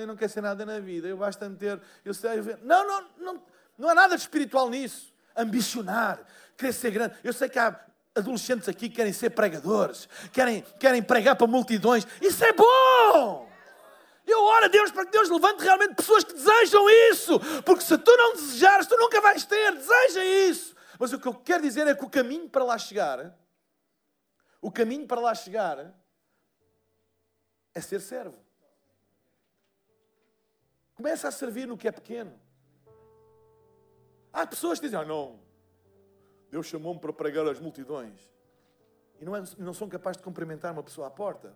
eu 0.00 0.06
não 0.06 0.16
quero 0.16 0.32
ser 0.32 0.40
nada 0.40 0.64
na 0.64 0.80
vida, 0.80 1.08
eu 1.08 1.16
basta 1.16 1.48
ter, 1.50 1.80
eu 2.04 2.14
sei, 2.14 2.40
não, 2.62 2.86
não, 2.86 3.04
não, 3.18 3.42
não 3.76 3.88
há 3.88 3.94
nada 3.94 4.16
de 4.16 4.22
espiritual 4.22 4.70
nisso. 4.70 5.12
Ambicionar, 5.36 6.20
querer 6.56 6.72
ser 6.72 6.90
grande. 6.90 7.14
Eu 7.24 7.32
sei 7.32 7.48
que 7.48 7.58
há 7.58 7.78
adolescentes 8.14 8.68
aqui 8.68 8.88
que 8.88 8.96
querem 8.96 9.12
ser 9.12 9.30
pregadores, 9.30 10.08
querem, 10.32 10.62
querem 10.78 11.02
pregar 11.02 11.36
para 11.36 11.46
multidões. 11.46 12.06
Isso 12.20 12.44
é 12.44 12.52
bom! 12.52 13.50
Eu 14.26 14.40
oro 14.42 14.66
a 14.66 14.68
Deus 14.68 14.90
para 14.90 15.04
que 15.04 15.10
Deus 15.10 15.28
levante 15.28 15.62
realmente 15.62 15.94
pessoas 15.94 16.22
que 16.22 16.32
desejam 16.32 16.88
isso, 17.10 17.40
porque 17.64 17.82
se 17.82 17.98
tu 17.98 18.16
não 18.16 18.34
desejares, 18.34 18.86
tu 18.86 18.96
nunca 18.96 19.20
vais 19.20 19.44
ter. 19.44 19.72
Deseja 19.72 20.24
isso. 20.24 20.74
Mas 21.02 21.12
o 21.12 21.18
que 21.18 21.26
eu 21.26 21.34
quero 21.34 21.64
dizer 21.64 21.84
é 21.88 21.96
que 21.96 22.04
o 22.04 22.08
caminho 22.08 22.48
para 22.48 22.62
lá 22.62 22.78
chegar, 22.78 23.36
o 24.60 24.70
caminho 24.70 25.04
para 25.04 25.20
lá 25.20 25.34
chegar 25.34 25.92
é 27.74 27.80
ser 27.80 28.00
servo. 28.00 28.38
Começa 30.94 31.26
a 31.26 31.32
servir 31.32 31.66
no 31.66 31.76
que 31.76 31.88
é 31.88 31.90
pequeno. 31.90 32.40
Há 34.32 34.46
pessoas 34.46 34.78
que 34.78 34.86
dizem: 34.86 35.00
ah, 35.00 35.04
não, 35.04 35.40
Deus 36.48 36.66
chamou-me 36.66 37.00
para 37.00 37.12
pregar 37.12 37.48
às 37.48 37.58
multidões. 37.58 38.32
E 39.20 39.24
não, 39.24 39.34
é, 39.34 39.42
não 39.58 39.74
são 39.74 39.88
capazes 39.88 40.18
de 40.18 40.22
cumprimentar 40.22 40.72
uma 40.72 40.84
pessoa 40.84 41.08
à 41.08 41.10
porta. 41.10 41.52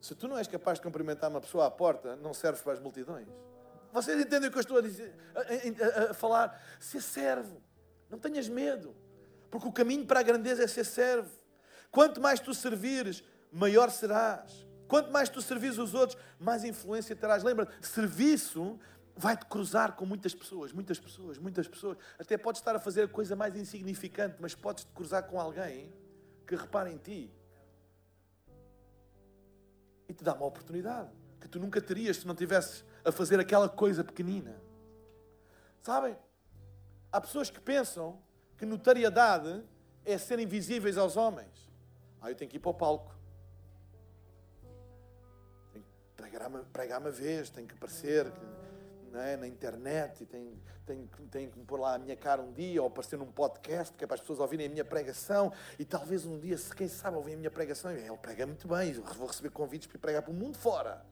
Se 0.00 0.16
tu 0.16 0.26
não 0.26 0.36
és 0.36 0.48
capaz 0.48 0.80
de 0.80 0.82
cumprimentar 0.82 1.30
uma 1.30 1.40
pessoa 1.40 1.66
à 1.66 1.70
porta, 1.70 2.16
não 2.16 2.34
serves 2.34 2.60
para 2.60 2.72
as 2.72 2.80
multidões. 2.80 3.28
Vocês 3.92 4.20
entendem 4.20 4.48
o 4.48 4.50
que 4.50 4.58
eu 4.58 4.62
estou 4.62 4.78
a, 4.78 4.82
dizer, 4.82 5.14
a, 5.32 6.08
a, 6.08 6.10
a 6.10 6.14
falar? 6.14 6.60
Ser 6.80 7.00
servo. 7.00 7.62
Não 8.14 8.20
tenhas 8.20 8.48
medo. 8.48 8.94
Porque 9.50 9.66
o 9.66 9.72
caminho 9.72 10.06
para 10.06 10.20
a 10.20 10.22
grandeza 10.22 10.62
é 10.62 10.68
ser 10.68 10.84
servo. 10.84 11.30
Quanto 11.90 12.20
mais 12.20 12.38
tu 12.38 12.54
servires, 12.54 13.24
maior 13.50 13.90
serás. 13.90 14.64
Quanto 14.86 15.10
mais 15.10 15.28
tu 15.28 15.42
servires 15.42 15.78
os 15.78 15.94
outros, 15.94 16.16
mais 16.38 16.62
influência 16.62 17.16
terás. 17.16 17.42
Lembra, 17.42 17.68
serviço 17.80 18.78
vai-te 19.16 19.46
cruzar 19.46 19.96
com 19.96 20.06
muitas 20.06 20.32
pessoas, 20.32 20.72
muitas 20.72 21.00
pessoas, 21.00 21.38
muitas 21.38 21.66
pessoas. 21.66 21.98
Até 22.16 22.38
podes 22.38 22.60
estar 22.60 22.76
a 22.76 22.78
fazer 22.78 23.02
a 23.02 23.08
coisa 23.08 23.34
mais 23.34 23.56
insignificante, 23.56 24.36
mas 24.38 24.54
podes 24.54 24.84
te 24.84 24.92
cruzar 24.92 25.24
com 25.24 25.40
alguém 25.40 25.92
que 26.46 26.54
repara 26.54 26.88
em 26.88 26.98
ti 26.98 27.34
e 30.08 30.14
te 30.14 30.22
dá 30.22 30.34
uma 30.34 30.46
oportunidade 30.46 31.10
que 31.40 31.48
tu 31.48 31.58
nunca 31.58 31.80
terias 31.80 32.18
se 32.18 32.26
não 32.28 32.34
tivesses 32.34 32.84
a 33.04 33.10
fazer 33.10 33.40
aquela 33.40 33.68
coisa 33.68 34.04
pequenina. 34.04 34.54
Sabem? 35.82 36.16
Há 37.14 37.20
pessoas 37.20 37.48
que 37.48 37.60
pensam 37.60 38.18
que 38.58 38.66
notariedade 38.66 39.62
é 40.04 40.18
ser 40.18 40.40
invisíveis 40.40 40.98
aos 40.98 41.16
homens. 41.16 41.70
Ah, 42.20 42.28
eu 42.28 42.34
tenho 42.34 42.50
que 42.50 42.56
ir 42.56 42.58
para 42.58 42.72
o 42.72 42.74
palco. 42.74 43.14
Tenho 45.72 45.84
que 45.84 45.90
pregar 46.16 46.48
uma, 46.48 46.58
pregar 46.64 47.00
uma 47.00 47.12
vez, 47.12 47.50
tenho 47.50 47.68
que 47.68 47.74
aparecer. 47.74 48.32
Que 48.32 48.40
é? 49.16 49.36
na 49.36 49.46
internet 49.46 50.24
e 50.24 50.26
tenho, 50.26 50.60
tenho, 50.84 51.08
tenho 51.30 51.52
que 51.52 51.56
me 51.56 51.64
pôr 51.64 51.78
lá 51.78 51.94
a 51.94 51.98
minha 52.00 52.16
cara 52.16 52.42
um 52.42 52.52
dia 52.52 52.82
ou 52.82 52.88
aparecer 52.88 53.16
num 53.16 53.30
podcast 53.30 53.94
que 53.94 54.02
é 54.02 54.08
para 54.08 54.16
as 54.16 54.20
pessoas 54.20 54.40
ouvirem 54.40 54.66
a 54.66 54.68
minha 54.68 54.84
pregação 54.84 55.52
e 55.78 55.84
talvez 55.84 56.26
um 56.26 56.36
dia, 56.40 56.56
quem 56.76 56.88
sabe, 56.88 57.16
ouvir 57.16 57.34
a 57.34 57.36
minha 57.36 57.50
pregação, 57.52 57.92
ele 57.92 58.16
prega 58.16 58.44
muito 58.44 58.66
bem, 58.66 58.92
vou 58.92 59.28
receber 59.28 59.50
convites 59.50 59.86
para 59.86 59.98
ir 59.98 60.00
pregar 60.00 60.22
para 60.22 60.32
o 60.32 60.34
mundo 60.34 60.58
fora. 60.58 61.06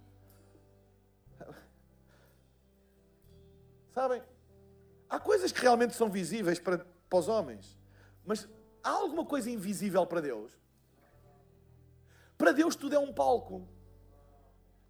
Sabem? 3.94 4.20
Há 5.12 5.20
coisas 5.20 5.52
que 5.52 5.60
realmente 5.60 5.94
são 5.94 6.08
visíveis 6.08 6.58
para, 6.58 6.86
para 7.10 7.18
os 7.18 7.28
homens, 7.28 7.76
mas 8.24 8.48
há 8.82 8.88
alguma 8.88 9.26
coisa 9.26 9.50
invisível 9.50 10.06
para 10.06 10.22
Deus? 10.22 10.50
Para 12.38 12.50
Deus 12.50 12.74
tudo 12.74 12.94
é 12.94 12.98
um 12.98 13.12
palco. 13.12 13.68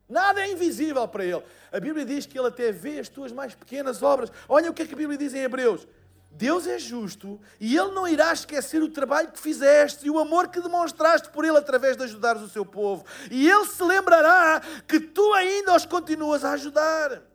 Nada 0.08 0.40
é 0.40 0.52
invisível 0.52 1.08
para 1.08 1.24
Ele. 1.24 1.42
A 1.72 1.80
Bíblia 1.80 2.04
diz 2.04 2.24
que 2.24 2.38
Ele 2.38 2.46
até 2.46 2.70
vê 2.70 3.00
as 3.00 3.08
tuas 3.08 3.32
mais 3.32 3.56
pequenas 3.56 4.00
obras. 4.00 4.30
Olha 4.48 4.70
o 4.70 4.72
que 4.72 4.82
é 4.82 4.86
que 4.86 4.94
a 4.94 4.96
Bíblia 4.96 5.18
diz 5.18 5.34
em 5.34 5.40
Hebreus. 5.40 5.88
Deus 6.30 6.68
é 6.68 6.78
justo 6.78 7.40
e 7.58 7.76
Ele 7.76 7.90
não 7.90 8.06
irá 8.06 8.32
esquecer 8.32 8.80
o 8.80 8.92
trabalho 8.92 9.32
que 9.32 9.40
fizeste 9.40 10.06
e 10.06 10.10
o 10.10 10.20
amor 10.20 10.50
que 10.50 10.60
demonstraste 10.60 11.30
por 11.30 11.44
Ele 11.44 11.58
através 11.58 11.96
de 11.96 12.04
ajudares 12.04 12.42
o 12.42 12.48
seu 12.48 12.64
povo. 12.64 13.04
E 13.28 13.50
Ele 13.50 13.66
se 13.66 13.82
lembrará 13.82 14.62
que 14.86 15.00
tu 15.00 15.32
ainda 15.34 15.74
os 15.74 15.84
continuas 15.84 16.44
a 16.44 16.52
ajudar. 16.52 17.31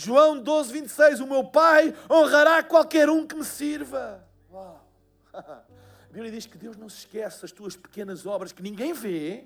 João 0.00 0.40
12, 0.40 0.72
26. 0.72 1.18
O 1.18 1.26
meu 1.26 1.42
Pai 1.42 1.92
honrará 2.08 2.62
qualquer 2.62 3.10
um 3.10 3.26
que 3.26 3.34
me 3.34 3.44
sirva. 3.44 4.24
Uau. 4.48 4.88
A 5.34 6.12
Bíblia 6.12 6.30
diz 6.30 6.46
que 6.46 6.56
Deus 6.56 6.76
não 6.76 6.88
se 6.88 6.98
esquece 6.98 7.42
das 7.42 7.50
tuas 7.50 7.76
pequenas 7.76 8.24
obras 8.24 8.52
que 8.52 8.62
ninguém 8.62 8.92
vê 8.92 9.44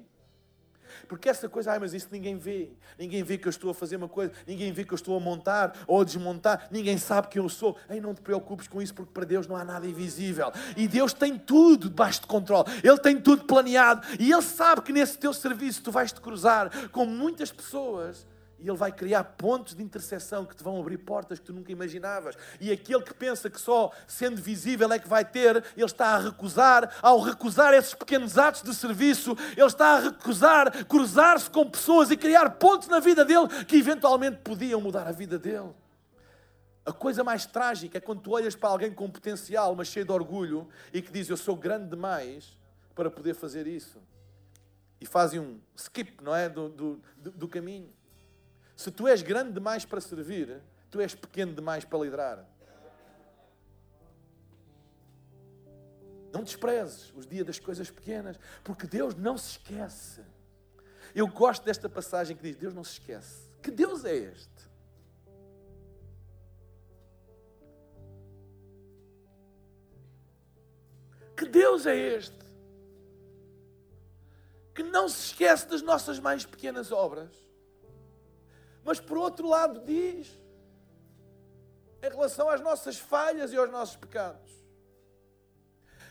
porque 1.09 1.29
essa 1.29 1.49
coisa, 1.49 1.73
ai, 1.73 1.79
mas 1.79 1.95
isso 1.95 2.09
ninguém 2.11 2.37
vê. 2.37 2.71
Ninguém 2.99 3.23
vê 3.23 3.39
que 3.39 3.49
eu 3.49 3.51
estou 3.51 3.71
a 3.71 3.75
fazer 3.75 3.97
uma 3.97 4.09
coisa, 4.09 4.31
ninguém 4.47 4.73
vê 4.73 4.85
que 4.85 4.93
eu 4.93 4.97
estou 4.97 5.17
a 5.17 5.21
montar 5.21 5.75
ou 5.87 6.03
a 6.03 6.05
desmontar, 6.05 6.69
ninguém 6.71 6.99
sabe 6.99 7.29
quem 7.29 7.43
eu 7.43 7.49
sou. 7.49 7.77
Ei, 7.89 7.99
não 7.99 8.15
te 8.15 8.21
preocupes 8.21 8.69
com 8.69 8.83
isso, 8.83 8.95
porque 8.95 9.11
para 9.11 9.25
Deus 9.25 9.47
não 9.47 9.57
há 9.57 9.65
nada 9.65 9.87
invisível. 9.87 10.53
E 10.77 10.87
Deus 10.87 11.13
tem 11.13 11.39
tudo 11.39 11.89
debaixo 11.89 12.21
de 12.21 12.27
controle. 12.27 12.71
Ele 12.85 12.99
tem 12.99 13.19
tudo 13.19 13.45
planeado. 13.45 14.07
E 14.19 14.31
Ele 14.31 14.43
sabe 14.43 14.83
que 14.83 14.93
nesse 14.93 15.19
teu 15.19 15.33
serviço 15.33 15.83
tu 15.83 15.91
vais 15.91 16.13
te 16.13 16.21
cruzar 16.21 16.91
com 16.91 17.07
muitas 17.07 17.51
pessoas 17.51 18.27
E 18.63 18.69
Ele 18.69 18.77
vai 18.77 18.93
criar 18.93 19.25
pontos 19.25 19.75
de 19.75 19.83
interseção 19.83 20.47
que 20.47 20.55
te 20.55 20.63
vão 20.63 20.81
abrir 20.81 20.99
portas 20.99 21.41
que 21.41 21.47
tu 21.47 21.53
nunca 21.53 21.73
imaginavas. 21.73 22.37
E 22.61 22.71
aquele 22.71 23.03
que 23.03 23.13
pensa 23.13 23.51
que 23.51 23.61
só 23.61 23.91
sendo 24.07 24.41
visível 24.41 24.91
é 24.93 24.99
que 25.01 25.09
vai 25.09 25.25
ter, 25.25 25.65
ele 25.77 25.85
está 25.85 26.15
a 26.15 26.19
recusar. 26.19 26.95
Ao 27.03 27.21
recusar 27.21 27.75
esses 27.75 27.93
pequenos 27.93 28.39
atos 28.39 28.63
de 28.63 28.73
serviço, 28.73 29.37
ele 29.57 29.67
está 29.67 29.97
a 29.97 29.99
recusar 29.99 30.87
cruzar-se 30.87 31.51
com 31.51 31.69
pessoas 31.69 32.11
e 32.11 32.17
criar 32.17 32.51
pontos 32.51 32.87
na 32.87 33.01
vida 33.01 33.25
dele 33.25 33.49
que 33.67 33.77
eventualmente 33.77 34.39
podiam 34.39 34.81
mudar 34.81 35.09
a 35.09 35.13
vida 35.13 35.39
dele. 35.39 35.75
A 36.85 36.93
coisa 36.93 37.23
mais 37.23 37.47
trágica 37.47 37.99
é 37.99 38.01
quando 38.01 38.21
tu 38.21 38.33
olhas 38.33 38.55
para 38.55 38.71
alguém 38.71 38.93
com 38.93 39.09
potencial, 39.11 39.75
mas 39.75 39.89
cheio 39.89 40.05
de 40.05 40.13
orgulho, 40.13 40.69
e 40.93 41.01
que 41.01 41.13
diz: 41.13 41.29
Eu 41.29 41.37
sou 41.37 41.57
grande 41.57 41.91
demais 41.91 42.57
para 42.95 43.11
poder 43.11 43.35
fazer 43.35 43.67
isso. 43.67 44.01
E 45.01 45.07
fazem 45.07 45.41
um 45.41 45.61
skip, 45.77 46.23
não 46.23 46.35
é? 46.35 46.49
Do, 46.49 46.69
do, 46.69 47.03
do 47.17 47.49
caminho. 47.49 47.89
Se 48.83 48.91
tu 48.91 49.07
és 49.07 49.23
grande 49.23 49.53
demais 49.53 49.85
para 49.85 50.01
servir, 50.01 50.61
tu 50.91 51.01
és 51.01 51.15
pequeno 51.15 51.55
demais 51.55 51.85
para 51.85 52.01
liderar. 52.01 52.45
Não 56.33 56.43
desprezes 56.43 57.13
os 57.15 57.25
dias 57.25 57.47
das 57.47 57.61
coisas 57.61 57.89
pequenas, 57.93 58.37
porque 58.65 58.89
Deus 58.89 59.15
não 59.15 59.39
se 59.39 59.53
esquece. 59.53 60.25
Eu 61.15 61.29
gosto 61.29 61.63
desta 61.63 61.89
passagem 61.89 62.37
que 62.37 62.43
diz: 62.43 62.57
Deus 62.57 62.75
não 62.75 62.83
se 62.83 62.95
esquece. 62.95 63.49
Que 63.63 63.71
Deus 63.71 64.05
é 64.05 64.17
este? 64.17 64.69
Que 71.37 71.47
Deus 71.47 71.87
é 71.87 71.97
este? 71.97 72.45
Que 74.75 74.83
não 74.83 75.09
se 75.09 75.27
esquece 75.27 75.69
das 75.69 75.83
nossas 75.83 76.19
mais 76.19 76.45
pequenas 76.45 76.91
obras 76.91 77.42
mas 78.85 79.01
por 79.01 79.17
outro 79.17 79.49
lado 79.49 79.81
diz, 79.85 80.29
em 82.03 82.09
relação 82.09 82.49
às 82.49 82.61
nossas 82.61 82.99
falhas 82.99 83.53
e 83.53 83.57
aos 83.57 83.71
nossos 83.71 83.97
pecados, 83.97 84.51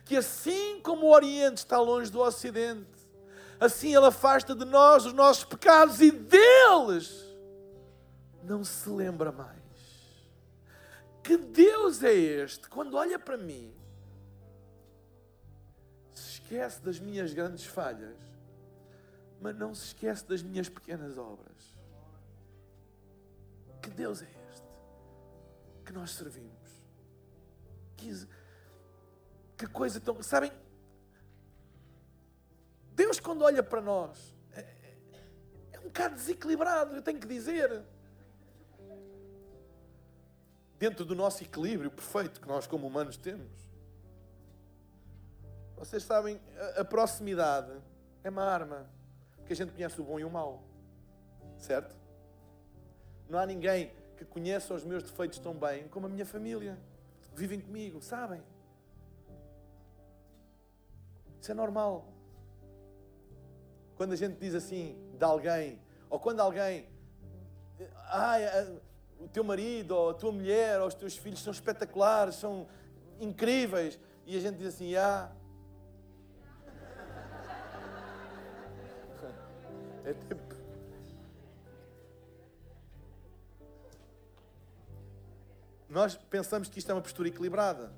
que 0.06 0.16
assim 0.16 0.80
como 0.82 1.08
o 1.08 1.14
Oriente 1.14 1.58
está 1.58 1.80
longe 1.80 2.12
do 2.12 2.22
Ocidente, 2.22 2.88
assim 3.60 3.96
Ele 3.96 4.06
afasta 4.06 4.56
de 4.56 4.66
nós 4.66 5.06
os 5.06 5.14
nossos 5.14 5.44
pecados 5.44 6.02
e 6.02 6.12
deles 6.12 7.32
não 8.44 8.64
se 8.64 8.90
lembra 8.90 9.32
mais. 9.32 9.62
Que 11.24 11.38
Deus 11.38 12.02
é 12.02 12.14
este? 12.14 12.68
Quando 12.68 12.98
olha 12.98 13.20
para 13.20 13.38
mim, 13.38 13.74
se 16.12 16.32
esquece 16.32 16.82
das 16.82 17.00
minhas 17.00 17.32
grandes 17.34 17.66
falhas, 17.66 18.18
mas 19.40 19.56
não 19.56 19.74
se 19.74 19.88
esquece 19.88 20.26
das 20.26 20.42
minhas 20.42 20.68
pequenas 20.68 21.18
obras. 21.18 21.76
Que 23.82 23.90
Deus 23.90 24.22
é 24.22 24.28
este 24.50 24.72
que 25.86 25.92
nós 25.92 26.12
servimos? 26.12 26.52
Que, 27.98 28.28
que 29.58 29.68
coisa 29.68 30.00
tão. 30.00 30.22
Sabem? 30.24 30.52
Deus, 32.94 33.20
quando 33.20 33.44
olha 33.44 33.62
para 33.62 33.82
nós, 33.82 34.34
é, 34.54 34.66
é 35.74 35.80
um 35.80 35.84
bocado 35.84 36.16
desequilibrado, 36.16 36.96
eu 36.96 37.02
tenho 37.02 37.20
que 37.20 37.28
dizer. 37.28 37.84
Dentro 40.78 41.06
do 41.06 41.14
nosso 41.14 41.44
equilíbrio 41.44 41.92
perfeito 41.92 42.42
que 42.42 42.48
nós, 42.48 42.66
como 42.66 42.88
humanos, 42.88 43.18
temos. 43.18 43.52
Vocês 45.76 46.04
sabem, 46.04 46.40
a, 46.78 46.86
proximidade 46.86 47.72
é 48.24 48.30
uma 48.30 48.44
arma, 48.44 48.90
porque 49.36 49.54
a 49.54 49.56
gente 49.56 49.74
conhece 49.74 50.00
o 50.00 50.04
bom 50.04 50.20
e 50.20 50.24
o 50.24 50.30
mau, 50.30 50.64
certo? 51.58 52.01
Não 53.32 53.40
há 53.40 53.46
ninguém 53.46 53.94
que 54.18 54.26
conheça 54.26 54.74
os 54.74 54.84
meus 54.84 55.04
defeitos 55.04 55.40
tão 55.40 55.54
bem 55.54 55.88
como 55.88 56.06
a 56.06 56.10
minha 56.10 56.26
família. 56.26 56.78
Vivem 57.34 57.62
comigo, 57.62 58.02
sabem? 58.02 58.44
Isso 61.40 61.50
é 61.50 61.54
normal. 61.54 62.12
Quando 63.96 64.12
a 64.12 64.16
gente 64.18 64.38
diz 64.38 64.54
assim 64.54 64.98
de 65.18 65.24
alguém, 65.24 65.80
ou 66.10 66.20
quando 66.20 66.42
alguém, 66.42 66.90
ah, 68.10 68.36
o 69.18 69.30
teu 69.30 69.46
marido, 69.46 69.96
ou 69.96 70.10
a 70.10 70.14
tua 70.14 70.34
mulher, 70.34 70.82
ou 70.82 70.88
os 70.88 70.94
teus 70.94 71.16
filhos 71.16 71.42
são 71.42 71.54
espetaculares, 71.54 72.36
são 72.36 72.68
incríveis, 73.18 73.98
e 74.26 74.36
a 74.36 74.42
gente 74.42 74.58
diz 74.58 74.76
assim, 74.76 74.94
ah. 74.98 75.32
É 80.04 80.16
tipo, 80.16 80.41
Nós 85.92 86.16
pensamos 86.16 86.70
que 86.70 86.80
isto 86.80 86.90
é 86.90 86.94
uma 86.94 87.02
postura 87.02 87.28
equilibrada. 87.28 87.92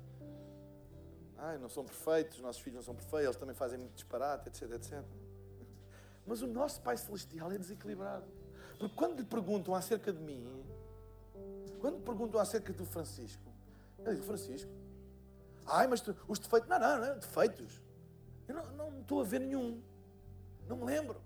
Ai, 1.38 1.58
não 1.58 1.68
são 1.68 1.84
perfeitos, 1.84 2.38
os 2.38 2.42
nossos 2.42 2.60
filhos 2.60 2.78
não 2.78 2.82
são 2.82 2.94
perfeitos, 2.94 3.26
eles 3.26 3.36
também 3.36 3.54
fazem 3.54 3.78
muito 3.78 3.94
disparate, 3.94 4.48
etc, 4.48 4.72
etc. 4.72 5.04
Mas 6.26 6.42
o 6.42 6.46
nosso 6.48 6.80
Pai 6.80 6.96
Celestial 6.96 7.52
é 7.52 7.58
desequilibrado. 7.58 8.26
Porque 8.80 8.96
quando 8.96 9.20
lhe 9.20 9.24
perguntam 9.24 9.76
acerca 9.76 10.12
de 10.12 10.20
mim, 10.20 10.44
quando 11.80 11.98
lhe 11.98 12.02
perguntam 12.02 12.40
acerca 12.40 12.72
do 12.72 12.84
Francisco, 12.84 13.44
eu 13.98 14.12
digo, 14.12 14.24
Francisco, 14.24 14.70
ai, 15.64 15.86
mas 15.86 16.00
tu, 16.00 16.16
os 16.26 16.40
defeitos, 16.40 16.68
não, 16.68 16.80
não, 16.80 16.98
não, 16.98 17.18
defeitos. 17.18 17.80
Eu 18.48 18.56
não, 18.56 18.72
não 18.72 19.00
estou 19.00 19.20
a 19.20 19.24
ver 19.24 19.38
nenhum. 19.38 19.80
Não 20.66 20.78
me 20.78 20.84
lembro 20.84 21.20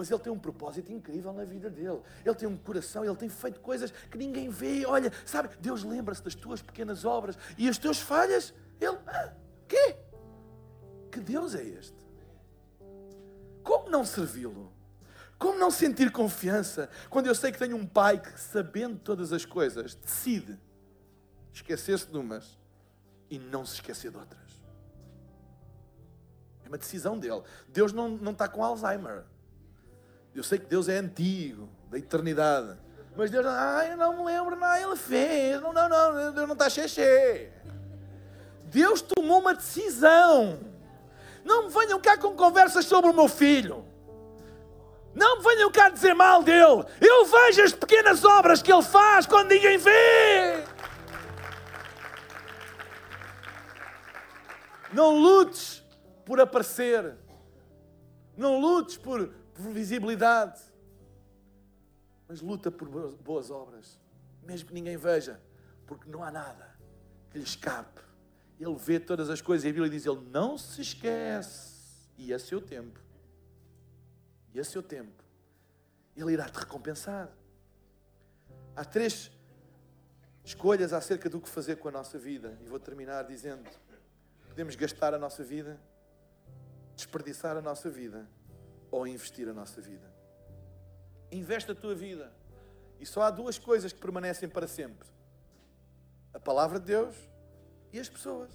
mas 0.00 0.10
ele 0.10 0.18
tem 0.18 0.32
um 0.32 0.38
propósito 0.38 0.90
incrível 0.90 1.30
na 1.30 1.44
vida 1.44 1.68
dele. 1.68 2.00
Ele 2.24 2.34
tem 2.34 2.48
um 2.48 2.56
coração, 2.56 3.04
ele 3.04 3.14
tem 3.16 3.28
feito 3.28 3.60
coisas 3.60 3.90
que 3.90 4.16
ninguém 4.16 4.48
vê. 4.48 4.86
Olha, 4.86 5.12
sabe, 5.26 5.50
Deus 5.60 5.84
lembra-se 5.84 6.24
das 6.24 6.34
tuas 6.34 6.62
pequenas 6.62 7.04
obras 7.04 7.36
e 7.58 7.68
as 7.68 7.76
tuas 7.76 7.98
falhas. 7.98 8.54
Ele, 8.80 8.96
ah, 9.06 9.34
quê? 9.68 9.96
Que 11.12 11.20
Deus 11.20 11.54
é 11.54 11.62
este? 11.62 11.98
Como 13.62 13.90
não 13.90 14.02
servi-lo? 14.02 14.72
Como 15.38 15.58
não 15.58 15.70
sentir 15.70 16.10
confiança 16.10 16.88
quando 17.10 17.26
eu 17.26 17.34
sei 17.34 17.52
que 17.52 17.58
tenho 17.58 17.76
um 17.76 17.86
pai 17.86 18.18
que, 18.18 18.40
sabendo 18.40 18.98
todas 18.98 19.34
as 19.34 19.44
coisas, 19.44 19.94
decide 19.94 20.58
esquecer-se 21.52 22.06
de 22.06 22.16
umas 22.16 22.58
e 23.28 23.38
não 23.38 23.66
se 23.66 23.74
esquecer 23.74 24.10
de 24.10 24.16
outras? 24.16 24.64
É 26.64 26.68
uma 26.68 26.78
decisão 26.78 27.18
dele. 27.18 27.42
Deus 27.68 27.92
não, 27.92 28.08
não 28.08 28.32
está 28.32 28.48
com 28.48 28.64
Alzheimer. 28.64 29.26
Eu 30.34 30.42
sei 30.42 30.58
que 30.58 30.66
Deus 30.66 30.88
é 30.88 30.98
antigo, 30.98 31.68
da 31.90 31.98
eternidade. 31.98 32.78
Mas 33.16 33.30
Deus, 33.30 33.44
ah, 33.46 33.86
eu 33.90 33.96
não 33.96 34.18
me 34.18 34.24
lembro, 34.24 34.56
não, 34.56 34.76
ele 34.76 34.96
fez. 34.96 35.60
Não, 35.60 35.72
não, 35.72 35.88
não, 35.88 36.32
Deus 36.32 36.46
não 36.46 36.52
está 36.52 36.70
cheio. 36.70 37.52
Deus 38.66 39.02
tomou 39.02 39.40
uma 39.40 39.54
decisão. 39.54 40.60
Não 41.44 41.64
me 41.64 41.70
venham 41.70 42.00
cá 42.00 42.16
com 42.16 42.34
conversas 42.36 42.84
sobre 42.84 43.10
o 43.10 43.14
meu 43.14 43.28
filho. 43.28 43.84
Não 45.12 45.38
me 45.38 45.42
venham 45.42 45.70
cá 45.72 45.88
dizer 45.88 46.14
mal 46.14 46.42
dele. 46.42 46.84
Eu 47.00 47.26
vejo 47.26 47.62
as 47.62 47.72
pequenas 47.72 48.24
obras 48.24 48.62
que 48.62 48.72
ele 48.72 48.82
faz 48.82 49.26
quando 49.26 49.50
ninguém 49.50 49.76
vê. 49.76 50.64
Não 54.92 55.18
lutes 55.18 55.82
por 56.24 56.40
aparecer. 56.40 57.16
Não 58.36 58.60
lutes 58.60 58.96
por 58.96 59.32
visibilidade, 59.60 60.60
mas 62.26 62.40
luta 62.40 62.70
por 62.70 62.88
boas 62.88 63.50
obras, 63.50 63.98
mesmo 64.42 64.68
que 64.68 64.74
ninguém 64.74 64.96
veja, 64.96 65.40
porque 65.86 66.08
não 66.08 66.22
há 66.22 66.30
nada 66.30 66.76
que 67.30 67.38
lhe 67.38 67.44
escape. 67.44 68.00
Ele 68.58 68.76
vê 68.76 69.00
todas 69.00 69.30
as 69.30 69.40
coisas 69.40 69.64
e 69.64 69.68
a 69.68 69.72
Bíblia 69.72 69.90
diz: 69.90 70.06
Ele 70.06 70.20
não 70.30 70.56
se 70.56 70.80
esquece, 70.80 72.08
e 72.16 72.32
a 72.32 72.38
seu 72.38 72.60
tempo, 72.60 73.00
e 74.52 74.60
a 74.60 74.64
seu 74.64 74.82
tempo, 74.82 75.24
Ele 76.16 76.32
irá 76.32 76.48
te 76.48 76.58
recompensar. 76.58 77.30
Há 78.76 78.84
três 78.84 79.30
escolhas 80.44 80.92
acerca 80.92 81.28
do 81.28 81.40
que 81.40 81.48
fazer 81.48 81.76
com 81.76 81.88
a 81.88 81.92
nossa 81.92 82.18
vida, 82.18 82.58
e 82.62 82.66
vou 82.66 82.78
terminar 82.78 83.24
dizendo: 83.24 83.68
podemos 84.48 84.76
gastar 84.76 85.14
a 85.14 85.18
nossa 85.18 85.42
vida, 85.42 85.80
desperdiçar 86.94 87.56
a 87.56 87.62
nossa 87.62 87.88
vida 87.88 88.28
ou 88.90 89.06
investir 89.06 89.48
a 89.48 89.52
nossa 89.52 89.80
vida. 89.80 90.10
Investe 91.30 91.70
a 91.70 91.74
tua 91.74 91.94
vida. 91.94 92.32
E 92.98 93.06
só 93.06 93.22
há 93.22 93.30
duas 93.30 93.58
coisas 93.58 93.92
que 93.92 94.00
permanecem 94.00 94.48
para 94.48 94.66
sempre: 94.66 95.08
a 96.34 96.40
palavra 96.40 96.78
de 96.78 96.86
Deus 96.86 97.16
e 97.92 97.98
as 97.98 98.08
pessoas. 98.08 98.50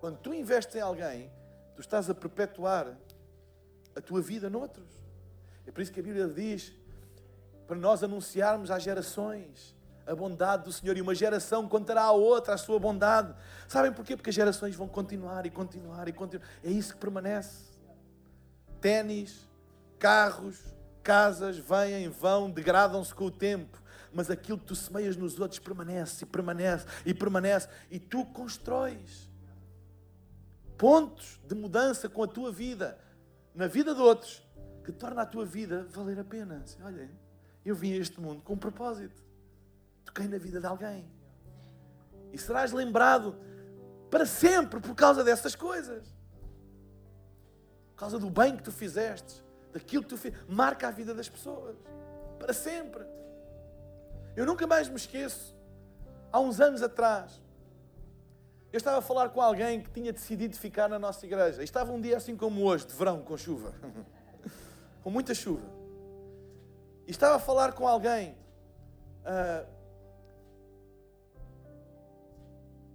Quando 0.00 0.18
tu 0.18 0.34
investes 0.34 0.74
em 0.74 0.80
alguém, 0.80 1.30
tu 1.74 1.80
estás 1.80 2.10
a 2.10 2.14
perpetuar 2.14 2.96
a 3.94 4.00
tua 4.00 4.20
vida 4.20 4.50
noutros. 4.50 4.90
É 5.66 5.70
por 5.70 5.80
isso 5.80 5.92
que 5.92 6.00
a 6.00 6.02
Bíblia 6.02 6.26
diz 6.26 6.72
para 7.66 7.76
nós 7.76 8.02
anunciarmos 8.02 8.70
às 8.70 8.82
gerações 8.82 9.76
a 10.06 10.14
bondade 10.14 10.64
do 10.64 10.72
Senhor 10.72 10.96
e 10.96 11.00
uma 11.00 11.14
geração 11.14 11.68
contará 11.68 12.02
a 12.02 12.12
outra 12.12 12.54
a 12.54 12.58
sua 12.58 12.78
bondade. 12.78 13.34
Sabem 13.68 13.92
porquê? 13.92 14.16
Porque 14.16 14.30
as 14.30 14.36
gerações 14.36 14.74
vão 14.74 14.88
continuar 14.88 15.46
e 15.46 15.50
continuar 15.50 16.08
e 16.08 16.12
continuar. 16.12 16.46
É 16.62 16.70
isso 16.70 16.94
que 16.94 17.00
permanece. 17.00 17.72
Ténis, 18.80 19.48
carros, 19.98 20.72
Casas 21.02 21.58
vêm, 21.58 22.08
vão, 22.08 22.48
degradam-se 22.48 23.12
com 23.12 23.24
o 23.24 23.30
tempo, 23.30 23.82
mas 24.12 24.30
aquilo 24.30 24.58
que 24.58 24.66
tu 24.66 24.76
semeias 24.76 25.16
nos 25.16 25.38
outros 25.38 25.58
permanece 25.58 26.24
e 26.24 26.26
permanece 26.26 26.86
e 27.04 27.12
permanece 27.12 27.68
e 27.90 27.98
tu 27.98 28.24
constróis 28.26 29.28
pontos 30.78 31.40
de 31.46 31.54
mudança 31.54 32.08
com 32.08 32.22
a 32.22 32.28
tua 32.28 32.52
vida, 32.52 32.98
na 33.54 33.66
vida 33.66 33.94
de 33.94 34.00
outros, 34.00 34.42
que 34.84 34.92
torna 34.92 35.22
a 35.22 35.26
tua 35.26 35.44
vida 35.44 35.86
valer 35.90 36.18
a 36.18 36.24
pena. 36.24 36.64
Olha, 36.82 37.10
eu 37.64 37.74
vim 37.74 37.92
a 37.92 37.96
este 37.96 38.20
mundo 38.20 38.42
com 38.42 38.54
um 38.54 38.58
propósito. 38.58 39.22
Toquei 40.04 40.28
na 40.28 40.38
vida 40.38 40.60
de 40.60 40.66
alguém. 40.66 41.10
E 42.32 42.38
serás 42.38 42.72
lembrado 42.72 43.36
para 44.10 44.26
sempre 44.26 44.80
por 44.80 44.94
causa 44.94 45.22
dessas 45.22 45.54
coisas. 45.54 46.04
Por 47.90 47.96
causa 47.96 48.18
do 48.18 48.30
bem 48.30 48.56
que 48.56 48.62
tu 48.62 48.72
fizeste, 48.72 49.44
daquilo 49.72 50.02
que 50.02 50.08
tu 50.08 50.16
fizeste. 50.16 50.44
Marca 50.48 50.88
a 50.88 50.90
vida 50.90 51.14
das 51.14 51.28
pessoas. 51.28 51.76
Para 52.38 52.52
sempre. 52.52 53.04
Eu 54.34 54.46
nunca 54.46 54.66
mais 54.66 54.88
me 54.88 54.96
esqueço. 54.96 55.54
Há 56.32 56.40
uns 56.40 56.60
anos 56.60 56.82
atrás, 56.82 57.42
eu 58.72 58.78
estava 58.78 58.98
a 58.98 59.02
falar 59.02 59.28
com 59.28 59.40
alguém 59.40 59.82
que 59.82 59.90
tinha 59.90 60.10
decidido 60.12 60.56
ficar 60.56 60.88
na 60.88 60.98
nossa 60.98 61.26
igreja. 61.26 61.60
E 61.60 61.64
estava 61.64 61.92
um 61.92 62.00
dia 62.00 62.16
assim 62.16 62.34
como 62.34 62.62
hoje, 62.62 62.86
de 62.86 62.94
verão, 62.94 63.20
com 63.20 63.36
chuva. 63.36 63.74
com 65.04 65.10
muita 65.10 65.34
chuva. 65.34 65.66
E 67.06 67.10
estava 67.10 67.36
a 67.36 67.38
falar 67.38 67.72
com 67.72 67.86
alguém. 67.86 68.34
Uh, 69.20 69.66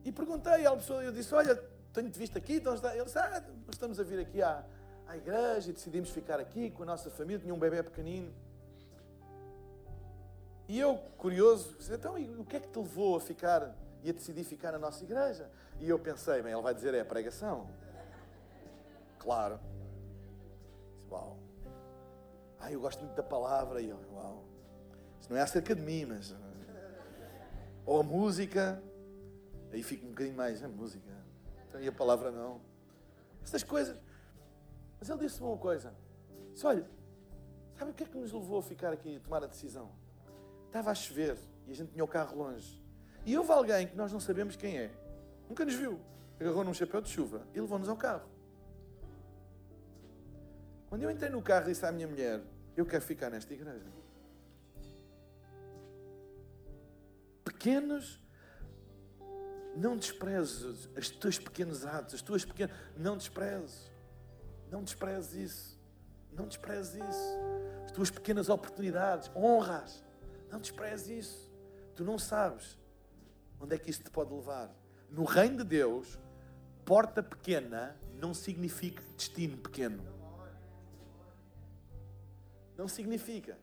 e 0.07 0.11
perguntei 0.13 0.65
à 0.65 0.71
pessoa, 0.73 1.03
eu 1.03 1.11
disse, 1.11 1.35
olha, 1.35 1.53
tenho-te 1.91 2.17
visto 2.17 2.37
aqui. 2.37 2.53
Então 2.53 2.73
Ele 2.73 3.03
disse, 3.03 3.19
ah, 3.19 3.43
estamos 3.69 3.99
a 3.99 4.03
vir 4.03 4.19
aqui 4.19 4.41
à, 4.41 4.63
à 5.05 5.17
igreja 5.17 5.69
e 5.69 5.73
decidimos 5.73 6.09
ficar 6.11 6.39
aqui 6.39 6.71
com 6.71 6.83
a 6.83 6.85
nossa 6.85 7.09
família. 7.09 7.39
Tinha 7.39 7.53
um 7.53 7.59
bebê 7.59 7.83
pequenino. 7.83 8.33
E 10.65 10.79
eu, 10.79 10.95
curioso, 11.17 11.75
disse, 11.77 11.93
então 11.93 12.15
o 12.39 12.45
que 12.45 12.55
é 12.55 12.59
que 12.61 12.69
te 12.69 12.79
levou 12.79 13.17
a 13.17 13.19
ficar 13.19 13.75
e 14.01 14.09
a 14.09 14.13
decidir 14.13 14.45
ficar 14.45 14.71
na 14.71 14.79
nossa 14.79 15.03
igreja? 15.03 15.49
E 15.77 15.89
eu 15.89 15.99
pensei, 15.99 16.41
bem, 16.41 16.53
ele 16.53 16.61
vai 16.61 16.73
dizer 16.73 16.93
é 16.93 17.01
a 17.01 17.05
pregação. 17.05 17.69
Claro. 19.19 19.59
Uau. 21.11 21.37
Ai, 22.61 22.75
eu 22.75 22.79
gosto 22.79 23.01
muito 23.01 23.15
da 23.15 23.23
palavra. 23.23 23.81
E 23.81 23.89
eu, 23.89 23.99
uau. 24.13 24.45
Isso 25.19 25.29
não 25.29 25.37
é 25.37 25.41
acerca 25.41 25.75
de 25.75 25.81
mim, 25.81 26.05
mas. 26.05 26.33
Ou 27.85 27.99
a 27.99 28.03
música. 28.03 28.81
Aí 29.77 29.83
fico 29.83 30.07
um 30.07 30.09
bocadinho 30.09 30.35
mais, 30.35 30.63
a 30.63 30.67
música. 30.67 31.07
Então, 31.69 31.79
e 31.79 31.87
a 31.87 31.91
palavra 31.91 32.31
não. 32.31 32.59
Essas 33.43 33.61
coisas. 33.61 33.95
Mas 34.99 35.07
ele 35.07 35.19
disse-me 35.19 35.47
uma 35.47 35.57
coisa. 35.57 35.93
Disse, 36.51 36.65
olha, 36.65 36.89
sabe 37.77 37.91
o 37.91 37.93
que 37.93 38.01
é 38.01 38.07
que 38.07 38.17
nos 38.17 38.33
levou 38.33 38.57
a 38.57 38.63
ficar 38.63 38.91
aqui 38.91 39.17
a 39.17 39.19
tomar 39.19 39.43
a 39.43 39.45
decisão? 39.45 39.91
Estava 40.65 40.89
a 40.89 40.95
chover 40.95 41.37
e 41.67 41.71
a 41.71 41.75
gente 41.75 41.91
tinha 41.91 42.03
o 42.03 42.07
carro 42.07 42.35
longe. 42.35 42.83
E 43.23 43.37
houve 43.37 43.51
alguém 43.51 43.87
que 43.87 43.95
nós 43.95 44.11
não 44.11 44.19
sabemos 44.19 44.55
quem 44.55 44.79
é. 44.79 44.91
Nunca 45.47 45.63
nos 45.63 45.75
viu. 45.75 45.99
Agarrou 46.39 46.63
num 46.63 46.73
chapéu 46.73 46.99
de 46.99 47.09
chuva 47.09 47.47
e 47.53 47.61
levou-nos 47.61 47.87
ao 47.87 47.97
carro. 47.97 48.27
Quando 50.89 51.03
eu 51.03 51.11
entrei 51.11 51.29
no 51.29 51.43
carro 51.43 51.65
e 51.65 51.73
disse 51.73 51.85
à 51.85 51.91
minha 51.91 52.07
mulher: 52.07 52.41
Eu 52.75 52.83
quero 52.83 53.03
ficar 53.03 53.29
nesta 53.29 53.53
igreja. 53.53 53.85
Pequenos, 57.45 58.19
não 59.77 59.95
desprezes 59.95 60.89
os 60.97 61.09
teus 61.11 61.37
pequenos 61.37 61.85
atos, 61.85 62.15
as 62.15 62.21
tuas 62.21 62.43
pequenas. 62.43 62.75
Não 62.97 63.15
desprezes. 63.15 63.91
Não 64.71 64.83
desprezes 64.83 65.33
isso. 65.33 65.79
Não 66.33 66.47
desprezes 66.47 66.95
isso. 66.95 67.37
As 67.85 67.91
tuas 67.91 68.09
pequenas 68.09 68.49
oportunidades, 68.49 69.29
honras. 69.35 70.03
Não 70.51 70.59
desprezes 70.59 71.25
isso. 71.25 71.51
Tu 71.95 72.03
não 72.03 72.17
sabes 72.17 72.77
onde 73.59 73.75
é 73.75 73.77
que 73.77 73.91
isso 73.91 74.03
te 74.03 74.09
pode 74.09 74.33
levar. 74.33 74.73
No 75.11 75.23
reino 75.23 75.57
de 75.57 75.63
Deus, 75.63 76.17
porta 76.83 77.21
pequena 77.21 77.95
não 78.19 78.33
significa 78.33 79.03
destino 79.15 79.57
pequeno. 79.57 80.03
Não 82.75 82.87
significa. 82.87 83.57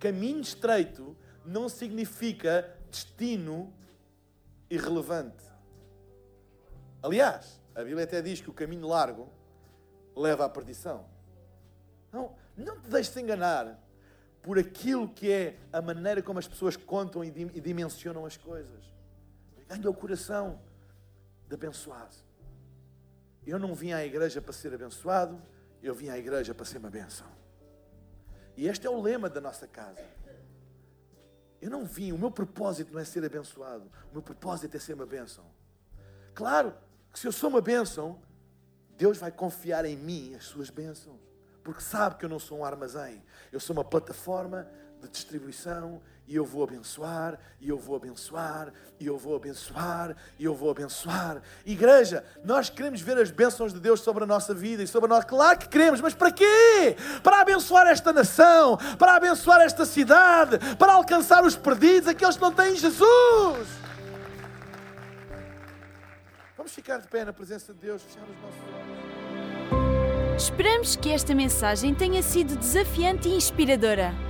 Caminho 0.00 0.40
estreito 0.40 1.16
não 1.44 1.68
significa 1.68 2.76
destino 2.90 3.72
irrelevante. 4.70 5.44
Aliás, 7.02 7.60
a 7.74 7.82
Bíblia 7.82 8.04
até 8.04 8.22
diz 8.22 8.40
que 8.40 8.48
o 8.48 8.52
caminho 8.52 8.86
largo 8.86 9.28
leva 10.14 10.44
à 10.44 10.48
perdição. 10.48 11.04
Não, 12.12 12.34
não 12.56 12.80
te 12.80 12.88
deixes 12.88 13.16
enganar 13.16 13.78
por 14.42 14.58
aquilo 14.58 15.08
que 15.08 15.30
é 15.30 15.58
a 15.72 15.82
maneira 15.82 16.22
como 16.22 16.38
as 16.38 16.48
pessoas 16.48 16.76
contam 16.76 17.24
e 17.24 17.30
dimensionam 17.60 18.24
as 18.24 18.36
coisas. 18.36 18.92
Ganha 19.68 19.88
o 19.88 19.94
coração 19.94 20.60
de 21.46 21.54
abençoado. 21.54 22.14
Eu 23.46 23.58
não 23.58 23.74
vim 23.74 23.92
à 23.92 24.04
igreja 24.04 24.40
para 24.40 24.52
ser 24.52 24.72
abençoado, 24.74 25.40
eu 25.82 25.94
vim 25.94 26.08
à 26.08 26.18
igreja 26.18 26.54
para 26.54 26.64
ser 26.64 26.78
uma 26.78 26.90
benção. 26.90 27.26
E 28.56 28.66
este 28.66 28.86
é 28.86 28.90
o 28.90 29.00
lema 29.00 29.28
da 29.30 29.40
nossa 29.40 29.66
casa. 29.66 30.04
Eu 31.60 31.70
não 31.70 31.84
vim, 31.84 32.12
o 32.12 32.18
meu 32.18 32.30
propósito 32.30 32.92
não 32.92 33.00
é 33.00 33.04
ser 33.04 33.24
abençoado, 33.24 33.90
o 34.10 34.12
meu 34.12 34.22
propósito 34.22 34.76
é 34.76 34.80
ser 34.80 34.94
uma 34.94 35.06
bênção. 35.06 35.44
Claro 36.34 36.74
que 37.12 37.18
se 37.18 37.26
eu 37.26 37.32
sou 37.32 37.50
uma 37.50 37.60
bênção, 37.60 38.20
Deus 38.96 39.18
vai 39.18 39.30
confiar 39.30 39.84
em 39.84 39.96
mim 39.96 40.34
as 40.34 40.44
suas 40.44 40.70
bênçãos, 40.70 41.18
porque 41.62 41.82
sabe 41.82 42.16
que 42.16 42.24
eu 42.24 42.28
não 42.28 42.38
sou 42.38 42.58
um 42.58 42.64
armazém, 42.64 43.22
eu 43.52 43.60
sou 43.60 43.74
uma 43.74 43.84
plataforma 43.84 44.66
de 45.00 45.08
distribuição 45.08 46.00
e 46.30 46.36
eu 46.36 46.44
vou 46.44 46.62
abençoar, 46.62 47.36
e 47.60 47.68
eu 47.68 47.76
vou 47.76 47.96
abençoar, 47.96 48.72
e 49.00 49.06
eu 49.08 49.18
vou 49.18 49.34
abençoar, 49.34 50.14
e 50.38 50.44
eu 50.44 50.54
vou 50.54 50.70
abençoar. 50.70 51.42
Igreja, 51.66 52.24
nós 52.44 52.70
queremos 52.70 53.00
ver 53.00 53.18
as 53.18 53.32
bênçãos 53.32 53.74
de 53.74 53.80
Deus 53.80 54.00
sobre 54.00 54.22
a 54.22 54.26
nossa 54.28 54.54
vida 54.54 54.80
e 54.80 54.86
sobre 54.86 55.08
nossa. 55.08 55.26
Claro 55.26 55.58
que 55.58 55.68
queremos, 55.68 56.00
mas 56.00 56.14
para 56.14 56.30
quê? 56.30 56.96
Para 57.20 57.40
abençoar 57.40 57.88
esta 57.88 58.12
nação, 58.12 58.78
para 58.96 59.16
abençoar 59.16 59.60
esta 59.62 59.84
cidade, 59.84 60.56
para 60.76 60.92
alcançar 60.92 61.44
os 61.44 61.56
perdidos, 61.56 62.06
aqueles 62.06 62.36
que 62.36 62.42
não 62.42 62.52
têm 62.52 62.76
Jesus. 62.76 63.68
Vamos 66.56 66.72
ficar 66.72 66.98
de 66.98 67.08
pé 67.08 67.24
na 67.24 67.32
presença 67.32 67.74
de 67.74 67.80
Deus, 67.80 68.02
fechar 68.02 68.22
os 68.22 68.40
nossos 68.40 68.60
olhos. 68.72 70.42
Esperamos 70.44 70.94
que 70.94 71.10
esta 71.10 71.34
mensagem 71.34 71.92
tenha 71.92 72.22
sido 72.22 72.54
desafiante 72.56 73.28
e 73.28 73.34
inspiradora. 73.34 74.29